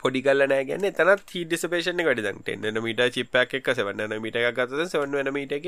පොඩි 0.00 0.22
කල්ල 0.22 0.46
නෑ 0.46 0.64
ගැන්න 0.68 0.86
තනත් 0.90 1.34
හිඩිසපේෂන 1.34 2.02
වැඩ. 2.08 2.26
ටෙන්න 2.38 2.80
මීට 2.84 3.02
චිප්පක් 3.14 3.54
එක 3.58 3.70
සවන්න 3.74 4.16
මීට 4.22 4.38
එකක් 4.40 4.58
ගත 4.58 4.86
සවන්න 4.86 5.32
මීට 5.36 5.54
එක 5.58 5.66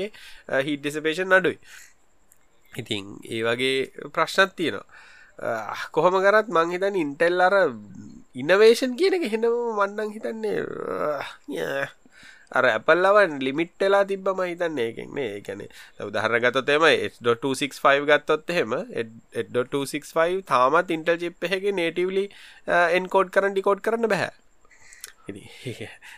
හිඩිසපේෂන් 0.67 1.37
අඩුයි 1.39 1.59
ඉතින් 2.73 3.19
ඒ 3.25 3.43
වගේ 3.43 4.09
ප්‍රශ්නත් 4.09 4.55
තියෙනවා. 4.55 4.85
කොහොම 5.91 6.15
කරත් 6.21 6.47
මං 6.49 6.71
හිතන් 6.71 6.95
ඉන්ටෙල් 6.95 7.41
අර 7.41 7.55
ඉනවේෂන් 8.35 8.97
කියන 8.97 9.15
එක 9.17 9.31
හෙනම 9.31 9.45
වන්නන් 9.77 10.11
හිතන්නේ 10.15 10.59
අර 12.51 12.65
ඇපල්ලවන් 12.65 13.39
ලිමිට්ටලා 13.39 14.03
තිබම 14.05 14.41
හිතන්නේ 14.41 14.89
එකෙන් 14.91 15.09
මේ 15.13 15.37
එකන 15.39 15.63
උදහර 16.01 16.35
ගතතම 16.45 16.85
H.265 16.89 18.05
ගත්තොත් 18.09 18.49
එහෙම 18.49 18.75
H.265 19.03 20.43
තාමත් 20.45 20.93
ඉන්ටල් 20.97 21.19
චිප් 21.23 21.49
එක 21.49 21.67
නේටවලි 21.81 22.25
එන්කෝඩ් 22.99 23.33
කරන්න 23.35 23.53
ඩිකෝඩ් 23.53 23.83
කරන්න 23.85 24.11
බැහැ 24.13 24.31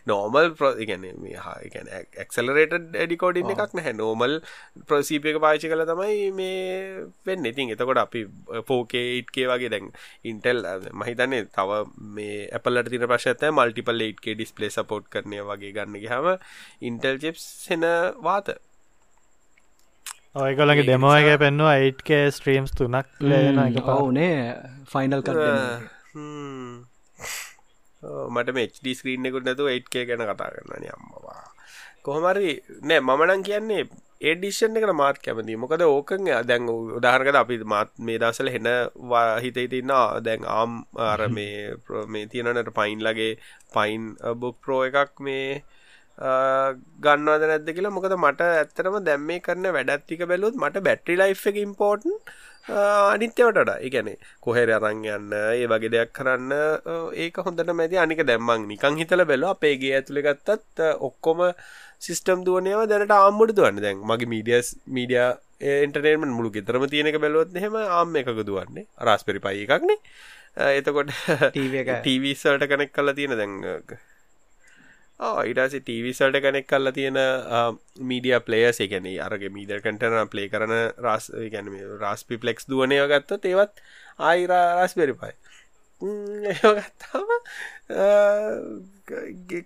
නෝමල් 0.07 0.51
ප්‍රගැන 0.59 1.05
ගැන 1.73 1.89
එක්සලරේට 2.23 2.75
ඩිකෝඩින්න 2.93 3.53
එකක් 3.55 3.75
නැහැ. 3.77 3.93
නෝමල් 3.93 4.37
ප්‍රසීපයක 4.87 5.41
පාචි 5.43 5.71
කළ 5.71 5.85
තමයි 5.91 6.31
මේ 6.31 7.05
වෙන්න. 7.25 7.45
ඉතින් 7.45 7.73
එතකොට 7.75 8.01
අපි 8.05 8.25
පෝකේට්කේ 8.67 9.47
වගේ 9.51 9.71
දැන් 9.75 9.91
ඉන්ටෙල් 10.23 10.65
මහිතන්නේ 10.93 11.45
තව 11.51 11.83
මේ 12.17 12.41
ඇපලට 12.51 12.91
තින 12.91 13.07
ප්‍රශත 13.07 13.47
multiple 13.51 14.07
eight K 14.07 14.35
display 14.35 14.71
support 14.71 15.07
කරනය 15.09 15.39
වගේ 15.43 15.75
ගන්න 15.77 16.01
හම 16.07 16.27
ඉන්ටෙල් 16.81 17.19
චිප්ස් 17.19 17.47
සෙන 17.67 17.87
වාත. 18.21 18.53
ඔයකොලගේ 20.35 20.87
දෙමෝ 20.87 21.11
එක 21.13 21.39
පෙන්වා 21.39 21.75
8කේ 21.77 22.31
ස්ට්‍රීම්ස් 22.31 22.71
තුනක් 22.73 23.19
ලේන 23.21 23.59
එක 23.59 23.81
පවුනේ 23.83 24.37
ෆයිනල් 24.87 25.21
කර 25.21 25.39
මට 28.35 28.53
මෙච්ඩ 28.59 28.93
ස්ක්‍රීන්ෙකුට 28.99 29.47
නැතු 29.47 29.71
8කේ 29.73 30.05
ගැන 30.09 30.23
කතා 30.29 30.53
කරන්න 30.53 30.87
අම්මවා. 30.95 31.43
කොහොමරි 32.05 32.53
නෑ 32.89 33.01
මමනං 33.07 33.43
කියන්නේ 33.47 33.83
ඒඩිෂන් 34.29 34.77
එකට 34.79 34.93
මාත් 35.01 35.17
කැමති 35.25 35.57
මොකද 35.63 35.83
ඕකන් 35.87 36.29
දැන් 36.49 36.69
උදාහරකද 36.97 37.37
අපි 37.41 37.57
මාත් 37.73 37.91
මේ 38.07 38.17
දසල 38.23 38.49
හෙන 38.55 38.69
හිතේ 39.43 39.67
තින්න 39.73 39.93
දැන් 40.27 40.47
ආම් 40.55 40.71
අර 41.11 41.21
මේ 41.37 41.75
මේ 42.15 42.25
තියෙනනට 42.31 42.73
පයින් 42.79 43.05
ලගේ 43.07 43.31
පයින් 43.75 44.09
බුක් 44.43 44.57
ප්‍රෝ 44.65 44.81
එකක් 44.89 45.23
මේ 45.27 45.45
ගන්නවද 47.05 47.43
නැද්ද 47.49 47.69
කියලා. 47.75 47.95
මොකද 47.97 48.13
මට 48.17 48.49
ඇත්තරම 48.59 48.97
දැම්මේ 49.09 49.39
කරන 49.47 49.67
වැඩත්තික 49.77 50.21
බැලුත් 50.31 50.57
මට 50.63 50.85
බැට්‍රි 50.87 51.19
ලයි් 51.21 51.37
එක 51.51 51.61
ඉම්පෝර්ටන් 51.65 52.17
අනිත්‍යවටට 52.69 53.71
එකනේ 53.87 54.17
කොහෙර 54.41 54.69
අරං 54.77 55.05
යන්න 55.05 55.33
ඒ 55.33 55.67
වගේ 55.67 55.93
දෙයක් 55.95 56.11
කරන්න 56.13 56.51
ඒක 57.17 57.39
හොඳට 57.45 57.71
මැති 57.73 58.01
අනික 58.03 58.21
දැම්මං 58.23 58.67
නිකං 58.67 58.99
හිතල 59.01 59.25
බැල 59.25 59.47
අපේගේ 59.53 59.95
ඇතුළි 59.97 60.25
ගත්තත් 60.27 60.91
ඔක්කොම 60.99 61.47
සිිස්ටම් 61.99 62.43
දුවනයව 62.45 62.83
දැනට 62.89 63.15
ආම්මුඩ 63.15 63.55
දුවන්න. 63.57 63.81
දැන් 63.81 64.03
මගේ 64.03 64.31
මීඩියස් 64.33 64.75
මීඩිය 64.87 65.25
එන්ටනේමන් 65.77 66.37
මුළු 66.37 66.51
ගෙතරම 66.51 66.85
තියෙනක 66.93 67.17
බැලුවත් 67.23 67.57
හෙම 67.65 67.75
ආම් 67.79 68.15
එකක 68.21 68.45
දුවන්නේ. 68.49 68.85
රස්පෙරි 69.07 69.39
පයි 69.39 69.65
එකක්නේ 69.65 69.99
එතකොට 70.77 71.11
ටීවසට 71.49 72.69
කනෙක් 72.71 72.91
කල 72.93 73.13
තියෙන 73.13 73.37
දැන් 73.37 73.53
ඊටස 75.21 75.75
ටීවිසල්ට 75.77 76.37
කනෙක් 76.43 76.67
කල්ලා 76.67 76.93
තියෙන 76.93 77.19
මීඩිය 78.09 78.39
පලේස් 78.45 78.79
එකන 78.85 79.07
අරග 79.25 79.43
මීඩ 79.57 79.73
කටන 79.77 80.31
ප්ලේ 80.31 80.49
කරන 80.49 80.73
රස් 81.03 81.29
ගැන 81.53 81.69
රස්පි 81.99 82.41
පලෙක්ස් 82.43 82.69
දුවනය 82.69 82.97
ගත්ත 83.11 83.51
ඒවත් 83.51 83.83
ආයිරා 84.29 84.65
රස් 84.77 84.97
බෙරිපයි 84.97 85.33
ගත්තාම 86.79 87.29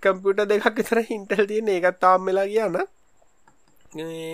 කම්පියට 0.04 0.46
දෙකක් 0.52 0.76
විතර 0.82 1.02
හින්ටල් 1.12 1.48
තියෙන 1.48 1.74
ඒකත් 1.76 2.00
තාම් 2.02 2.28
වෙලා 2.28 2.48
කියන්න 2.52 2.78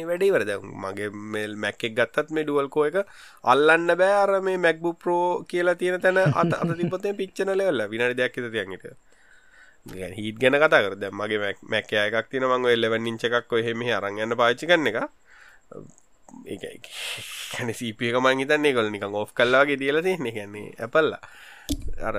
වැඩි 0.10 0.32
වරද 0.34 0.52
මගේ 0.84 1.12
මෙල් 1.34 1.54
මැක්කෙක් 1.66 1.94
ගත්තත් 1.94 2.34
මේ 2.36 2.46
ඩුවල්කෝ 2.46 2.86
එක 2.90 2.98
අල්ලන්න 3.44 3.94
බෑ. 4.02 4.14
අර 4.24 4.42
මේ 4.42 4.58
මැක්බු 4.58 4.94
ප්‍රෝ 5.04 5.46
කියලා 5.46 5.76
තියෙන 5.76 6.02
තැන 6.02 6.18
අත 6.18 6.54
අත 6.62 6.76
තිපොතේ 6.80 7.14
පික්ෂණ 7.14 7.58
ලෙවල්ල 7.58 7.90
විනාඩි 7.94 8.20
දෙයක් 8.20 8.34
තියන්ට 8.34 9.11
හිත් 9.90 10.38
ගැන 10.40 10.60
කතා 10.60 10.82
කර. 10.84 10.96
දැම් 10.96 11.16
මගේ 11.16 11.56
මැක්කය 11.64 11.96
එකක් 11.98 12.30
තින 12.30 12.46
මං 12.46 12.66
එල්ලවන් 12.66 13.08
ඉංච 13.08 13.24
එකක් 13.26 13.52
එහෙම 13.54 13.82
අරගන්න 13.98 14.38
පාචි 14.38 14.68
කන්න 14.68 14.88
එක. 14.88 15.00
කැන 17.54 17.74
සීපියක 17.74 18.16
මං 18.22 18.44
හිතන්නේ 18.44 18.74
කොල 18.74 18.92
නිකං 18.92 19.16
ඔෆ් 19.16 19.34
කල්ලාගේ 19.34 19.80
දියල 19.80 20.02
තියන්නේ. 20.02 20.32
ගැන්නේ 20.32 20.76
ඇපල්ල 20.80 21.18
අර 22.02 22.16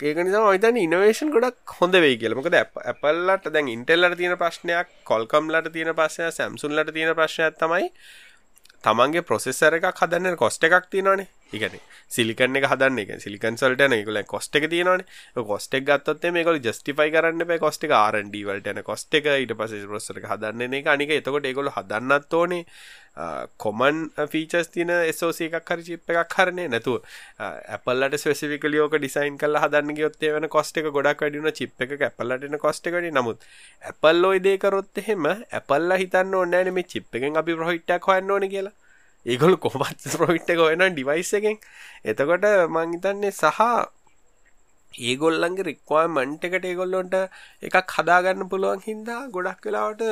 ඒක 0.00 0.18
නිසා 0.26 0.42
මතන 0.50 0.76
ඉනවේෂන් 0.76 1.30
ගොඩක් 1.30 1.74
හොඳ 1.78 1.94
වේ 2.04 2.16
කියල. 2.18 2.34
මොකද 2.34 2.54
ඇපල්ලට 2.58 3.48
දැන් 3.54 3.68
ඉන්ටෙල්ලට 3.68 4.18
තියෙන 4.18 4.36
ප්‍රශ්නයක් 4.36 4.88
කොල්කම්ලට 5.10 5.70
තියෙන 5.72 5.94
ප්‍රශ්නය 5.94 6.30
සැම්සුන්ලට 6.38 6.90
තියෙන 6.92 7.14
ප්‍රශ්නයක් 7.14 7.58
තමයි 7.62 7.88
තමන්ගේ 8.84 9.22
ප්‍රොසෙසර 9.28 9.78
එකක් 9.78 10.02
හදන්න 10.02 10.36
කොස්ට 10.36 10.66
එකක් 10.66 10.90
තියෙනවානේ. 10.90 11.28
ඉගන 11.52 11.78
සිලිකන්න 12.08 12.58
එක 12.58 12.66
හදන්න 12.70 13.00
එක 13.02 13.12
සිලිකන් 13.20 13.56
සල්ටන 13.56 13.96
එකකුල 13.98 14.20
කොස්ට 14.24 14.56
එක 14.56 14.68
තියෙනවානේ. 14.70 15.06
කොස්ට 15.44 15.74
එක 15.74 15.86
ගත්තොත් 15.86 16.26
මේකල 16.32 16.60
ජස්ටිෆයි 16.60 17.14
කරන්න 17.14 17.46
පේ 17.46 17.62
කොස්ට 17.62 17.86
එක 17.86 17.94
ආරන්ඩීවල්ට 17.94 18.68
යන 18.72 18.82
කොස්ට 18.82 19.14
එක. 19.14 19.30
ඊට 19.36 19.54
පස 19.54 19.86
රොස්සර 19.86 20.20
හදන්න 20.24 20.78
එක 20.80 20.92
අනික 20.94 21.10
එතකොට 21.12 21.48
ඒකොල 21.50 21.70
හදන්නත් 21.70 22.38
ඕනේ. 22.40 22.66
කොමන් 23.58 23.98
ෆීචස් 24.30 24.70
තින 24.74 24.90
එසෝස 24.90 25.40
එකක් 25.40 25.70
හරි 25.70 25.84
චිප් 25.88 26.10
එකක් 26.10 26.34
හරන්නේ 26.36 26.68
නැතු 26.68 26.94
ඇපල්ලට 27.38 28.16
ස්වසිවිකලියෝක 28.18 28.96
ඩිසයින් 28.96 29.38
කල 29.38 29.60
හදන්න 29.62 29.98
ගොත්තේ 30.00 30.32
වන 30.34 30.48
කොස්ට 30.50 30.80
එක 30.82 30.90
ගොඩක් 30.90 31.22
වැඩින 31.22 31.50
චිප් 31.52 31.84
එක 31.86 31.94
ඇපල්ලටන 32.00 32.58
කොස්ට 32.58 32.90
එකඩි 32.90 33.12
නමුත් 33.14 33.46
ඇපල් 33.82 34.30
ඔයි 34.30 34.42
දේකරොත් 34.48 35.02
එහෙම 35.04 35.30
ඇපල්ල 35.30 35.98
හිතන්න 36.02 36.34
ඕන්නෑන 36.34 36.74
මේ 36.74 36.90
චිප් 36.94 37.20
එකෙන් 37.20 37.38
අපි 37.42 37.60
ප්‍රහිට්ටක් 37.60 38.10
හොයන්න 38.10 38.34
ඕන 38.36 38.48
කියලා. 38.50 38.74
ඒගොලු 39.26 39.56
කොමත් 39.58 40.06
ප්‍රොයිට් 40.14 40.50
එක 40.50 40.60
වෙන 40.60 40.86
ඩිවයිස් 40.88 41.34
එකෙන්. 41.34 41.58
එතකොට 42.04 42.46
මංහිතන්නේ 42.70 43.32
සහ 43.32 43.60
ඒගොල්ලන්ගේ 44.94 45.68
රික්වාමන්ට 45.68 46.46
එකට 46.46 46.66
ඒගොල්ලොන්ට 46.66 47.14
එකක් 47.62 47.94
හදාගන්න 47.96 48.48
පුළුවන් 48.48 48.82
හින්දා 48.82 49.20
ගොඩක් 49.30 49.66
වෙලාවට 49.66 50.02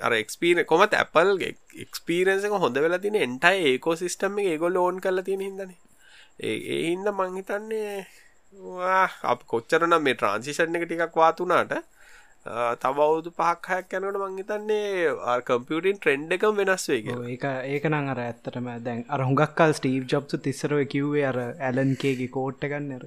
අර 0.00 0.12
එක්ස්පීර 0.14 0.64
කොමත් 0.64 0.94
ඇපල්ගේ 0.94 1.52
එක්ස්පීරන්සක 1.84 2.58
හොඳ 2.58 2.78
වෙලා 2.78 3.00
තින 3.00 3.16
එන්ටයි 3.18 3.62
ඒකෝ 3.70 3.96
සිිස්ටම් 3.96 4.38
එක 4.38 4.48
ඒගොල්ල 4.48 4.76
ඕන් 4.78 5.00
කරලා 5.00 5.24
තියෙන 5.24 5.42
හිදන 5.42 5.72
ඒ 6.40 6.82
හින්ද 6.82 7.08
මංහිතන්නේ 7.12 8.06
අප 9.26 9.40
කොච්චරන 9.46 9.96
මේ 10.00 10.14
ට්‍රන්සිෂන් 10.14 10.76
එක 10.76 10.86
ටිකක් 10.86 11.16
වාතුනාට 11.16 11.72
තවවුදු 12.82 13.32
පහක්හයක් 13.32 13.96
යනට 13.98 14.20
මංහිතන්නේ 14.22 15.10
කම්පියටින් 15.48 15.98
ට්‍රෙන්ඩ් 15.98 16.36
එකම් 16.38 16.60
වෙනස් 16.60 16.86
වේ 16.88 17.16
ඒක 17.30 17.44
ඒක 17.70 17.90
නං 17.90 18.12
අර 18.14 18.22
ඇත්තටම 18.26 18.70
දැන් 18.86 19.04
අර 19.08 19.26
හුඟක්කල් 19.28 19.74
ස්ටීව් 19.80 20.08
ජොබ්සු 20.12 20.42
තිස්සරව 20.46 20.86
කිව්වේ 20.94 21.26
අර 21.32 21.40
ඇලන්කේගේ 21.42 22.32
කෝට්ට 22.38 22.70
ගන්නර 22.72 23.04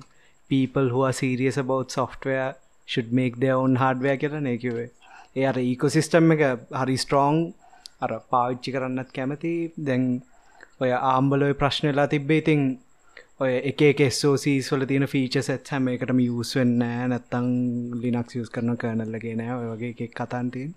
people 0.49 0.93
who 0.93 1.07
are 1.07 1.15
serious 1.15 1.57
about 1.57 1.97
software 1.99 2.51
should 2.87 3.11
make 3.13 3.41
their 3.43 3.57
own 3.57 3.81
hardware 3.83 4.17
කරන 4.17 4.53
එකවේ 4.53 4.89
ඒ 5.35 5.45
අර 5.45 5.57
ඊකොසිස්ටම් 5.59 6.33
එක 6.35 6.43
හරි 6.81 6.97
ස්ට්‍රෝං 6.97 7.39
අර 8.01 8.11
පාවිච්චි 8.31 8.73
කරන්නත් 8.75 9.09
කැමති. 9.17 9.53
දැන් 9.87 10.03
ඔය 10.81 10.91
ආම්බලොය 10.91 11.53
ප්‍රශ්නලා 11.61 12.07
තිබ්බේ 12.13 12.39
ඉතින් 12.43 12.61
ඔය 13.39 13.53
එක 13.69 13.81
එක 13.83 14.01
ස්ෝසීස් 14.13 14.71
වල 14.71 14.85
තියෙන 14.85 15.07
ෆීචස් 15.07 15.49
ඇත් 15.49 15.71
හැම 15.73 15.89
එකටම 15.91 16.21
යස් 16.21 16.55
වෙන්න 16.57 16.79
නැත්තං 16.79 17.49
ලිනක්ස් 18.01 18.37
යස් 18.37 18.49
කරන 18.49 18.77
කරනල්ලගේ 18.77 19.35
නෑ 19.35 19.57
ඔය 19.57 19.67
වගේ 19.71 19.91
එකෙක් 19.95 20.13
කතන්තින් 20.13 20.73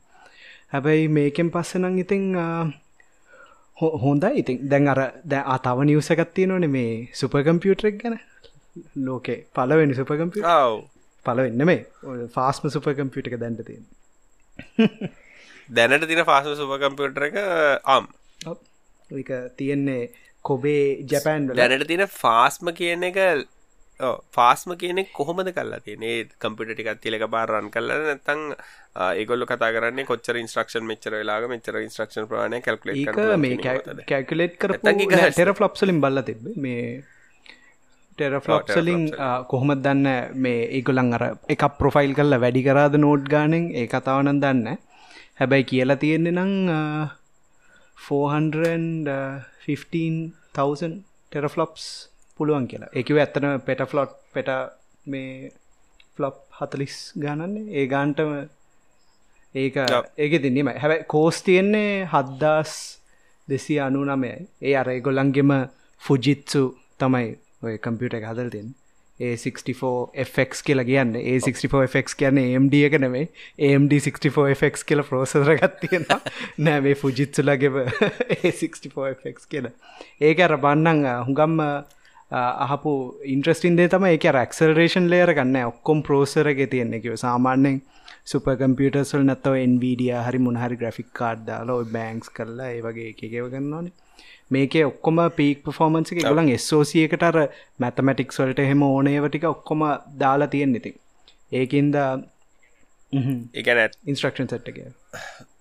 හැබැයි 0.68 1.08
මේකෙන් 1.10 1.50
පස්සනං 1.50 1.98
ඉතිං 1.98 2.24
හොඳයි. 3.76 4.32
ඉතින් 4.36 4.68
දැන් 4.68 4.88
අර 4.88 5.00
දැ 5.24 5.42
අතව 5.48 5.84
නිවසකත්තිය 5.84 6.46
නොන 6.46 6.70
මේ 6.70 7.08
සුපකම්පියුටරෙක් 7.14 8.02
ගැන. 8.02 8.18
ලෝකේ 9.02 9.38
පලවෙනි 9.52 9.94
සුපකම්පිය 9.94 10.42
පලවෙන්න 11.24 11.64
මේ. 11.64 11.86
ෆාස්ම 12.34 12.68
සුපකම්පියුට 12.68 13.28
එක 13.28 13.40
දැන්ට 13.40 13.64
තියෙන. 13.64 13.86
දැනට 15.70 16.06
තින 16.06 16.24
ෆාස්ම 16.24 16.54
සුප 16.54 16.72
කම්පියුටර 16.80 17.24
එක 17.24 17.36
එක 19.10 19.30
තියෙන්නේ 19.56 20.02
කොබේ 20.44 20.82
ජැපෑන් 21.04 21.48
දැනට 21.52 21.86
තින 21.86 22.04
ෆාස්ම 22.14 22.72
කියන 22.74 23.08
එක 23.10 23.18
ෆාස්ම 24.32 24.74
කියන 24.76 25.02
කොහොමද 25.12 25.52
කල්ලා 25.52 25.80
තියනේ 25.80 26.16
කම්පිට 26.38 26.72
ටිකත් 26.72 27.02
තිලක 27.02 27.26
බාරන් 27.28 27.70
කල්ල 27.70 27.92
නැතං 27.98 28.42
ඒගොල්ල 29.14 29.46
කතා 29.46 29.70
කරන්න 29.74 30.06
කොච්චර 30.06 30.40
ඉන්ස්ට්‍රක්ෂන් 30.42 30.88
මෙච්චර 30.90 31.12
වෙලාග 31.12 31.48
මෙච්චර 31.48 31.82
ඉන්ස්ට්‍රක්ෂන් 31.82 32.30
ප්‍රාණය 32.32 32.62
කල්කලේට 32.62 33.22
මේ 33.38 33.60
කැල්කුලේට් 34.06 34.58
කර 34.58 34.78
ටෙර 34.80 35.54
ෆ්ලොප්සලින් 35.54 36.00
බල්ල 36.00 36.24
තිබ 36.24 36.50
මේ 36.58 36.82
ටෙරෆ්ලොප්සලින් 38.18 39.02
කොහොමත් 39.50 39.82
දන්න? 39.84 40.06
මේ 40.36 40.66
ඒගොලන් 40.70 41.14
අර 41.14 41.24
එක 41.48 41.62
ප්‍රොෆයිල් 41.78 42.14
කල්ල 42.14 42.38
වැඩි 42.44 42.62
කරාද 42.62 42.98
නෝට් 42.98 43.24
ගානෙන්? 43.28 43.70
ඒ 43.72 43.86
කතාවනන් 43.88 44.40
දන්න 44.42 44.78
හැබැයි 45.40 45.68
කියලා 45.72 45.96
තියෙන්නේ 45.96 46.34
නං 46.34 46.52
415,000 49.68 50.94
ටෙරෆ්ලොප්ස් 51.32 51.86
පුළුවන් 52.40 52.66
කියලා. 52.66 52.90
එකව 52.94 53.16
ඇත්තන 53.18 53.48
පෙට 53.62 53.82
ෆ්ලොට් 53.86 54.12
පෙට 54.32 54.50
මේ 55.06 55.50
ෆ්ලොප් 56.14 56.36
හතලිස් 56.58 56.94
ගානන්නේ 57.16 57.66
ඒ 57.72 57.86
ගාන්ටම 57.86 58.30
ඒක 59.54 59.76
ඒක 60.18 60.32
තින්නීම 60.42 60.70
හැබැයි 60.74 61.06
කෝස් 61.06 61.42
තියෙන්නේ 61.42 61.92
හද්දාස් 62.06 62.72
දෙසි 63.48 63.74
අනු 63.80 64.00
නමයයි 64.06 64.34
ඒ 64.62 64.74
අර 64.74 64.88
ගොල්ලන්ගෙම 65.00 65.52
ෆුජිත්සු 66.02 66.62
තමයි 66.98 67.28
ඔය 67.62 67.74
කම්පියට 67.78 68.14
එක 68.14 68.28
හදල් 68.30 68.50
තින් 68.50 68.68
ඒ64ෆක් 69.20 70.62
කියලා 70.62 70.84
කියන්න. 70.84 71.14
ඒ64ෆක් 71.16 72.16
කියන්න 72.18 72.38
AMD 72.38 72.74
එක 72.80 72.98
නෙමේ 73.02 73.28
AMD64ෆක් 73.68 74.86
කියල 74.86 75.02
ප්‍රෝසර 75.02 75.52
ගත්තියෙන 75.58 76.06
නෑ 76.58 76.80
මේ 76.80 76.94
ෆුජිත්සුලගෙව 76.94 77.78
ඒ64ෆක් 77.82 79.48
කියල. 79.50 79.70
ඒක 80.20 80.40
අර 80.40 80.56
බන්නං 80.56 81.04
හුඟම්ම 81.26 81.62
අහපු 82.30 82.94
ඉන්ට්‍රස්ටින් 83.26 83.76
දේ 83.76 83.88
තම 83.88 84.08
එක 84.12 84.28
රක්සල්රේෂන් 84.30 85.10
ලේර 85.10 85.34
ගන්න 85.34 85.62
ඔක්කොම් 85.66 86.02
ප්‍රෝසරග 86.02 86.66
තියෙන්නේ. 86.70 87.00
කිව 87.00 87.16
සාමාන්‍යෙන් 87.16 87.82
සුප 88.28 88.50
කම්පියටර්සල් 88.60 89.24
නැත්තව 89.24 89.56
එන්වීඩිය 89.58 90.12
හරි 90.18 90.40
මුණහරි 90.40 90.76
ග්‍රෆික් 90.76 91.10
කාඩ් 91.14 91.46
දාලා 91.46 91.78
ඔයි 91.80 91.90
බෑන්ක්ස් 91.92 92.34
කරලා 92.34 92.70
ඒ 92.70 92.82
වගේ 92.82 93.08
එකව 93.12 93.48
ගන්නවානේ 93.48 93.96
මේකේ 94.50 94.84
ඔක්කොම 94.84 95.20
පීක් 95.32 95.62
පෆෝමන්ස 95.64 96.12
එක 96.12 96.22
ගලන් 96.22 96.50
ස්ෝසියකට 96.60 97.24
අර 97.24 97.38
මැතමැටික්ස් 97.78 98.40
වලට 98.40 98.64
එහෙම 98.64 98.84
ඕනේවටික 98.84 99.44
ඔක්කොම 99.46 99.84
දාලා 100.18 100.48
තියෙන් 100.48 100.76
ඉතින්. 100.76 100.96
ඒකින්ද 101.52 101.96
එකන 103.54 103.78
ඉන්ස්ට්‍රක්ෂන් 104.06 104.48
සට්ක 104.48 104.78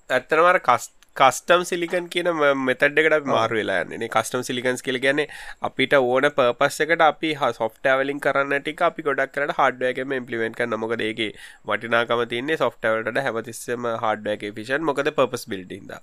ඇත්තනවර 0.10 0.60
කස් 0.62 0.90
කස්ටම් 1.18 1.64
සිලිකන් 1.64 2.08
කියන 2.10 2.30
මෙතඩ්ඩකට 2.62 3.28
මාරු 3.28 3.60
වෙලා 3.60 3.80
න්නේ 3.84 4.10
කස්ටම් 4.10 4.44
සිලිකන්ස් 4.44 4.82
කියල 4.82 5.00
ගැන 5.00 5.22
අපිට 5.62 5.96
ඕන 6.00 6.30
පපස් 6.32 6.80
එකට 6.86 7.04
අපි 7.04 7.32
සොෆ්ටවලින් 7.54 8.20
කරන්න 8.20 8.58
ටික 8.60 8.84
අපි 8.90 9.08
ගොඩක් 9.08 9.34
කරට 9.34 9.56
හඩ්ඩයකම 9.60 10.18
ඉම්පලිවෙන්ට 10.20 10.62
නමකදේගේ 10.68 11.32
වටිනාකම 11.66 12.26
තින්නේ 12.28 12.58
සොෆ්ටවලට 12.58 13.24
හැමතිස්සම 13.24 13.90
හඩ්ඩයක 13.96 14.46
පිෂන් 14.56 14.88
මොකද 14.90 15.14
පපස් 15.14 15.48
බිල්ඩින්ද 15.48 15.98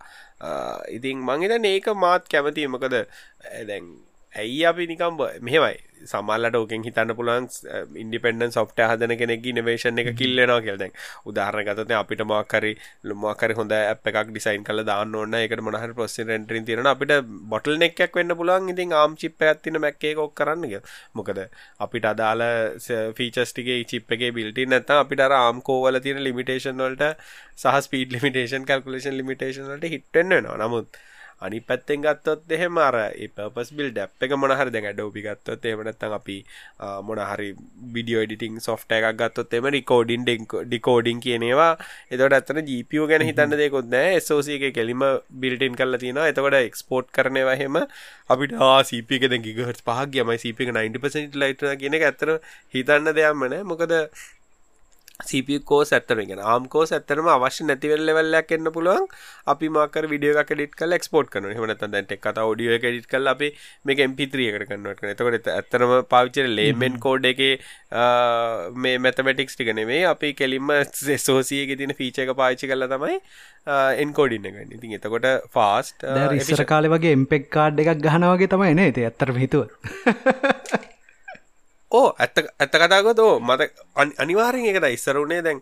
ඉතින් 0.92 1.22
මංහිත 1.24 1.60
ඒක 1.66 1.94
මාත් 1.98 2.28
කැමති 2.28 2.66
මොකද 2.68 3.00
දැන් 3.62 3.94
ඇයි 4.34 4.62
අපි 4.66 4.86
නිකම් 4.86 5.18
මෙහෙමයි. 5.40 5.76
සමල්ලට 6.04 6.56
ඕකෙන් 6.58 6.82
හිතන්න 6.86 7.12
පුළුවන් 7.18 7.46
ඉන්ඩිපෙන්ඩන් 8.02 8.52
සොෆ්ට 8.56 8.80
හදන 8.82 9.14
කෙනෙක් 9.20 9.46
ඉනවේශන් 9.50 10.00
එක 10.02 10.10
කිල්ලෙනවා 10.18 10.58
කියල්දැන් 10.64 10.92
උදාහරණ 11.30 11.66
ගතන 11.68 11.94
අපිට 11.98 12.24
මක්කරි 12.24 12.72
ලුමක්කර 13.04 13.54
හොඳ 13.58 13.74
අප 13.74 14.10
එකක් 14.12 14.18
ඩිසයින් 14.30 14.66
කල 14.68 14.84
දාන්න 14.90 15.14
ඕන්න 15.14 15.38
එකට 15.38 15.62
මොනහර 15.68 15.94
පොස්සි 16.00 16.26
රෙන්ටරින් 16.30 16.68
තිරන 16.68 16.90
අපිට 16.92 17.14
බොටල් 17.46 17.78
නෙක්යක් 17.84 18.18
වෙන්න 18.20 18.36
පුළුවන්. 18.36 18.68
ඉතින් 18.74 18.92
ආම් 18.94 19.16
චිප් 19.16 19.40
ඇත්තින 19.42 19.80
මැක්කේ 19.80 20.14
කොක් 20.14 20.34
කරන්නග 20.34 20.76
මොකද 21.14 21.42
අපිට 21.80 22.10
අදාල 22.12 22.44
ෆීචස්ටිගේ 23.16 23.80
චිප්ගේ 23.86 24.32
බිල්ටි 24.32 24.66
නැත 24.66 24.94
අපිට 24.96 25.24
ආම් 25.30 25.62
කෝවල 25.62 26.02
තියෙන 26.04 26.22
ලිමිටේෂන් 26.28 26.84
වලට 26.84 27.10
සහ 27.56 27.80
ස්පීඩ් 27.86 28.14
ලිමිටේෂන් 28.16 28.70
කල්කුලේෂන් 28.70 29.18
ලිමිටේෂන් 29.20 29.68
වලට 29.70 29.92
හිටෙන්න්න 29.94 30.38
නවා 30.38 30.60
නමුත් 30.62 31.02
අනි 31.44 31.60
පැත්තෙන් 31.62 32.02
ගත්තොත් 32.02 32.50
එහෙම 32.50 32.78
අර 32.78 32.96
පපස් 33.34 33.70
බිල් 33.76 33.90
ඩැප් 33.90 34.26
එක 34.26 34.34
මොනහර 34.36 34.70
දැන් 34.70 34.88
ඩෝපි 34.90 35.24
ගත්තොත් 35.24 35.66
එමනත්තන් 35.66 36.16
අපි 36.18 36.36
මොනහරි 37.02 37.48
විඩියෝ 37.94 38.24
ඩිටිං 38.24 38.60
සොෆ්ට 38.60 38.94
එකක් 38.98 39.08
ගත්තොත් 39.14 39.56
එම 39.58 39.68
රිකෝඩින් 39.76 40.26
ඩිකෝඩින් 40.26 41.22
කියනවා 41.24 41.70
එතට 42.10 42.26
ඇත්තන 42.30 42.62
ජීපියෝ 42.66 43.06
ගැන 43.06 43.26
හිතන්න 43.26 43.56
දෙකොත් 43.56 43.88
නෑ 43.88 44.20
සෝසි 44.22 44.58
එක 44.58 44.74
කෙලිම 44.74 45.04
බිල්ටන් 45.38 45.76
කල්ල 45.76 45.98
තියෙන 45.98 46.22
එතකොට 46.24 46.58
එක්ස්පෝට් 46.60 47.12
කරනවහෙම 47.12 47.80
අපිට 48.28 48.56
ආසිපක 48.64 49.28
ගිගහට 49.38 49.82
පහක් 49.82 50.08
ගමයි 50.14 50.38
සිපක 50.38 50.70
90% 50.70 51.36
ලයිට 51.36 51.66
කියන 51.80 51.98
එක 51.98 52.04
ඇත්තන 52.04 52.38
හිතන්න 52.74 53.12
දෙයක්මන 53.14 53.60
මොකද 53.64 53.94
කෝස් 55.62 55.92
ඇත්තරගෙන 55.92 56.40
ආම්කෝස් 56.44 56.92
ඇත්තරම 56.92 57.28
අවශ්‍ය 57.28 57.64
නැතිවල් 57.64 58.02
ලෙවල්ලයක් 58.02 58.50
එන්න 58.50 58.66
පුළුවන්. 58.66 59.06
අපි 59.46 59.68
මාකර 59.68 60.08
විඩියෝ 60.08 60.42
ඩිට 60.42 60.74
කල 60.74 60.92
එක්ස්පෝට් 60.92 61.30
කන 61.30 61.46
හමනත 61.50 61.86
දැන්ට 61.86 62.14
කත 62.16 62.34
ඩියෝ 62.34 62.78
ඩිට 62.78 63.06
කල 63.06 63.26
අපි 63.26 63.50
මේ 63.84 64.02
එම්පිත්‍රියකට 64.02 64.66
කන්නට 64.68 65.00
කන 65.00 65.12
එතකොට 65.12 65.48
ඇත්තරම 65.48 65.94
පාවිච්චර 66.08 66.50
ලේමෙන් 66.50 66.98
කෝඩ් 66.98 67.26
එක 67.26 67.42
මේ 68.76 68.98
මැතමටික්ස් 68.98 69.54
ටිකනෙවේ 69.54 70.02
අපි 70.04 70.34
කෙලින්ම 70.34 70.72
සෝසියක 71.18 71.76
තින 71.78 71.94
ෆීච 71.94 72.18
එක 72.18 72.34
පාච්චි 72.34 72.66
කල 72.66 72.88
තමයි 72.90 73.20
එන්කෝඩින්න 73.98 74.48
ගන්න 74.48 74.74
ඉතින් 74.74 74.96
එතකොට 74.98 75.30
ෆාස්ට 75.50 76.08
ඉස්සර 76.40 76.64
කාලෙ 76.66 76.90
වගේ 76.90 77.14
එම්පෙක් 77.18 77.48
කාඩ් 77.50 77.78
එකක් 77.78 78.02
ගහනවගේ 78.02 78.50
තමයි 78.50 78.74
නේ. 78.74 78.90
ඇත්තර 79.04 79.32
හිතුව 79.36 79.70
ඕ 81.96 82.06
ඇත්ත 82.24 82.38
ඇත්ත 82.62 82.76
කතාගොත් 82.82 83.20
ඕ 83.24 83.34
මත 83.40 83.66
අනිවාරෙන් 84.24 84.68
එකට 84.70 84.86
ඉස්සරුණේ 84.96 85.40
දැන් 85.46 85.60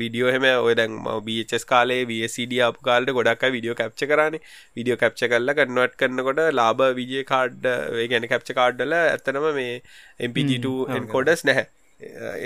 විඩියෝ 0.00 0.32
හෙම 0.34 0.46
ඔය 0.50 0.74
දැන් 0.80 0.96
බස් 1.26 1.68
කාලේ 1.72 2.00
වසිඩ 2.10 2.54
අප 2.68 2.80
කාල්ට 2.88 3.14
ගොඩක් 3.18 3.46
විඩියෝ 3.56 3.78
කැප්ච 3.80 4.04
කරන. 4.12 4.38
විඩියෝ 4.76 5.00
කැප්ච 5.02 5.22
කල්ල 5.32 5.54
කන්නවට 5.60 5.96
කරන්නකොට 6.00 6.42
ලාබ 6.60 6.82
විජය 6.98 7.22
කාඩ් 7.32 7.70
ගැන 8.12 8.28
කැප්ච 8.34 8.52
කාඩ්ඩල 8.60 8.98
ඇත්තනම 9.00 9.48
මේ 9.60 9.72
එම්පජට 10.28 10.68
එන්කෝඩස් 10.98 11.46
නැහැ. 11.50 11.66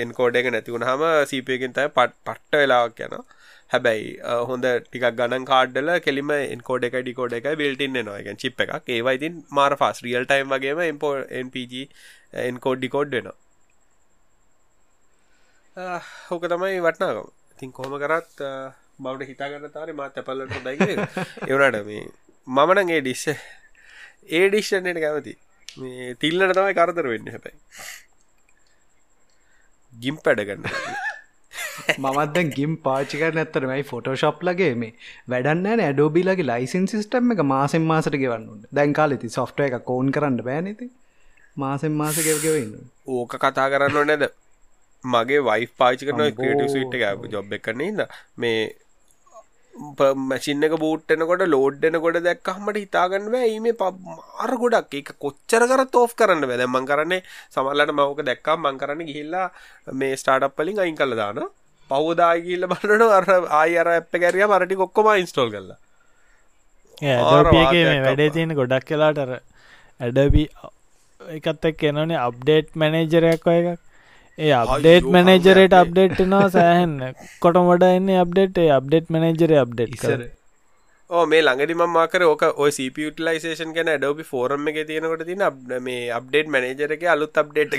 එන්කෝඩ 0.04 0.38
එක 0.40 0.52
නැතිවුණ 0.54 0.88
හම 0.90 1.04
සීපයකින් 1.32 1.76
තයි 1.76 1.92
පට් 1.96 2.16
පට්ට 2.26 2.62
වෙලාවක් 2.62 3.04
යනවා 3.06 3.24
හැබැයි 3.72 4.06
හොඳ 4.50 4.66
ටිකක් 4.84 5.06
ගණන් 5.18 5.44
කාඩ්ඩල 5.50 5.90
කෙලිම 6.06 6.30
එන්කෝඩ 6.36 6.86
එක 6.88 6.96
ඩිකෝඩ 7.00 7.36
එක 7.38 7.46
බිල්ටින්න 7.62 7.98
නොයග 8.08 8.28
චිප් 8.42 8.62
එකක්. 8.64 8.88
ඒවයිතින් 8.96 9.34
මාර 9.58 9.72
ෆස් 9.80 9.98
රියල් 10.06 10.24
ටයිම් 10.30 10.48
වගේම 10.54 10.80
එම්පෝ 10.86 11.14
එන්පජ 11.40 11.74
එන්කෝඩ් 12.48 12.80
ඩිකෝඩ් 12.82 13.10
වෙනවා. 13.16 13.36
හෝක 16.28 16.44
තමයි 16.52 16.80
වටනාකම. 16.86 17.28
ඉතින් 17.54 17.70
කොහොම 17.78 17.94
කරත් 18.04 18.36
බවට 19.04 19.28
හිතාගන්න 19.32 19.74
තාර 19.76 19.88
මාත් 20.00 20.12
තැපල්ලට 20.16 20.56
දයි 20.66 20.76
එවනට 21.52 21.78
මේ 21.90 22.04
මමනගේ 22.46 23.00
ඩිස්ස 23.04 23.24
ඒ 24.38 24.44
ඩිශ්ෂන්නට 24.48 25.00
කැමති. 25.04 25.34
මේ 25.82 26.14
තිල්ලට 26.24 26.56
තමයි 26.58 26.74
කරදර 26.80 27.06
වෙන්න 27.12 27.30
හැබැයි. 27.34 27.58
ගිම් 29.92 30.16
පැඩගන්න 30.24 30.64
මත් 31.98 32.44
ගිම් 32.54 32.76
පාචික 32.78 33.24
නැත්තරමයි 33.32 33.84
ෆොටෝශප් 33.84 34.42
ලගේ 34.42 34.72
මේ 34.74 34.92
වැඩන්න 35.28 35.84
ඇඩෝබිලගේ 35.86 36.48
ලයිසින් 36.52 36.86
සිිටම් 36.86 37.36
එක 37.36 37.44
මාසෙන් 37.46 37.86
මාසට 37.86 38.16
ගෙවන්න 38.16 38.66
දැන් 38.72 38.92
කාලෙති 38.92 39.30
සොෆ්ට 39.30 39.64
එක 39.66 39.78
කෝන් 39.84 40.10
කරන්න 40.10 40.42
බෑනති 40.42 40.90
මාසෙන් 41.56 41.92
මාස 41.92 42.20
ගෙවගෙවන්න 42.20 42.74
ඕක 43.08 43.38
කතා 43.38 43.68
කරන්න 43.68 44.06
නැද? 44.06 44.28
මගේ 45.04 45.40
වයි 45.42 45.70
පාචි 45.76 46.06
කරන 46.06 46.34
ක්‍රට 46.34 46.70
සිට් 46.70 46.94
එක 46.98 47.26
ජොබ් 47.30 47.52
එකන්න 47.52 47.80
ඉන්න 47.82 48.04
මේ 48.36 48.60
මැසින් 50.30 50.64
එක 50.66 50.74
බූට්ටනකොට 50.82 51.42
ලෝඩ්ඩනකොට 51.54 52.18
දැක්කහමට 52.26 52.78
හිතාගන්න 52.82 53.34
ීම 53.40 53.66
පර 53.80 54.52
ගොඩක් 54.62 54.94
එක 55.00 55.10
කොච්චර 55.24 55.62
කර 55.70 55.82
තෝෆ් 55.96 56.14
කරන්න 56.20 56.48
වැද 56.50 56.64
මං 56.66 56.88
කරන්නේ 56.90 57.22
සමල්ලට 57.54 57.94
මවක 57.96 58.26
දැක්කා. 58.28 58.56
මං 58.64 58.78
කරන්න 58.82 59.08
ගිහිල්ලා 59.10 59.46
මේ 60.00 60.16
ස්ටාටප් 60.22 60.56
පලින් 60.58 60.80
අයින් 60.84 60.96
කළ 61.00 61.16
දාන. 61.22 61.42
පවදාගිල්ල 61.90 62.64
බලන 62.72 63.02
අර 63.18 63.26
ආය 63.60 63.76
අර 63.82 63.88
ඇප්ප 63.96 64.12
කැරිය 64.22 64.46
මරටි 64.46 64.80
කොක්කොම 64.82 65.12
ඉන්ස්ටෝල් 65.22 65.50
කරලා. 65.54 65.78
වැඩේ 68.06 68.30
තියෙන 68.36 68.54
ගොඩක් 68.60 68.88
කලාටර 68.90 69.30
ඇඩබි 70.00 70.44
එකත් 71.36 71.68
එක් 71.70 71.82
එනනේ 71.90 72.18
අප්ඩේට් 72.26 72.68
මැනේජරයක් 72.82 73.46
එකක් 73.54 73.87
ඒ 74.38 74.50
අප්ඩේට් 74.62 75.06
මැනේජරට 75.14 75.74
අප්ඩේට් 75.82 76.18
නවා 76.24 76.48
සෑහන්න. 76.56 76.98
කොට 77.44 77.56
මොඩ 77.68 77.86
එන්න 77.86 78.10
අප්ඩේට් 78.24 78.58
අප්ඩේට් 78.78 79.14
මැනේජර 79.14 79.54
අප්ඩේට් 79.62 79.96
කර 80.02 80.20
ඕ 81.10 81.24
මේ 81.32 81.42
ළඟදි 81.44 81.74
මමාකර 81.80 82.22
ඕක 82.26 82.42
ඔය 82.64 82.70
සිපියුටලයිසේෂන් 82.78 83.74
ගැන 83.76 83.90
ඩෝපි 83.94 84.28
ෆෝරම් 84.30 84.68
එක 84.72 84.80
තියෙනකොට 84.90 85.24
තින 85.30 85.44
මේ 85.88 86.02
අප්ඩේට් 86.18 86.52
මැනේජර 86.54 86.96
එක 86.98 87.04
අලුත් 87.14 87.42
අප්ඩේට් 87.44 87.76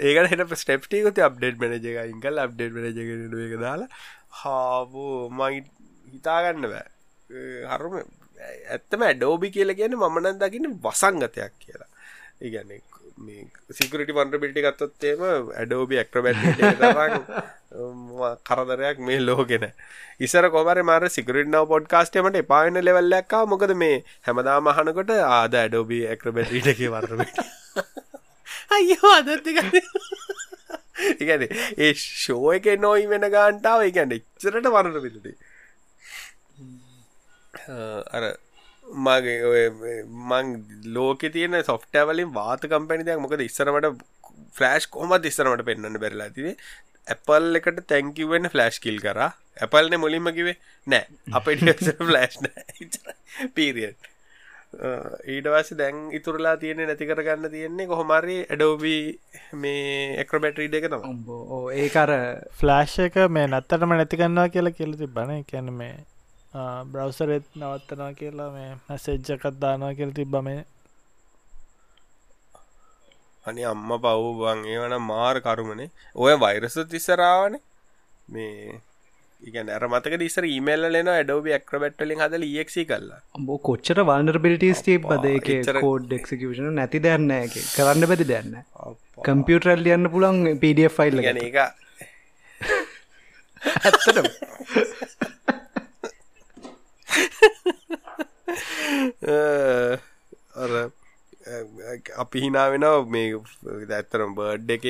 ඒකට 0.00 0.30
හෙට 0.32 0.56
ස්ටප්ටිකුති 0.62 1.26
අප්ඩේට් 1.28 1.60
මැනජ 1.62 1.90
එක 1.90 1.98
ඉංකල් 2.14 2.44
අප්ඩේට් 2.46 2.72
මැනජ 2.76 2.98
එක 3.48 3.54
දාලා. 3.66 3.90
හාබෝ 4.40 5.28
මයි 5.40 5.62
හිතාගන්න 6.12 6.66
බෑ. 6.72 6.88
හරුම 7.74 8.02
ඇත්තම 8.42 9.02
ඇඩෝබි 9.04 9.50
කියල 9.50 9.74
කියන 9.74 9.98
මනන් 9.98 10.38
දකින්න 10.38 10.78
වසංගතයක් 10.82 11.52
කියලා. 11.58 11.90
ඉගැන 12.40 12.80
මේ 13.18 13.42
සිකරට 13.72 14.10
වන්ඩබිටි 14.10 14.62
ගත්තොත්තේම 14.64 15.24
ඇඩෝබි 15.54 15.98
ඇක්ට්‍රබැට් 16.00 16.38
කරදරයක් 18.46 18.98
මේ 19.00 19.18
ලෝගෙන 19.20 19.66
ඉසර 20.20 20.48
කොමර 20.50 20.78
මාර 20.82 21.04
සිකරටනාව 21.10 21.68
පොඩ්කාස්ටමට 21.68 22.40
එපාන 22.42 22.80
ලෙවල්ලක්කා 22.80 23.42
මොකද 23.46 23.74
මේ 23.82 23.96
හැමදා 24.26 24.58
මහනකොට 24.62 25.12
ආද 25.18 25.56
ඇඩෝබි 25.56 26.00
ඇක්ට්‍රබැට්ට 26.06 26.72
එක 26.74 26.82
වරබට 26.88 27.38
අයෝ 28.70 29.12
අදත්තික 29.12 29.60
ඉගැන 31.18 31.46
ඒ 31.78 31.92
එක 32.54 32.66
නොයි 32.78 33.06
වෙන 33.06 33.30
ගාන්ටාව 33.30 33.86
ඉගැන 33.86 34.16
එච්චරට 34.18 34.70
වරට 34.70 35.02
පිළිදී 35.04 35.36
අර 38.10 38.24
මගේ 39.06 39.40
ඔය 39.44 39.64
මං 40.30 40.54
ලෝක 40.90 41.26
තියන 41.30 41.58
සොෆ්ටවලින් 41.64 42.34
වාත 42.34 42.66
කම්පැනිදයක් 42.66 43.20
මොකද 43.20 43.42
ඉස්සරමට 43.42 44.04
ෆලෑශ් 44.54 44.88
කොමත් 44.90 45.26
ඉස්සරමට 45.26 45.64
පෙන්න්න 45.64 46.00
බැරලා 46.00 46.30
තිේ 46.30 46.56
ඇපල් 47.06 47.60
එකට 47.60 47.82
තැංකිවෙන්න 47.86 48.50
ෆලෑශ් 48.50 48.80
කිල් 48.80 49.00
කර. 49.00 49.20
ඇපල්න 49.58 49.98
මුලින්ම 49.98 50.30
කිවේ 50.32 50.56
නෑ. 50.86 51.04
අපට 51.32 51.90
ෆලෑශ් 52.02 52.38
පීරියට 53.54 54.10
ඊට 54.70 55.46
වස 55.46 55.72
දැන් 55.80 55.96
ඉතුරලා 56.12 56.56
තියෙන 56.56 56.82
නැති 56.82 57.06
කරගන්න 57.06 57.50
තියෙන්නේ 57.50 57.86
කොහොමරි 57.86 58.36
ඇඩෝබී 58.44 59.02
මේ 59.54 60.20
එක්‍රබැට්‍රී 60.22 60.68
දෙක 60.68 60.86
තම 60.86 61.02
ඒකර 61.76 62.12
ෆ්ලෑශ් 62.52 62.96
එක 63.00 63.18
මේ 63.28 63.48
නත්තටම 63.48 63.94
නැතිකන්නවා 63.94 64.48
කියලා 64.48 64.72
කියලති 64.72 65.10
බන 65.10 65.42
කියන්න 65.44 65.72
මේ 65.74 65.92
බ්‍රවසරෙත් 66.52 67.46
නවත්තනා 67.56 68.12
කියලා 68.14 68.50
මේ 68.50 68.68
මැසෙජ්ජකත් 68.82 69.56
දානවා 69.60 69.94
කියල 69.94 70.12
තිබ්බ 70.12 70.34
මේ. 70.42 70.60
අනි 73.44 73.64
අම්ම 73.64 73.90
පව්බන් 73.98 74.62
ඒවන 74.66 74.94
මාර් 75.04 75.36
කරුමනේ. 75.42 75.90
ඔය 76.16 76.34
වෛරස 76.36 76.78
තිස්සරාවන 76.90 77.58
මේ 78.28 78.80
ඉග 79.42 79.54
නර 79.60 79.84
මතක 79.88 80.16
දිසර 80.20 80.44
ඊමල්ල 80.46 80.84
ලෙන 80.94 81.10
ඩෝබ 81.20 81.46
ක්‍රබට්ලින් 81.68 82.22
හදල 82.22 82.44
ඒක්සි 82.48 82.82
කල්ලා 82.88 83.20
බෝ 83.46 83.58
කොච්චර 83.68 83.98
වල්නර්බිලිටස් 84.04 84.82
ටේප් 84.82 85.06
බද 85.12 85.26
කෝඩ් 85.78 86.12
එක්කෂන 86.18 86.68
නැති 86.78 87.00
දැන්න 87.06 87.32
කරන්න 87.54 88.08
පැති 88.10 88.26
දැන්න 88.32 88.58
කම්පියුටරල් 89.20 89.84
ලියන්න 89.86 90.10
පුළන් 90.14 90.42
පඩ 90.58 90.90
ෆයිල් 90.96 91.16
ගැන 91.26 91.40
එක 91.44 91.58
ඇත්තට 93.62 94.18
අර 100.62 100.70
අපි 102.16 102.40
හිනා 102.40 102.70
වෙන 102.72 102.84
මේ 103.08 103.34
ඇත්තරම් 103.90 104.34
බර්ඩ් 104.34 104.70
එක 104.76 104.84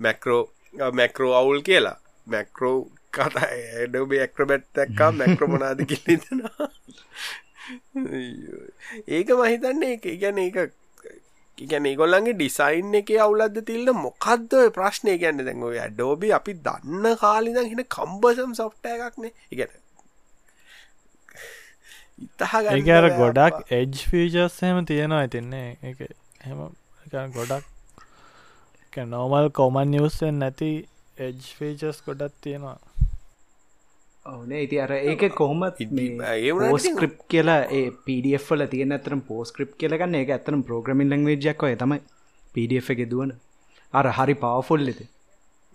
මැක්‍රෝ 0.00 0.50
මැක්‍රෝ 0.92 1.34
අවුල් 1.34 1.62
කියලා. 1.62 1.98
මැක්‍රෝ 2.26 2.90
කතා 3.12 3.50
ඇඩෝබේ 3.50 4.20
ඇක්‍රබැට් 4.22 4.66
දැක්කා 4.76 5.12
මැක්‍රමනාද 5.12 5.86
කිලිදෙනවා 5.90 6.68
ඒක 9.08 9.28
මහිතන්නේ 9.40 9.94
එක 9.94 10.04
ගැන 10.22 10.38
එක 10.42 10.58
ගැන 11.58 11.88
ගොල්ලන්ගේ 12.00 12.34
ඩිසයින් 12.34 12.94
එක 13.00 13.10
අවුලද 13.18 13.62
තිල්ල 13.70 13.92
මොකක්ද 13.98 14.52
ප්‍රශ්නය 14.76 15.16
ගැන්න 15.22 15.40
දැන් 15.40 15.64
ඔය 15.70 15.78
ඇඩෝබි 15.78 16.32
අපි 16.38 16.52
දන්න 16.66 17.16
කාලිද 17.16 17.58
හින 17.62 17.84
කම්බසම් 17.96 18.54
සොෆ්ට 18.54 18.86
එකක්නේ. 18.92 19.32
ඉගැන 19.52 19.72
ඒකර 22.18 23.06
ගොඩක් 23.18 23.72
එජ් 23.72 23.94
ෆීචස් 24.10 24.60
හෙම 24.62 24.78
තියෙනවා 24.90 25.22
ඇතින්නේ 25.22 25.68
එක 25.90 25.98
හෙම 26.44 26.60
ගොඩක් 27.34 27.64
නෝමල් 29.06 29.48
කොමන් 29.50 29.90
නිවස්සෙන් 29.90 30.38
නැති 30.42 30.70
එජ් 31.18 31.40
ෆීචස් 31.58 31.98
ගොඩක් 32.06 32.34
තියෙනවා. 32.40 32.78
ඕනේ 34.26 34.62
ඉති 34.66 34.80
අර 34.80 34.92
ඒක 34.92 35.22
කොහොමත් 35.34 35.82
පෝස්ක්‍රප් 36.62 37.18
කියලා 37.28 37.58
ඒ 37.78 37.90
පඩFල 38.06 38.64
තියන 38.72 38.96
අතරම් 38.98 39.20
පෝස්ක්‍රප් 39.28 39.76
කියලගන්න 39.78 40.18
ඒක 40.20 40.30
ඇතරම් 40.30 40.64
ප්‍රෝග්‍රමින් 40.70 41.12
ලංවේජයක් 41.12 41.62
ඔය 41.62 41.76
තමයි 41.76 42.00
පඩF 42.54 42.90
එක 42.96 43.04
දුවන. 43.12 43.36
අර 43.94 44.06
හරි 44.16 44.34
පවෆොල් 44.42 44.88
එති 44.88 45.06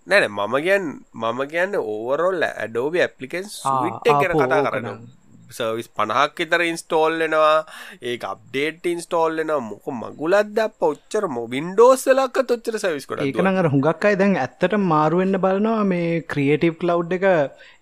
නැන 0.06 0.30
මම 0.30 0.54
ගැන් 0.66 0.84
මම 1.14 1.40
ගැන්න 1.52 1.80
ඕවරොල් 1.80 2.42
ඇඩෝබ 2.44 2.94
ඇපලිකන් 2.98 3.46
ආපෝ 3.64 4.20
කතා 4.20 4.60
ඕක 4.60 4.70
කරන 4.70 4.86
නම්. 4.86 5.21
සර්විස් 5.52 5.88
පණහක් 5.90 6.44
ඉතර 6.46 6.64
ඉන්ස්ටෝල්ලෙනවා 6.64 7.56
ඒ 8.02 8.16
අප්ඩේට 8.24 8.86
ඉන්ස්ටෝල්ලෙන 8.86 9.52
මොක 9.62 9.86
මගුලත් 9.94 10.58
අප 10.64 10.86
ඔච්චර 10.90 11.26
මො 11.28 11.46
වින්ඩෝස්සලක්ක 11.48 12.42
තොච්චර 12.50 12.78
සවිස් 12.78 13.08
කොට 13.08 13.24
ඒකන 13.24 13.52
අර 13.54 13.70
හුඟක් 13.72 14.06
අයි 14.08 14.16
දැන් 14.16 14.36
ඇත්තට 14.36 14.78
මාරුවෙන්න්න 14.84 15.40
බලනවා. 15.40 15.84
මේ 15.84 16.22
ක්‍රියටව් 16.24 16.78
කලව් 16.80 17.18
එක 17.18 17.26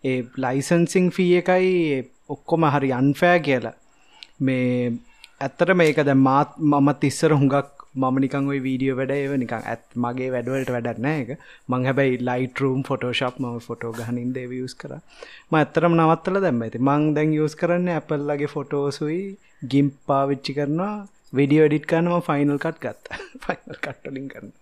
ඒ 0.04 0.16
ලයිසන්සිං 0.36 1.10
ෆී 1.10 1.32
එකයි 1.40 1.70
ඔක්කොම 2.28 2.66
හරි 2.68 2.92
අන්ෆෑ 2.92 3.40
කියලා. 3.40 3.76
මේ 4.40 4.92
ඇත්තට 5.40 5.74
මේක 5.74 6.02
දැ 6.04 6.18
මාත් 6.20 6.56
මමත් 6.70 7.04
ඉස්සර 7.04 7.34
හුඟක් 7.34 7.79
මම 7.94 8.18
නිකං 8.22 8.46
ඔයි 8.46 8.60
වීඩියෝ 8.62 8.96
වැඩ 8.98 9.12
ඒව 9.12 9.32
නිකං 9.36 9.64
ඇත් 9.64 9.82
මගේ 9.96 10.28
වැඩවලට 10.34 10.70
වැඩක්නෑ 10.74 11.22
එක 11.22 11.30
මං 11.68 11.86
හැබැයි 11.88 12.20
ලයිටරම් 12.22 12.84
ෆොටෝශප් 12.88 13.40
ම 13.40 13.58
ෆොටෝ 13.60 13.90
ගහනින් 13.92 14.30
දේව 14.36 14.52
යස් 14.58 14.74
කර. 14.76 14.92
ම 15.50 15.58
ඇත්තරම 15.60 15.96
නවත්තල 15.96 16.40
දැම්ම. 16.44 16.62
ඇති 16.62 16.80
මං 16.80 17.10
දැන් 17.16 17.34
යස් 17.38 17.56
කරන්න 17.56 17.90
ඇපල්ලගේ 17.90 18.52
ෆොටෝසුයි 18.54 19.20
ගිම් 19.66 19.90
පාවිච්චි 20.06 20.54
කරනවා. 20.54 20.94
විඩියෝ 21.32 21.68
ඩිට් 21.68 21.86
කරනම 21.86 22.16
ෆයිනල් 22.22 22.58
කට් 22.58 22.80
ගත්ත. 22.80 23.20
ෆයිනල් 23.44 23.78
කට්ටලින් 23.78 24.32
කරන්න 24.32 24.56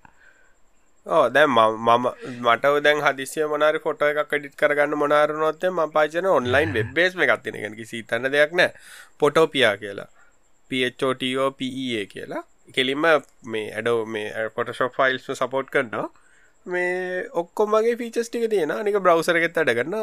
ඕ 1.07 1.24
දැන් 1.35 1.51
මම 1.51 2.07
මට 2.43 2.74
දැන් 2.83 3.01
හදිසිය 3.03 3.47
මොනාරි 3.47 3.81
ෆොට 3.81 4.03
එකක් 4.05 4.33
ඩිට 4.33 4.57
කරගන්න 4.57 5.01
මොනාරනොත්තේ 5.03 5.70
ම 5.70 5.81
පාචන 5.93 6.29
ඔන්ලයින් 6.33 6.72
වෙබ්බේස් 6.74 7.14
මේ 7.14 7.29
ගත්තින 7.29 7.59
එක. 7.59 7.76
කිසි 7.76 8.03
තන්න 8.05 8.33
දෙයක් 8.33 8.53
නෑ. 8.53 8.70
පොටෝපියා 9.20 9.76
කියලා. 9.76 10.09
පෝටෝපේ 10.70 12.07
කියලා. 12.07 12.45
කෙලින්ම 12.75 13.05
මේ 13.45 13.66
ඇඩෝ 13.73 13.99
මේ 14.07 14.49
පොටශොප් 14.57 14.97
ෆයිල්ස් 14.97 15.29
සපෝට් 15.35 15.71
කරනවා. 15.71 16.09
මේ 16.66 17.25
ඔක්කොමගේ 17.33 17.97
ෆීචස් 17.97 18.29
ටික 18.29 18.47
තියෙන 18.53 18.73
නික 18.85 18.99
බ්‍රවසරගෙත් 18.99 19.59
අඩගන්න 19.62 19.97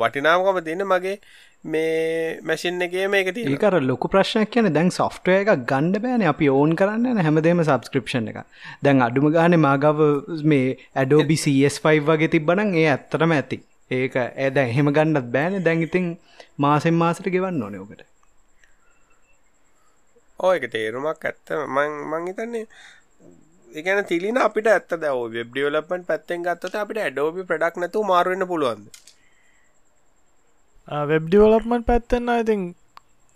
වටිනාමකම 0.00 0.60
තියෙන 0.66 0.84
මගේ 0.86 1.16
මේ 1.64 2.38
මැසින් 2.42 2.82
එකේ 2.86 3.06
මේක 3.08 3.32
තියෙන 3.34 3.52
ඒකර 3.52 3.78
ලොකු 3.82 4.10
ප්‍රශ්නයක් 4.14 4.50
කියන 4.50 4.70
දැන් 4.74 4.90
සොෆ්ටය 4.90 5.34
එක 5.36 5.52
ගණ්ඩ 5.64 6.02
බෑන. 6.04 6.26
අපි 6.32 6.48
ඕන් 6.50 6.76
කරන්න 6.76 7.22
හැමදේම 7.26 7.64
සබස්ක්‍රපෂන් 7.64 8.30
එක 8.32 8.40
දැන් 8.82 9.04
අඩුම 9.08 9.28
ගාන 9.32 9.58
මාගව 9.66 10.02
මේ 10.44 10.78
ඇඩෝබි 10.94 11.38
CS5 11.44 12.06
වගේ 12.08 12.32
තිබ්බනන් 12.36 12.74
ඒ 12.74 12.88
ඇත්තරම 12.94 13.36
ඇති. 13.38 13.62
ඒක 13.90 14.16
ඇද 14.22 14.56
එහෙම 14.58 14.94
ගන්නත් 14.96 15.28
බෑන. 15.36 15.60
දැන් 15.64 15.86
ඉතින් 15.88 16.16
මාසෙන් 16.58 16.94
මාසට 16.94 17.28
ගෙවන්න 17.28 17.62
ඕනයෝකට 17.62 18.08
ඕක 20.42 20.64
තේරුමක් 20.74 21.24
ඇත්ත. 21.30 21.54
මං 21.74 21.90
මං 22.10 22.28
හිතන්නේ 22.30 22.66
ඒගැන 23.72 24.04
තිලින 24.10 24.38
අපිට 24.46 24.68
ඇත්ත 24.72 24.92
දැව 25.04 25.22
වෙබ් 25.36 25.48
ඩියවලපන් 25.52 26.04
පැත්තෙන් 26.10 26.44
ගත්තත 26.46 26.76
අපිට 26.82 27.02
ඇඩෝබි 27.04 27.48
ප්‍රඩක් 27.50 27.80
නැතු 27.82 28.04
මාරුවන්න 28.10 28.50
පුළුවන්ද? 28.52 28.86
වෙබ් 31.10 31.26
ඩිවලප්මට 31.26 31.86
පැත්තෙන්න්න 31.90 32.32
ඉතින් 32.36 32.64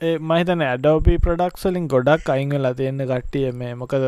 ඒ 0.00 0.16
මහිතන 0.30 0.64
ඇඩෝපි 0.64 1.14
ප්‍රඩක්ස්වලින් 1.26 1.86
ගොඩක් 1.94 2.32
අයිංගල 2.34 2.68
තියෙන්න 2.80 3.06
කට්ටිය 3.12 3.52
මේ. 3.60 3.74
මොකද 3.82 4.04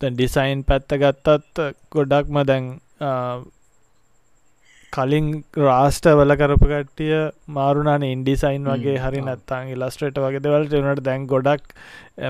ඩිසයින් 0.00 0.64
පැත්ත 0.70 0.96
ගත්තත් 1.02 1.66
ගොඩක්ම 1.94 2.38
දැන් 2.50 2.64
කලින් 4.92 5.28
රාස්ට 5.58 6.06
වල 6.12 6.34
කරපු 6.34 6.66
කට්ටිය 6.66 7.18
මාරුණන 7.50 8.04
ඉන්ඩිසයින් 8.04 8.66
වගේ 8.66 8.96
හරි 8.98 9.22
නැත්තං 9.22 9.72
ඉලස්ට්‍රේට 9.74 10.18
වගේ 10.18 10.42
දෙවලට 10.42 10.74
වනට 10.74 11.04
දැන් 11.04 11.26
ගොඩක් 11.26 11.74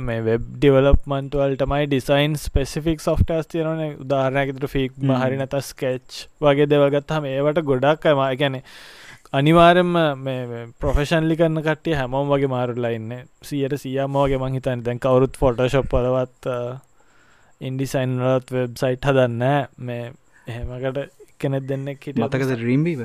මේ 0.03 0.23
වෙබ් 0.23 0.47
ඩිවලප්මන්ටවල්ටමයි 0.55 1.87
ඩිසයින් 1.87 2.37
ස්පෙසිෆික් 2.39 3.01
සොෆ්ටස් 3.01 3.49
තියරන 3.49 3.83
උදාහරණයකතර 3.97 4.69
ෆික්ම 4.69 5.15
හරි 5.15 5.39
නැත 5.39 5.59
ස්කෙච් 5.63 6.23
වගේ 6.41 6.69
දෙවල්ගත්හම 6.69 7.29
ඒවට 7.29 7.63
ගොඩක් 7.65 8.09
අම 8.09 8.23
ගැන 8.37 8.61
අනිවාරෙන්ම 9.33 9.93
මේ 10.21 10.67
ප්‍රොෆෙෂන්ලි 10.79 11.37
කරන්න 11.37 11.63
කට්ටිය 11.63 11.97
හැමෝම් 11.97 12.29
වගේ 12.29 12.49
මාරුලා 12.49 12.93
ඉන්න. 12.93 13.13
සියට 13.43 13.77
සියමෝගේ 13.79 14.39
මංහිතන් 14.39 14.85
දැන් 14.85 15.01
කවරුත් 15.01 15.37
ෆොටෝශප් 15.37 15.91
පලවත් 15.91 16.53
ඉන්ඩිසයින්ලත් 17.61 18.53
වෙබ්සයිට් 18.53 19.05
හදන්න 19.05 19.45
මේ 19.81 20.13
එහෙමකට 20.47 21.16
කෙනෙක් 21.41 21.65
දෙන්නෙක් 21.69 22.05
හිට 22.05 22.19
මතකද 22.19 22.53
රීම්බීව 22.63 23.01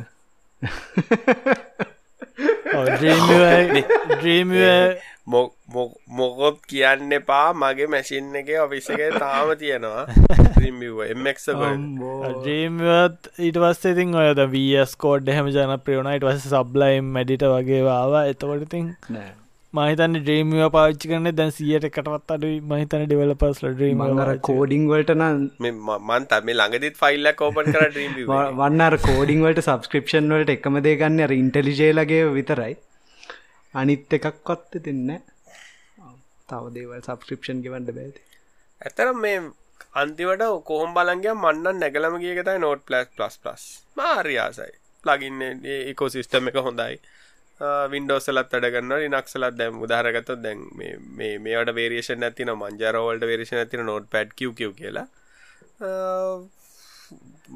්‍රීම 4.17 4.51
මොකොත් 6.11 6.57
කියන්න 6.67 7.11
එපා. 7.11 7.53
මගේ 7.55 7.88
මැසින් 7.88 8.32
එක 8.36 8.49
ඔෆිස 8.63 8.89
එක 8.89 9.01
තාම 9.17 9.51
තියෙනවා 9.55 10.05
එමක් 11.07 11.38
්‍රීම්වත් 12.39 13.29
ඊට 13.39 13.59
පස්ස 13.63 13.86
ඉතින් 13.91 14.17
ඔයද 14.23 14.41
වස් 14.47 14.95
කෝඩ් 14.97 15.29
හෙම 15.29 15.47
ජන 15.49 15.75
ප්‍රියුණයිට 15.86 16.25
වස 16.27 16.49
සබ්ලයිම් 16.49 17.13
මැඩිට 17.17 17.45
වගේ 17.53 17.84
වා 17.84 18.25
එතකොට 18.25 18.65
ඉතින් 18.67 18.89
මහිතන්න 19.74 20.15
ඩ්‍රීමිය 20.15 20.65
පාච්චි 20.69 21.09
කරන 21.09 21.28
දැන් 21.34 21.51
සියට 21.51 21.86
එකටවත් 21.88 22.32
අඩු 22.36 22.47
මහිතන 22.69 23.03
ඩිවලපස් 23.03 23.59
මංගර 23.99 24.32
කෝඩිං 24.47 24.88
වලට 24.89 25.15
නම් 25.15 25.78
මන් 26.01 26.26
තම 26.32 26.51
ළඟදිත් 26.53 26.97
ෆයිල්ල 26.97 27.32
කෝපන් 27.38 27.69
කර 27.69 27.86
්‍රීම් 27.89 28.17
වන්නර 28.57 28.97
කෝඩිං 29.05 29.45
වලට 29.45 29.63
සබස්ක්‍රපෂන් 29.65 30.28
වලට 30.34 30.55
එකම 30.55 30.80
දේගන්න 30.88 31.24
අර 31.26 31.34
ඉන්ටලිජේලගේ 31.34 32.26
විතරයි. 32.38 32.76
අනිත් 33.74 34.13
එකක්කොත්ත 34.13 34.78
දෙන්න 34.82 35.07
තව 36.49 36.63
දේවල් 36.76 36.99
සබස්ක්‍රපෂන් 37.01 37.63
ගෙවන්ඩ 37.63 37.93
බෑති 37.93 38.28
ඇතර 38.82 39.13
මේ 39.15 39.39
අන්තිවට 39.95 40.45
කොහොම් 40.65 40.93
බලන්ගේ 40.93 41.38
මන්න 41.38 41.80
නැගලම 41.80 42.19
ගියකතයි 42.19 42.59
නෝට් 42.59 42.84
පලස් 42.86 43.09
පලස් 43.15 43.39
පලස් 43.39 43.65
මාර්යාසයි 43.97 44.72
ප්ලගින්න 45.03 45.65
ඒකෝ 45.78 46.09
සිිස්ටම 46.09 46.51
එක 46.51 46.59
හොඳයි 46.61 46.99
වින්ඩෝසලත් 47.91 48.38
අඩගන්න 48.39 48.93
ලිනක්සලත් 49.03 49.57
දැම් 49.57 49.82
උදාරගත 49.86 50.32
දැන් 50.38 50.64
මේ 51.18 51.38
මේට 51.39 51.74
වේරේෂන් 51.76 52.24
ඇතින 52.24 52.51
මංජරවල්ට 52.55 53.28
වේරේෂන 53.30 53.62
ඇතින 53.62 53.86
නෝට් 53.86 54.09
පැඩ් 54.09 54.34
කිව් 54.34 54.55
කියලා. 54.74 55.07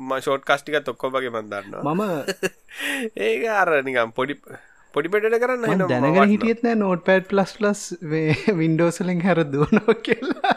මශෝට් 0.06 0.45
කස්ටික 0.45 0.78
තොක්කො 0.84 1.10
වගේ 1.10 1.32
මන්දන්න 1.32 1.76
මම 1.84 2.01
ඒක 3.28 3.45
අර 3.56 3.72
නිකම් 3.82 4.12
පොඩි 4.12 4.36
පොඩිපෙටට 4.93 5.39
කරන්න 5.41 5.66
මම 5.70 5.88
දැනගෙන 5.88 6.32
හිටියත් 6.34 6.62
නෑ 6.66 6.80
නෝට් 6.82 7.06
පැඩ් 7.08 7.28
ප්ලස් 7.32 7.56
ප්ලස් 7.58 7.82
වින්ඩෝසලින් 8.62 9.26
හැර 9.26 9.41
දුවනෝ 9.47 9.97
කියලා. 10.06 10.53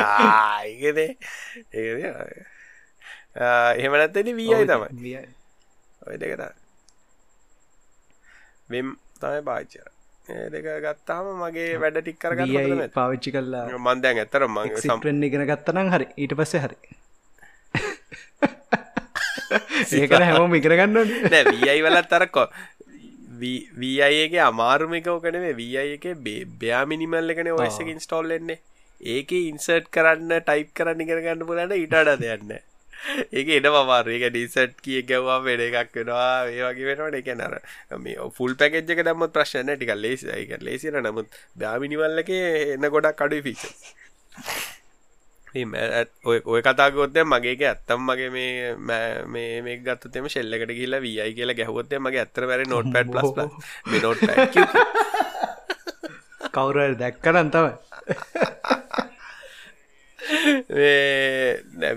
ආයිගනේ 0.00 1.10
ඒ 1.74 2.16
එහෙමනත්තෙන 3.76 4.34
වීයි 4.36 4.66
තමයි. 4.66 5.22
ඔය 6.02 6.18
දෙකත 6.18 6.61
වෙම් 8.74 8.94
තමයි 9.20 9.42
පාච්චර 9.48 9.88
දෙක 10.50 10.66
ගත්තාම 10.84 11.30
මගේ 11.40 11.70
වැඩ 11.82 12.00
ටික් 12.00 12.18
කරගන්න 12.18 12.82
පාවිච්චි 12.94 13.34
කල්ලා 13.36 13.64
මන්දැන් 13.80 14.24
ඇතර 14.24 14.48
මගේ 14.48 14.82
සම්ප්‍රෙන්් 14.82 15.22
ඉගෙන 15.22 15.46
ගත්තනම් 15.46 15.94
හරි. 15.94 16.06
ඊට 16.16 16.34
පස්සේ 16.34 16.62
හරි. 16.66 16.76
ඒකන 19.98 20.24
හැම 20.24 20.54
ඉකරගන්න 20.58 20.96
නෑ 20.96 21.42
වීයි 21.50 21.80
වලත් 21.86 22.08
තරක්කො 22.12 22.44
වීඒගේ 23.40 24.42
අමාරුමිකව 24.46 25.16
කනේ 25.24 25.54
වී 25.60 25.86
එක 25.86 26.06
බයා 26.60 26.82
මිනිමල් 26.86 27.34
එකන 27.34 27.50
ඔයස 27.54 27.80
එක 27.82 27.90
ඉන්ස්ටෝල් 27.94 28.36
එන්නේ 28.38 28.60
ඒක 29.00 29.32
ඉන්සර්ට් 29.38 29.90
කරන්න 29.96 30.36
ටයිප් 30.40 30.70
කරන්න 30.78 31.02
ඉගෙනගන්න 31.04 31.46
පුලට 31.48 31.74
ඉටඩ 31.78 32.12
දෙයන්න 32.20 32.54
ඒක 33.32 33.48
එඩ 33.52 33.68
මමාර 33.68 34.08
ඒක 34.08 34.24
ඩිසට් 34.28 34.76
කිය 34.80 35.00
ගැව්වා 35.04 35.38
වැඩ 35.42 35.62
එකක් 35.64 35.96
වෙනවා 35.96 36.28
ඒ 36.48 36.60
වගේ 36.62 36.88
වෙනවට 36.90 37.18
එක 37.20 37.30
නර 37.34 37.54
මේ 37.98 38.28
ෆුල් 38.32 38.54
පැකෙජ්ක 38.56 39.00
දම්මත් 39.00 39.32
ප්‍රශ්න 39.32 39.72
ටික 39.72 39.94
ලේසි 39.96 40.30
එක 40.34 40.54
ලේසිර 40.60 40.98
නමුත් 40.98 41.40
බාමිනිවල්ලක 41.56 42.30
එන්න 42.36 42.88
ගොඩක් 42.88 43.18
කඩු 43.18 43.42
ෆිච 43.42 43.62
ඔය 46.46 46.60
කතාගොත්තය 46.62 47.26
මගේක 47.26 47.62
ඇත්තම් 47.64 48.00
මගේ 48.02 48.30
මේ 48.32 49.56
මේ 49.60 49.76
ගත්තතම 49.80 50.28
ශෙල්ලකට 50.28 50.72
කියලා 50.72 51.00
වීයි 51.00 51.34
කියලා 51.34 51.56
ගැහවොත්තේ 51.56 52.00
මගේ 52.00 52.22
ඇත්තර 52.22 52.46
වැර 52.46 52.66
නොට් 52.66 52.92
පැඩ් 52.92 53.14
ලස් 53.14 53.30
නොට් 53.98 54.20
කවුර 56.52 56.76
දැක්කරන් 56.96 57.50
තමයි 57.50 57.74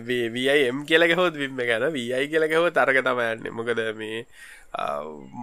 වම් 0.07 0.79
කියලක 0.89 1.15
හොත් 1.19 1.33
විම 1.35 1.57
ගැන 1.61 1.85
වයි 1.93 2.27
කියලක 2.27 2.53
හෝ 2.57 2.69
තරග 2.71 2.97
තමයන්න 3.07 3.47
මොකද 3.51 3.81
මේ 4.01 4.19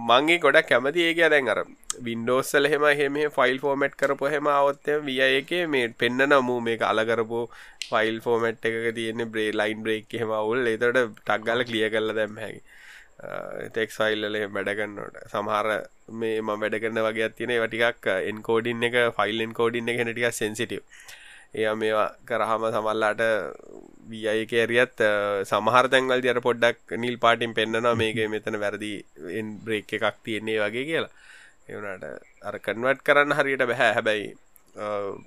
මංගේ 0.09 0.39
ගොඩක් 0.39 0.67
කැමති 0.69 1.05
ඒක 1.07 1.21
දැන් 1.33 1.49
අර 1.49 1.59
වින්ඩෝස්සල 2.07 2.69
හෙම 2.73 2.85
හෙම 3.01 3.17
ෆයිල් 3.37 3.57
ෆෝමට් 3.59 3.95
කරපු 3.95 4.31
හෙම 4.33 4.49
අවත්තය 4.49 4.99
විය 5.07 5.21
එක 5.23 5.51
මේ 5.67 5.87
පෙන්න්න 5.95 6.27
නමූ 6.29 6.59
මේ 6.61 6.77
අලකරපු 6.91 7.41
ෆයිල් 7.89 8.21
ෆෝමට් 8.21 8.69
එක 8.69 8.77
තියෙන 8.95 9.25
බ්‍රේ 9.31 9.49
ලයින් 9.53 9.83
බ්‍රේක් 9.83 10.15
හෙම 10.21 10.31
අවුල්. 10.33 10.61
එතට 10.67 10.85
ටක්ගල 11.19 11.65
කලිය 11.65 11.89
කරල 11.89 12.15
දැම් 12.19 12.37
හැකි. 12.37 12.61
තෙක් 13.73 13.89
ෆයිල්ල 13.97 14.23
වැඩගන්නට 14.55 15.17
සමහර 15.33 15.67
මේ 16.21 16.41
ම 16.41 16.49
වැඩගන්න 16.55 17.01
වගේ 17.07 17.29
තියෙන 17.37 17.53
වටිකක් 17.63 18.07
එන්කෝඩින් 18.31 18.87
එක 18.87 18.97
ෆයිල්ෙන් 19.19 19.53
කෝඩින් 19.59 19.91
එක 19.93 20.01
ටික 20.03 20.39
සෙන්සිටව 20.39 20.81
එය 21.53 21.65
මේවා 21.75 22.09
කරහම 22.25 22.63
සමල්ලාට 22.69 23.21
වියයික 24.09 24.53
ඇරියත් 24.55 25.03
සමහර 25.45 25.89
තැන්වල් 25.89 26.21
දියර 26.21 26.39
පොඩ්ඩක් 26.41 26.95
නිල් 26.97 27.17
පාටින් 27.17 27.53
පෙන්න්නනවා 27.53 27.95
මේක 27.95 28.21
මෙතන 28.29 28.59
වැරදි 28.59 28.93
බ්‍රේක් 29.65 29.93
එකක් 29.93 30.23
තියෙන්නේ 30.23 30.61
වගේ 30.61 30.85
කියලා. 30.85 31.13
එවනට 31.67 32.03
අර 32.43 32.55
කන්වට් 32.59 33.03
කරන්න 33.03 33.37
හරියට 33.37 33.65
බැහැ 33.65 33.91
හැබැයි 33.93 34.31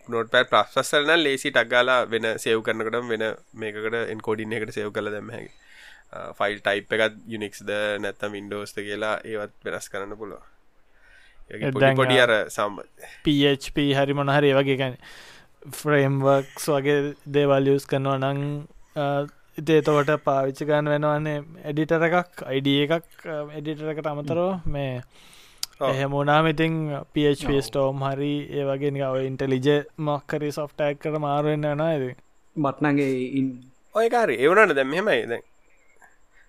නෝට 0.08 0.30
පැ 0.30 0.44
ප්‍රස්සල්න 0.46 1.12
ලේසි 1.18 1.50
ටක්ගාලා 1.50 2.00
වෙන 2.06 2.26
සෙව් 2.38 2.62
කරනකට 2.62 2.98
වෙන 3.12 3.24
මේකට 3.54 3.96
එන්කෝඩින් 4.06 4.52
එකට 4.52 4.74
සෙව් 4.74 4.90
කළ 4.92 5.12
දෙම 5.12 5.30
හැකි 5.30 5.52
ෆයිල් 6.38 6.58
ටයිප් 6.60 6.92
එකත් 6.96 7.16
යුනික්ස්ද 7.28 7.70
නැත්තම් 8.00 8.32
වින්ඩෝස්ත 8.32 8.76
කියලා 8.80 9.14
ඒවත් 9.24 9.56
වෙනස් 9.64 9.88
කරන්න 9.88 10.18
පුළුව 10.18 10.42
පොඩි 11.94 12.20
අර 12.20 12.34
සම් 12.48 12.82
PHP 13.24 13.88
හරි 13.94 14.14
මොනහරි 14.14 14.52
වගේ 14.52 14.76
ගැන 14.76 14.98
ෆ්‍රේම්වර්ක්ස් 15.72 16.68
වගේ 16.70 16.98
දේවල් 17.30 17.72
යස් 17.74 17.86
කරනවා 17.86 18.18
නං 18.24 18.42
ඉතේතවට 19.58 20.12
පාවිච්චි 20.24 20.66
ගන්න 20.66 20.92
වෙනවන්නේ 20.92 21.38
එඩිටර 21.64 22.04
එකක් 22.08 22.44
අයිඩ 22.46 22.68
එකක් 22.88 23.24
එඩිටරකට 23.54 24.06
අමතරෝ 24.06 24.50
මේ 24.66 24.92
එහෙමුණනාම 25.82 26.46
ඉතින් 26.46 26.76
PHP 27.12 27.58
ස්ටෝම් 27.62 28.04
හරි 28.04 28.34
ඒ 28.50 28.64
වගේ 28.64 28.92
නිව 28.92 29.16
ඉන්ටලිජ 29.22 29.68
මක්කරි 30.00 30.52
සොෆ්ටෑක් 30.52 31.00
කර 31.00 31.18
මාරුවෙන්න 31.18 31.68
වෙන 31.68 31.82
ඇද 31.82 32.04
මටනගේ 32.56 33.44
ඔයකාර 33.94 34.32
ඒවනට 34.32 34.74
දැම් 34.74 34.92
හෙමයි 34.92 35.22
දැන් 35.26 35.44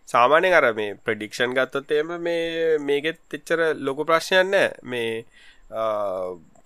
සාමානය 0.08 0.52
අර 0.54 0.68
මේ 0.74 0.98
ප්‍රඩික්ෂන් 0.98 1.56
ගත්තොත් 1.56 1.92
එම 1.94 2.14
මේ 2.22 2.78
මේකෙත් 2.82 3.20
එච්චර 3.34 3.64
ලොකු 3.80 4.06
ප්‍රශ්නයන්න 4.06 4.56
මේ 4.84 5.12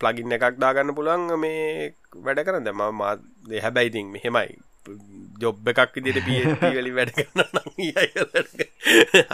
ප්ලගින් 0.01 0.35
එකක් 0.37 0.59
දාගන්න 0.63 0.97
පුළන් 0.97 1.29
මේ 1.45 1.93
වැඩ 2.25 2.43
කරන්න. 2.47 2.73
ම 2.73 3.01
දෙහැබැයිතින් 3.49 4.11
මෙහෙමයි. 4.17 4.59
ජොබ් 5.41 5.67
එකක් 5.71 5.93
විදිට 5.95 6.25
පිවලි 6.61 6.91
වැඩ 6.97 7.11
කරන්න 7.17 7.49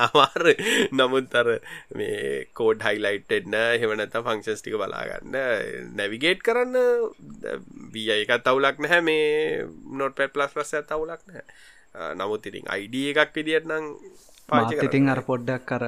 අමාර 0.06 0.44
නමුත් 1.00 1.38
අර 1.40 1.50
මේ 2.00 2.44
කෝඩ් 2.60 2.84
හයිලයිට්ෙන්න 2.88 3.56
හෙවනත 3.82 4.18
ෆංක්ෂස් 4.28 4.62
ටික 4.64 4.76
බලාගන්න 4.82 5.36
නැවිගේට් 6.00 6.44
කරන්න 6.48 6.76
බිය 7.96 8.12
එකත් 8.18 8.52
අවුලක් 8.52 8.84
නැහැ. 8.84 9.02
මේ 9.10 9.66
නොට 10.00 10.20
පැ 10.20 10.30
ප්ලස් 10.36 10.54
ප්‍රස් 10.56 10.76
ඇත් 10.80 10.92
අවුලක් 10.98 11.24
නෑ 11.32 12.14
නමුත් 12.20 12.52
ඉතින් 12.52 12.68
අයිඩ 12.76 12.96
එකක් 13.16 13.34
විදිට 13.40 13.68
නම් 13.72 13.86
පාතිතින් 14.52 15.12
අර 15.16 15.24
පොඩ්ඩක් 15.32 15.68
කර 15.72 15.84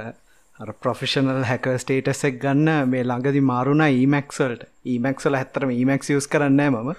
අර 0.60 0.72
ප්‍රොෆිෂනල් 0.76 1.44
හැක 1.48 1.68
ස්ටේටසෙක් 1.82 2.40
ගන්න 2.42 2.90
මේ 2.92 3.04
ළඟදි 3.04 3.42
මාරුණ 3.44 3.84
ඊමක්සල්ට 3.86 4.66
ඊමක්සල 4.86 5.38
හැත්තරම 5.40 5.72
ඊමක් 5.72 6.08
යස් 6.16 6.28
කරන්න 6.28 6.62
මම. 6.66 6.90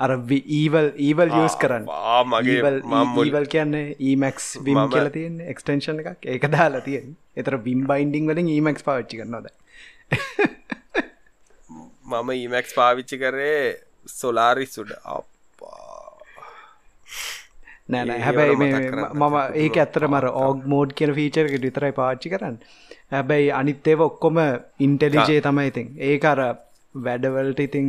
අර 0.00 0.12
ඊවල් 0.56 0.90
ඊවල් 1.06 1.32
යස් 1.38 1.56
කරන්න. 1.62 1.88
මගේ 2.26 2.60
මම්වල් 2.84 3.48
කියන්නේ 3.54 3.96
ඊමක් 4.02 4.38
විම 4.62 4.82
කියල 4.92 5.10
තියෙන් 5.16 5.40
එක්ස්ටේෂන් 5.46 6.04
එකක්. 6.04 6.20
ඒක 6.26 6.46
දාලා 6.52 6.84
තියෙන් 6.86 7.16
එතර 7.36 7.58
බිම් 7.58 7.82
බයින්ඩිං 7.86 8.30
වලින් 8.30 8.50
ඊමක් 8.50 8.84
පාච්චි 8.86 9.20
කරන්නද 9.20 9.50
මම 12.06 12.30
ඊමක් 12.32 12.70
පාවිච්චි 12.74 13.18
කරේ 13.18 13.64
සොලාරි 14.12 14.66
සුඩ 14.68 14.94
නෑන 17.88 18.10
හැබැයි 18.22 18.56
මම 18.56 19.36
ඒක 19.56 19.78
ඇත්තර 19.78 20.06
මර 20.08 20.28
ඕග් 20.36 20.66
මෝඩ් 20.66 20.94
කියන 20.94 21.12
ෆීචරක 21.18 21.58
විතරයි 21.64 21.96
පාච්චි 21.98 22.32
කරන්න 22.32 22.58
හැබැයි 23.12 23.50
අනිත් 23.52 23.86
ඒව 23.86 24.00
ඔක්කොම 24.02 24.38
ඉන්ටෙලිජේ 24.80 25.40
තමයි 25.42 25.66
ඉතින්. 25.66 25.88
ඒක 26.02 26.24
අර 26.24 26.40
වැඩවලට 26.94 27.60
ඉතින් 27.60 27.88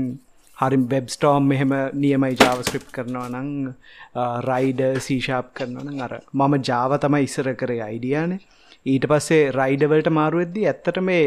හරි 0.57 0.79
වෙබ්ස්ටෝම් 0.87 1.45
මෙහෙම 1.45 1.73
නියමයි 1.95 2.37
ජාවස්ක්‍රිප් 2.37 2.87
කරනවා 2.91 3.27
නං 3.33 3.51
රයිඩ 4.45 4.81
සීශාප් 5.01 5.51
කරනවන 5.53 6.01
අර 6.07 6.15
මම 6.15 6.55
ජාව 6.63 6.95
තමයි 6.99 7.27
ඉස්සර 7.27 7.51
කරේ 7.55 7.83
අයිඩියානේ 7.85 8.41
ඊට 8.85 9.07
පස්සේ 9.07 9.45
රයිඩවලට 9.51 10.11
මාරුවෙද්දී 10.11 10.65
ඇත්තට 10.65 10.99
මේ 11.03 11.23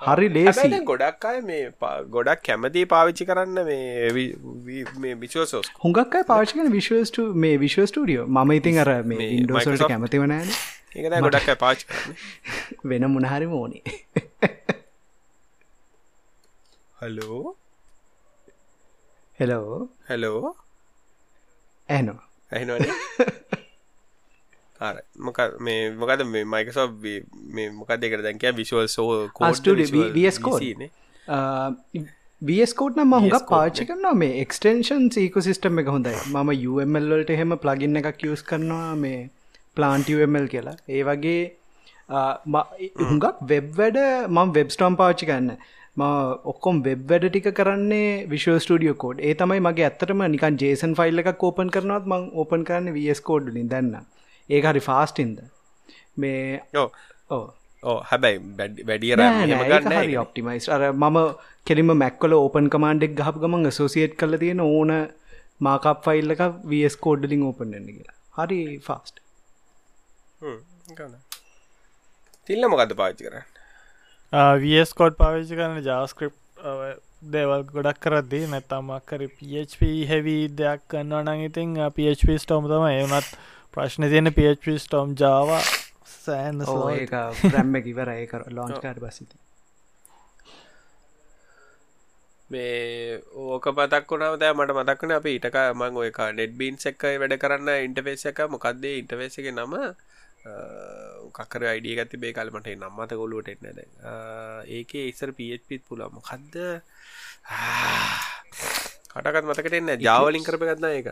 හරි 0.00 0.28
ලේසි 0.30 0.82
ගොඩක් 0.84 1.28
අය 1.30 1.40
මේ 1.42 1.62
ගොඩක් 2.10 2.44
කැමති 2.44 2.84
පාවිච්චි 2.86 3.28
කරන්න 3.28 3.64
මේ 3.64 5.14
විශෝසෝස් 5.16 5.72
හුඟක් 5.80 6.20
අයි 6.20 6.28
පාචිකන 6.28 6.70
විශවස්ට 6.72 7.22
මේ 7.38 7.56
විශ්ව 7.58 7.86
ස්ටඩියෝ 7.86 8.28
ම 8.36 8.52
ඉතින් 8.52 8.84
අර 8.84 8.92
මේ 9.04 9.28
ඉන්ඩෝසල්ට 9.32 9.86
කැමති 9.86 10.24
වනෑන 10.24 10.50
ඒකන 10.94 11.26
ගොඩක් 11.26 11.50
පාච් 11.58 11.84
වෙන 12.90 13.08
මුණහරි 13.10 13.46
මෝනේ 13.46 13.82
හලෝ 17.00 17.42
හෙලෝ 19.38 19.78
හැලෝ 20.08 20.54
ඇනෝ 21.88 22.18
අර 24.80 24.94
මොක 25.18 25.38
මේ 25.60 25.80
මොකද 25.96 26.24
මේ 26.28 26.44
මයිකසෝ 26.46 26.88
මේ 27.50 27.68
මොකක් 27.72 27.94
දෙකට 28.00 28.26
දැන්ක 28.26 28.44
විශවල් 28.56 28.88
සෝ 28.88 29.08
කෝඩ 29.32 29.86
වියස්කෝට් 32.42 32.96
නම් 32.98 33.12
හුඟක් 33.14 33.44
පාච්චි 33.48 33.84
කරනවා. 33.86 34.14
මේ 34.14 34.32
එක්ස්ටේෂන් 34.40 35.04
සීකු 35.16 35.42
සිිස්ටම් 35.46 35.78
එක 35.82 35.90
හොඳයි. 35.94 36.14
මම 36.32 36.50
UMල්ලට 36.70 37.30
එහෙම 37.30 37.54
ප්ලගින්න 37.64 38.00
එකක් 38.00 38.24
යස් 38.28 38.42
කරනවා. 38.42 38.88
මේ 38.96 39.20
ප්ලාන්ටමල් 39.76 40.48
කියලා. 40.48 40.76
ඒ 40.88 41.02
වගේ 41.02 41.42
හුඟක් 43.02 43.44
වෙබ් 43.44 43.70
වැඩ 43.76 44.02
මම 44.28 44.52
වෙබ්ස්ටෝම් 44.52 44.96
පාච්චි 44.96 45.26
කරන්න. 45.26 45.56
ම 45.96 46.02
ඔක්කොම් 46.50 46.82
වෙබ් 46.84 47.00
වැඩ 47.08 47.24
ටික 47.26 47.48
කරන්නේ 47.54 48.12
විශව 48.26 48.54
ස්ටඩියෝ 48.58 48.94
කෝඩ් 48.96 49.18
ඒ 49.20 49.32
තමයි 49.34 49.60
මගේ 49.60 49.88
ඇත්තටම 49.88 50.22
නිකන් 50.26 50.54
ජේසන් 50.62 50.94
ෆයිල් 50.98 51.22
එකක් 51.22 51.42
ඕපන් 51.48 51.72
කරනවත් 51.74 52.06
මං 52.06 52.22
ඕපන් 52.34 52.62
කරන්න 52.68 52.94
වස් 52.94 53.20
කෝඩ්ලින් 53.26 53.72
දන්න 53.72 54.06
ඒක 54.48 54.68
හරි 54.70 54.82
ෆාස්ටින්ද 54.86 55.42
මේ 56.16 56.60
ඕ 57.32 57.96
හැබැයි 58.04 58.38
වැඩිය 58.84 59.12
හරි 59.90 60.16
ඔප්ටිමයිස් 60.16 60.68
අර 60.68 60.86
මම 60.92 61.18
කෙලිම 61.66 61.92
මැක්කොල 61.94 62.36
ඕපන් 62.38 62.70
කමාන්ඩෙක් 62.74 63.18
ගහප 63.18 63.42
ගමන් 63.42 63.70
සෝසිේට් 63.72 64.16
කල 64.16 64.38
තියෙන 64.38 64.62
ඕන 64.62 64.92
මාකප් 65.60 66.00
ෆයිල් 66.06 66.36
එක 66.36 66.42
වස් 66.70 66.96
කෝඩ්ලිින් 66.98 67.44
ඕපන්න්න 67.48 67.86
කියලා. 67.88 68.16
හරි 68.38 68.60
ෆාස්ට 68.88 69.22
තිල්ල 72.46 72.68
මොකද 72.68 72.94
පාච්චි 73.00 73.26
කරන්න? 73.26 73.44
වස් 74.62 74.92
කෝඩ් 74.98 75.18
පාවිච්චි 75.20 75.58
කරන 75.58 75.78
ජාස්ක්‍රප් 75.86 76.34
දේවල් 77.34 77.62
ගොඩක් 77.68 78.00
කරද්දී 78.06 78.50
නැත්තම්මක්කර 78.50 79.22
PHP 79.36 79.92
හැවී 80.10 80.42
දෙයක් 80.60 80.82
කන්නවා 80.90 81.22
නං 81.26 81.46
ඉතින් 81.46 81.78
PHP 81.96 82.38
ස්ටෝම් 82.38 82.66
තම 82.66 82.88
එවනත් 82.90 83.28
ප්‍රශ්න 83.74 84.08
තියෙන 84.08 84.32
පH 84.32 84.76
ස්ටෝම් 84.78 85.14
ජාව 85.14 85.54
සෑන් 86.16 86.66
ඒක 86.90 87.14
ප්‍රැම්ම 87.44 87.80
කිවර 87.86 88.10
ඒක 88.10 88.34
ලෝන්කාට 88.50 88.98
බසිත 89.00 89.32
මේ 92.50 93.20
ඕක 93.46 93.66
පතක් 93.76 94.10
වුණාව 94.10 94.34
දෑ 94.40 94.54
මට 94.54 94.74
මතක්වන 94.78 95.14
අප 95.16 95.28
ඊටක 95.30 95.58
මං 95.74 96.00
ඔයක 96.02 96.18
නෙට් 96.38 96.56
බීන් 96.58 96.76
එක්ක 96.90 97.06
වැඩ 97.22 97.36
කරන්න 97.42 97.70
ඉන්ටවේස 97.86 98.26
එක. 98.30 98.42
මොකක්දේ 98.48 98.98
ඉන්ටවේස 99.00 99.38
එක 99.38 99.48
නම 99.52 99.76
කකර 101.32 101.62
අයිඩිය 101.64 101.96
ගති 101.98 102.16
බේ 102.18 102.32
කලමට 102.32 102.68
නම්මත 102.74 103.12
ගොලුවට 103.14 103.48
එන්න. 103.48 103.66
දැ 103.72 103.86
ඒක 104.70 104.94
ඉස්සර 105.02 105.30
පපිත් 105.32 105.82
පුලා 105.88 106.10
මොකක්ද 106.10 106.56
කටකත් 109.12 109.44
මතකට 109.46 109.78
එන්න 109.78 109.92
ජාවලින් 110.00 110.44
කරප 110.44 110.62
ගත්න්න 110.68 110.92
එක 110.92 111.08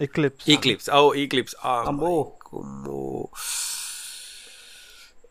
එක්ලිප් 0.00 0.46
ඒකලිප් 0.46 0.80
ඔව 0.90 1.08
ඒකලිප් 1.16 1.48
ආම්බෝ 1.64 2.20
කුම්මෝ 2.44 3.24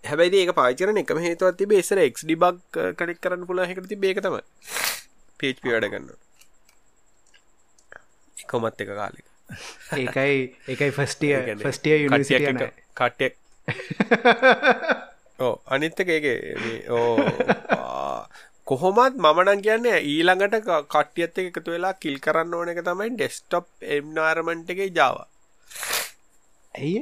හැබැයි 0.03 0.41
ඒක 0.41 0.55
පාචරන 0.55 1.01
එකම 1.03 1.21
හේතුවත් 1.25 1.59
තිබේ 1.59 1.81
එසර 1.83 1.99
එක් 1.99 2.21
ඩිබක් 2.21 2.79
කනෙක් 2.97 3.21
කරන්න 3.21 3.45
පුලා 3.45 3.69
හැකට 3.69 3.89
තිබේ 3.93 4.13
එක 4.15 4.21
තම 4.25 4.37
පේච් 5.39 5.61
වැඩ 5.65 5.89
ගන්න 5.91 6.07
කොමත් 8.49 8.81
එක 8.81 8.93
කාලෙක 8.93 9.28
ඒකයි 9.97 10.37
එකයි 10.67 10.91
ෆස්ටිය 10.91 11.33
ෆස්ටිය 11.57 11.97
යුනිසිය 12.03 12.39
කට්ටෙක් 12.95 13.33
ඕ 15.39 15.53
අනිත්තක 15.67 16.09
ඒක 16.09 16.25
ඕ 16.89 17.15
කොහොමත් 18.67 19.15
මමනන් 19.17 19.61
කියන්නේ 19.61 19.99
ඊළඟට 20.05 20.57
කට්ටියත් 20.87 21.37
එක 21.39 21.47
එකතු 21.51 21.75
වෙලා 21.75 21.93
කිල් 21.95 22.17
කරන්න 22.19 22.53
ඕන 22.53 22.69
එක 22.73 22.81
තමයි 22.85 23.09
ඩෙස්ටොප් 23.13 23.67
එම්නාරමන්ට් 23.95 24.69
එකේ 24.69 24.89
ජාව 24.91 25.21
ඇයි? 26.75 26.99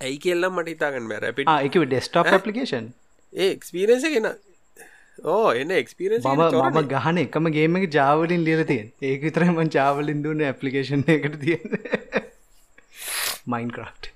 ඇයි 0.00 0.18
කියල්ලම් 0.18 0.54
මට 0.54 0.74
හිතාගන්න 0.74 1.08
මැර 1.08 1.24
එක 1.30 1.80
ඩෙස්ටොප් 1.84 2.30
පපලිකේෂන් 2.34 2.92
ඒ 3.32 3.50
එක්ස්පීරන්ස 3.52 4.06
ගෙන 4.08 4.28
ඕ 5.24 5.48
එන්න 5.52 5.70
එක්ස්පීරන්ස් 5.70 6.24
මම 6.24 6.82
ගහන 6.88 7.18
එකම 7.18 7.50
ගේමක 7.50 7.88
ජාවලින් 7.92 8.44
ලියලතියෙන් 8.44 8.92
ඒක 9.02 9.22
විතරම 9.22 9.64
ජාවලින් 9.70 10.22
දුන්න 10.22 10.44
ඇපලිකේෂන් 10.44 11.04
එකට 11.08 11.40
තියෙන 11.40 11.80
මයින්ක්‍රෆ් 13.46 14.14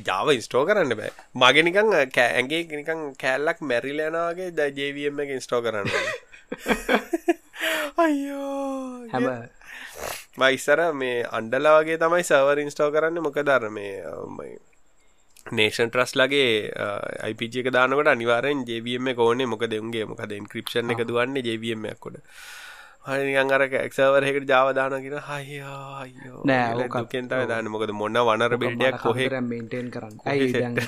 ජාව 0.00 0.32
ඉස්ටෝ 0.32 0.64
කරන්න 0.64 0.96
බෑ. 0.96 1.12
මගේ 1.34 1.62
නිකං 1.62 1.92
ඇගේ 1.92 2.64
නිකං 2.72 3.00
කෑල්ලක් 3.14 3.60
මැරිලයනවාගේ 3.62 4.50
ද 4.50 4.68
ජවම් 4.70 5.20
එක 5.20 5.30
ඉස්ටෝ 5.36 5.60
කරන්න. 5.60 5.88
අයියෝ. 8.04 9.08
හැම 9.12 9.28
මයිස්සර 10.38 10.80
මේ 10.94 11.24
අන්ඩලා 11.30 11.80
වගේ 11.80 11.98
තමයි 11.98 12.24
සවර් 12.24 12.58
ඉන්ස්ටෝ 12.58 12.90
කරන්න. 12.90 13.20
මොක 13.20 13.36
දර 13.36 13.68
මේ 13.70 14.00
නේෂන් 15.46 15.90
ට්‍රස් 15.90 16.16
ලගේ 16.16 16.72
අයිපජ 17.26 17.60
එක 17.60 17.70
දානකට 17.74 18.08
අනිවාරෙන් 18.08 18.64
ජවම 18.64 19.14
කෝනේ 19.14 19.46
මොක 19.46 19.64
දෙවන්ගේ 19.66 20.04
මොකද 20.06 20.32
ඉන්ක්‍රපෂන් 20.32 20.92
එක 20.92 21.06
දුවන්නේ 21.08 21.42
ජවමක් 21.42 21.98
කොට 21.98 22.20
අර 23.04 23.62
එක්සවරහකට 23.62 24.48
ජාවදානගෙන 24.48 25.16
හයෝ 25.28 26.42
නෑ 26.46 26.88
කෙන්තව 27.10 27.46
දාන්න. 27.50 27.68
මොකද 27.68 27.90
මොන්න 27.92 28.18
වනර 28.28 28.56
බිල්ඩයක් 28.56 28.98
කොහෙ 29.02 29.40
මේන්ටේන් 29.42 29.90
කරන්න. 29.90 30.78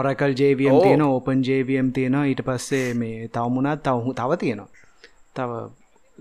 ඔරකල් 0.00 0.36
ජේවියම් 0.40 0.76
තියෙන 0.82 1.02
ඕපන් 1.02 1.42
ජේවියම් 1.42 1.92
තියෙනවා 1.92 2.26
ඊට 2.26 2.42
පස්සේ 2.46 2.94
මේ 2.94 3.28
තවමුණත් 3.28 3.82
තවහු 3.82 4.14
තව 4.14 4.38
තියෙනවා. 4.38 4.70
තව 5.34 5.50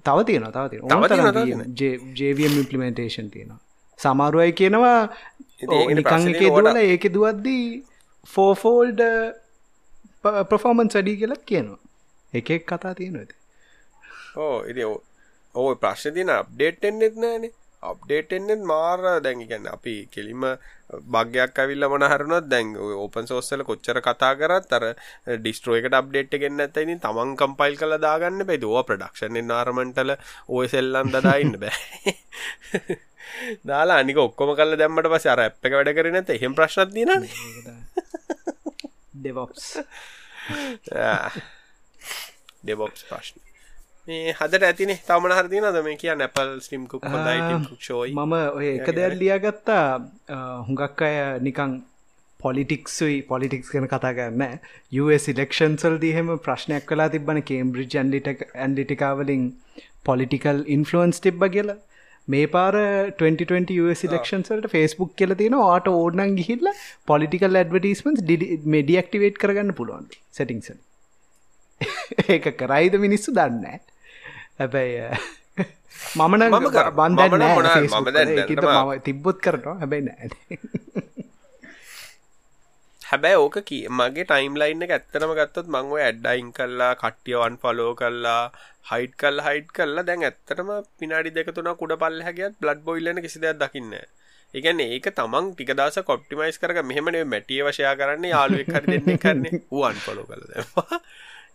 තව 0.01 0.17
තියෙන 0.25 0.49
තව 0.51 0.65
ජේවියම් 2.15 2.57
ඉම්පලිමේන්ටේෂන් 2.61 3.29
තියෙනවා 3.29 3.62
සමාරුවයි 3.99 4.53
කියනවා 4.53 4.99
නිකං 5.91 6.27
එක 6.31 6.41
දුවල 6.41 6.77
ඒක 6.77 7.07
දුවද්දී 7.09 7.65
ෆෝෆෝල්ඩ 8.27 9.01
ප්‍රෆෝමන්ස් 10.49 10.95
වැඩි 10.95 11.17
කියලත් 11.17 11.43
කියනවා. 11.45 11.79
එකෙක් 12.33 12.63
කතා 12.65 12.93
තියෙනවද 12.93 13.31
ඕ 14.37 14.55
ඉති 14.65 14.83
ඕ 15.55 15.67
ප්‍රශ්න 15.77 16.13
තින 16.13 16.29
අප්ඩේට් 16.31 16.85
එන්නෙත් 16.85 17.15
නෑනේ 17.15 17.51
අප්ඩේට් 17.83 18.31
එන්නෙත් 18.31 18.63
මාර 18.63 19.01
දැන් 19.21 19.43
ගැන්න 19.43 19.67
අපි 19.67 19.95
කෙලිම 20.07 20.45
භගයක් 21.07 21.59
ඇවිල්ල 21.59 21.87
මනහරුණත් 21.87 22.49
දැන් 22.49 22.73
ඕපන් 22.95 23.27
සෝස්සල 23.27 23.63
කොච්චර 23.63 23.99
කතා 24.01 24.33
කරත් 24.35 24.73
අර 24.73 24.85
ඩිස්ට්‍රෝයකට 25.37 25.97
අප්ඩේට් 25.99 26.37
ගෙන්න්න 26.43 26.65
ඇතයිනි 26.65 26.97
තමන් 26.99 27.35
කම්පයිල් 27.37 27.77
කළ 27.77 27.97
දාගන්න 27.99 28.45
බයි 28.45 28.59
දවා 28.59 28.83
ප්‍රඩක්ෂන් 28.83 29.41
නාරමටල 29.45 30.15
ඔය 30.49 30.67
සෙල්ලන් 30.67 31.13
දදාඉන්න 31.15 31.57
බෑ 31.59 32.17
දාලා 33.65 33.99
අනික 33.99 34.17
ඔක්කොම 34.19 34.55
කල 34.55 34.77
දැම්මට 34.77 35.11
පස 35.13 35.25
අර 35.27 35.41
ඇප් 35.41 35.69
එක 35.69 35.77
වැඩ 35.77 35.93
කරන 35.97 36.19
ඇත 36.19 36.29
එහෙම 36.31 36.53
ප්‍රශ්නත් 36.55 36.93
දින 36.93 37.11
ඩෙවොක්ස් 39.15 39.65
ඩෙබොක්ස් 42.63 43.03
ප්‍රශ්න. 43.07 43.39
මේ 44.07 44.33
හදට 44.33 44.67
ඇතිනේ. 44.67 44.99
තමන 45.07 45.35
හරදිනද 45.37 45.79
මේ 45.85 45.97
කිය 45.97 46.13
නැපල් 46.15 46.51
ස්ටිම් 46.59 46.83
කුක් 46.87 47.07
ෂෝයි 47.79 48.13
මම 48.13 48.35
ඔය 48.51 48.67
එක 48.73 48.91
දෙයක් 48.91 49.17
ලියගත්තා. 49.21 49.87
හුඟක් 50.67 51.03
අය 51.03 51.17
නිකං 51.39 51.81
පොලිටික්සුයි 52.39 53.17
පොලිටික්ස් 53.23 53.71
කන 53.71 53.87
කතා 53.87 54.13
කරන්න 54.13 54.59
ඉලෙක්ෂන්සල් 55.31 55.95
දිහෙම 55.99 56.31
ප්‍රශ්නයක් 56.39 56.85
කලා 56.85 57.09
තිබන 57.09 57.41
කේම්බ්‍රිජ් 57.43 57.95
ඇන්ලිට 57.95 58.29
ඇන්ලිටිකාවලින් 58.57 59.45
පොලිටිකල් 60.03 60.63
ඉන්ෆලුවන්ස් 60.75 61.23
තිබ්බ 61.27 61.47
කියලා 61.55 61.79
මේ 62.27 62.47
පාර 62.47 62.75
2020 63.19 64.09
ලක්ෂන්සල්ට 64.09 64.67
ෆස්බුක් 64.73 65.11
කියල 65.15 65.35
තියෙන 65.35 65.55
ආට 65.59 65.87
ඕඩනන් 65.91 66.35
ගිහිල්ල 66.39 66.71
පොලිටිකල් 67.07 67.61
ඇඩවටස්මන්ස් 67.61 68.23
ඩියක්ටිවේට් 68.23 69.39
කරගන්න 69.43 69.77
පුළුවන් 69.79 70.09
සටිංසල් 70.31 70.77
ඒක 72.29 72.51
කරයිද 72.57 72.99
මිනිස්සු 73.05 73.35
දන්න 73.35 73.79
හැබැයි 74.59 75.09
මමන 76.15 76.43
බන්ධ 76.93 77.23
තිබ්බොත් 79.03 79.37
කරනවා. 79.39 79.75
හැබැයි 79.75 80.05
නෑ 80.07 80.29
හැබැයි 83.03 83.37
ඕක 83.37 83.57
මගේ 83.91 84.25
ටයිම් 84.25 84.55
ලයින්න 84.55 84.85
එක 84.85 84.93
ඇත්තනම 84.93 85.33
ගත්තොත් 85.35 85.67
මංව 85.69 85.99
ඇඩ්ඩයින් 86.01 86.49
කල්ලා 86.53 86.93
කට්ටියවන් 86.95 87.59
ෆලෝ 87.61 87.91
කල්ලා 87.95 88.41
හයිට් 88.85 89.13
කල් 89.17 89.41
හයිට් 89.41 89.69
කල්ලා 89.71 90.05
දැන් 90.05 90.23
ඇත්තටම 90.23 90.71
පිනාඩි 90.97 91.33
දෙකතුන 91.33 91.69
කුඩ 91.75 91.95
පල්ල 91.97 92.23
හැගත් 92.25 92.59
බ්ලඩ් 92.59 92.85
බොයිල්ලන 92.85 93.21
කිසි 93.21 93.43
දෙයක් 93.43 93.59
දකින්න 93.59 93.93
ඒගැන 94.53 94.81
ඒක 94.81 95.11
තමන් 95.11 95.51
ටිකදස 95.51 95.99
කොප්ටිමයිස් 96.05 96.59
කරක 96.59 96.81
මෙහෙමනේ 96.85 97.27
මැටිය 97.27 97.61
වශයා 97.63 97.93
කරන්න 97.95 98.27
යාලුවෙක් 98.27 98.73
හරි 98.73 98.89
දෙන්නේ 98.93 99.19
කරන්නේ 99.19 99.61
ුවන් 99.71 100.01
පොලෝ 100.01 100.25
කළ 100.25 100.43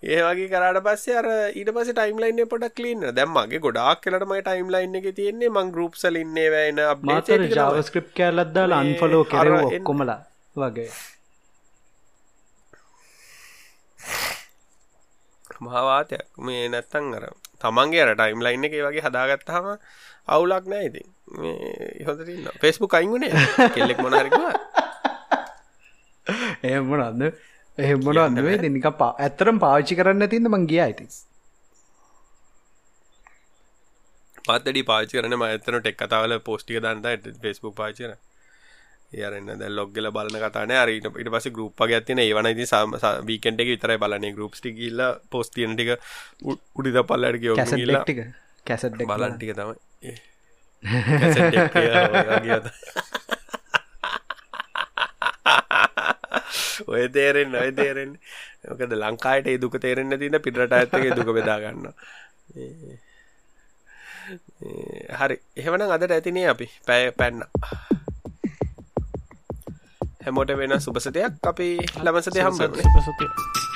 ඒ 0.06 0.22
වගේ 0.22 0.48
කරට 0.48 0.80
පස්සේ 0.82 1.14
අර 1.16 1.28
ඊට 1.52 1.70
පස 1.72 1.92
ටයිම්ලයින්න 1.92 2.48
පොඩක් 2.48 2.80
ලීන්න 2.80 3.06
දැම්මගේ 3.12 3.60
ගොඩක් 3.60 4.02
කලටම 4.02 4.34
ටයිම්ලයින්න 4.38 4.98
එක 4.98 5.12
තියෙන්නේ 5.14 5.50
මං 5.50 5.70
ගරුප්සල 5.72 6.18
ඉන්නේ 6.18 6.48
වැන්න 6.50 6.82
මාතර 7.04 7.46
ජාවස්ක්‍රප් 7.52 8.10
කෑලත්දාල 8.14 8.76
අන්ෆලෝ 8.76 9.22
කර 9.26 9.54
කොමලා 9.84 10.20
වගේ 10.56 10.90
මහවාතයක් 15.60 16.24
මේ 16.40 16.64
නැත්තං 16.68 17.14
අර 17.14 17.24
තමන්ගේ 17.60 18.02
අර 18.04 18.14
ටයිම් 18.14 18.40
ලයින්න 18.40 18.64
එක 18.64 18.74
වගේ 18.80 19.04
හදාගත්තාම 19.04 19.66
අවුලක් 20.28 20.64
නෑ 20.66 20.86
ඉතින්. 20.86 21.08
මේ 21.34 22.04
හොඳරන්න 22.06 22.48
ෆෙස්බුක් 22.60 22.94
අයිගුණේ 22.94 23.32
කෙල්ලෙක් 23.74 23.98
මොනහරකවා 23.98 24.52
එහම 26.64 26.92
නන්න 26.94 27.32
එහෙම 27.78 28.04
මොනවන්නේ 28.04 28.58
දෙනික 28.58 28.86
පා 28.98 29.10
ඇත්තරම් 29.18 29.58
පාවිච්චි 29.58 29.98
කරන්න 29.98 30.28
තින්න 30.28 30.50
මං 30.50 30.68
ගිය 30.70 30.80
ඇති 30.80 31.06
පත්තඩි 34.44 34.82
පාචි 34.84 35.18
කරන 35.18 35.36
මඇතන 35.36 35.78
ටෙක් 35.78 35.98
කතාවල 35.98 36.34
පෝස්ටික 36.40 36.80
දන්ට 36.84 37.36
ෆෙස්බුක් 37.42 37.74
පාචන 37.76 38.14
යරන්න 39.10 39.56
ද 39.56 39.68
ලොග්ගල 39.70 40.10
බලන 40.12 40.36
කතාන 40.38 40.72
අරට 40.72 40.92
ඉට 40.92 41.30
පස 41.32 41.48
ගරුප්ප 41.50 41.80
ගත්තින 41.82 42.20
ඒවන 42.20 42.48
ති 42.52 42.66
වීකෙන්ට 43.24 43.60
එක 43.60 43.68
විතර 43.68 43.96
බලන 43.96 44.26
ගරුප්ටි 44.34 44.74
කියල්ල 44.74 45.00
පෝස්තියනටික 45.30 45.96
උඩිද 46.44 46.98
පල්ලට 47.02 47.40
කිය 47.40 47.56
කැසට්ටික 47.56 48.20
කැසට් 48.66 49.00
බලන්ටික 49.00 49.56
තමයි. 49.56 49.76
ඔය 56.86 57.08
තේරෙන් 57.08 57.54
ඔය 57.62 57.72
තේරෙන් 57.72 58.12
මොකද 58.68 58.92
ලංකායට 58.94 59.60
දුක 59.60 59.80
තේරෙන්න 59.80 60.18
තින 60.18 60.36
පිටට 60.40 60.72
ඇත්තගේ 60.72 61.16
දුක 61.16 61.32
බෙදාගන්න 61.32 61.88
හරි. 65.12 65.36
එහෙවන 65.56 65.82
අදට 65.88 66.12
ඇතිනේ 66.12 66.48
අපි. 66.48 66.68
පැය 66.86 67.10
පැන්න 67.12 67.42
හැමෝට 70.28 70.54
වෙන 70.60 70.78
සුපසතයක් 70.80 71.50
අපි 71.52 71.72
ළමසතය 72.04 72.44
හම්බ 72.44 72.84
සුපසතිය 72.84 73.67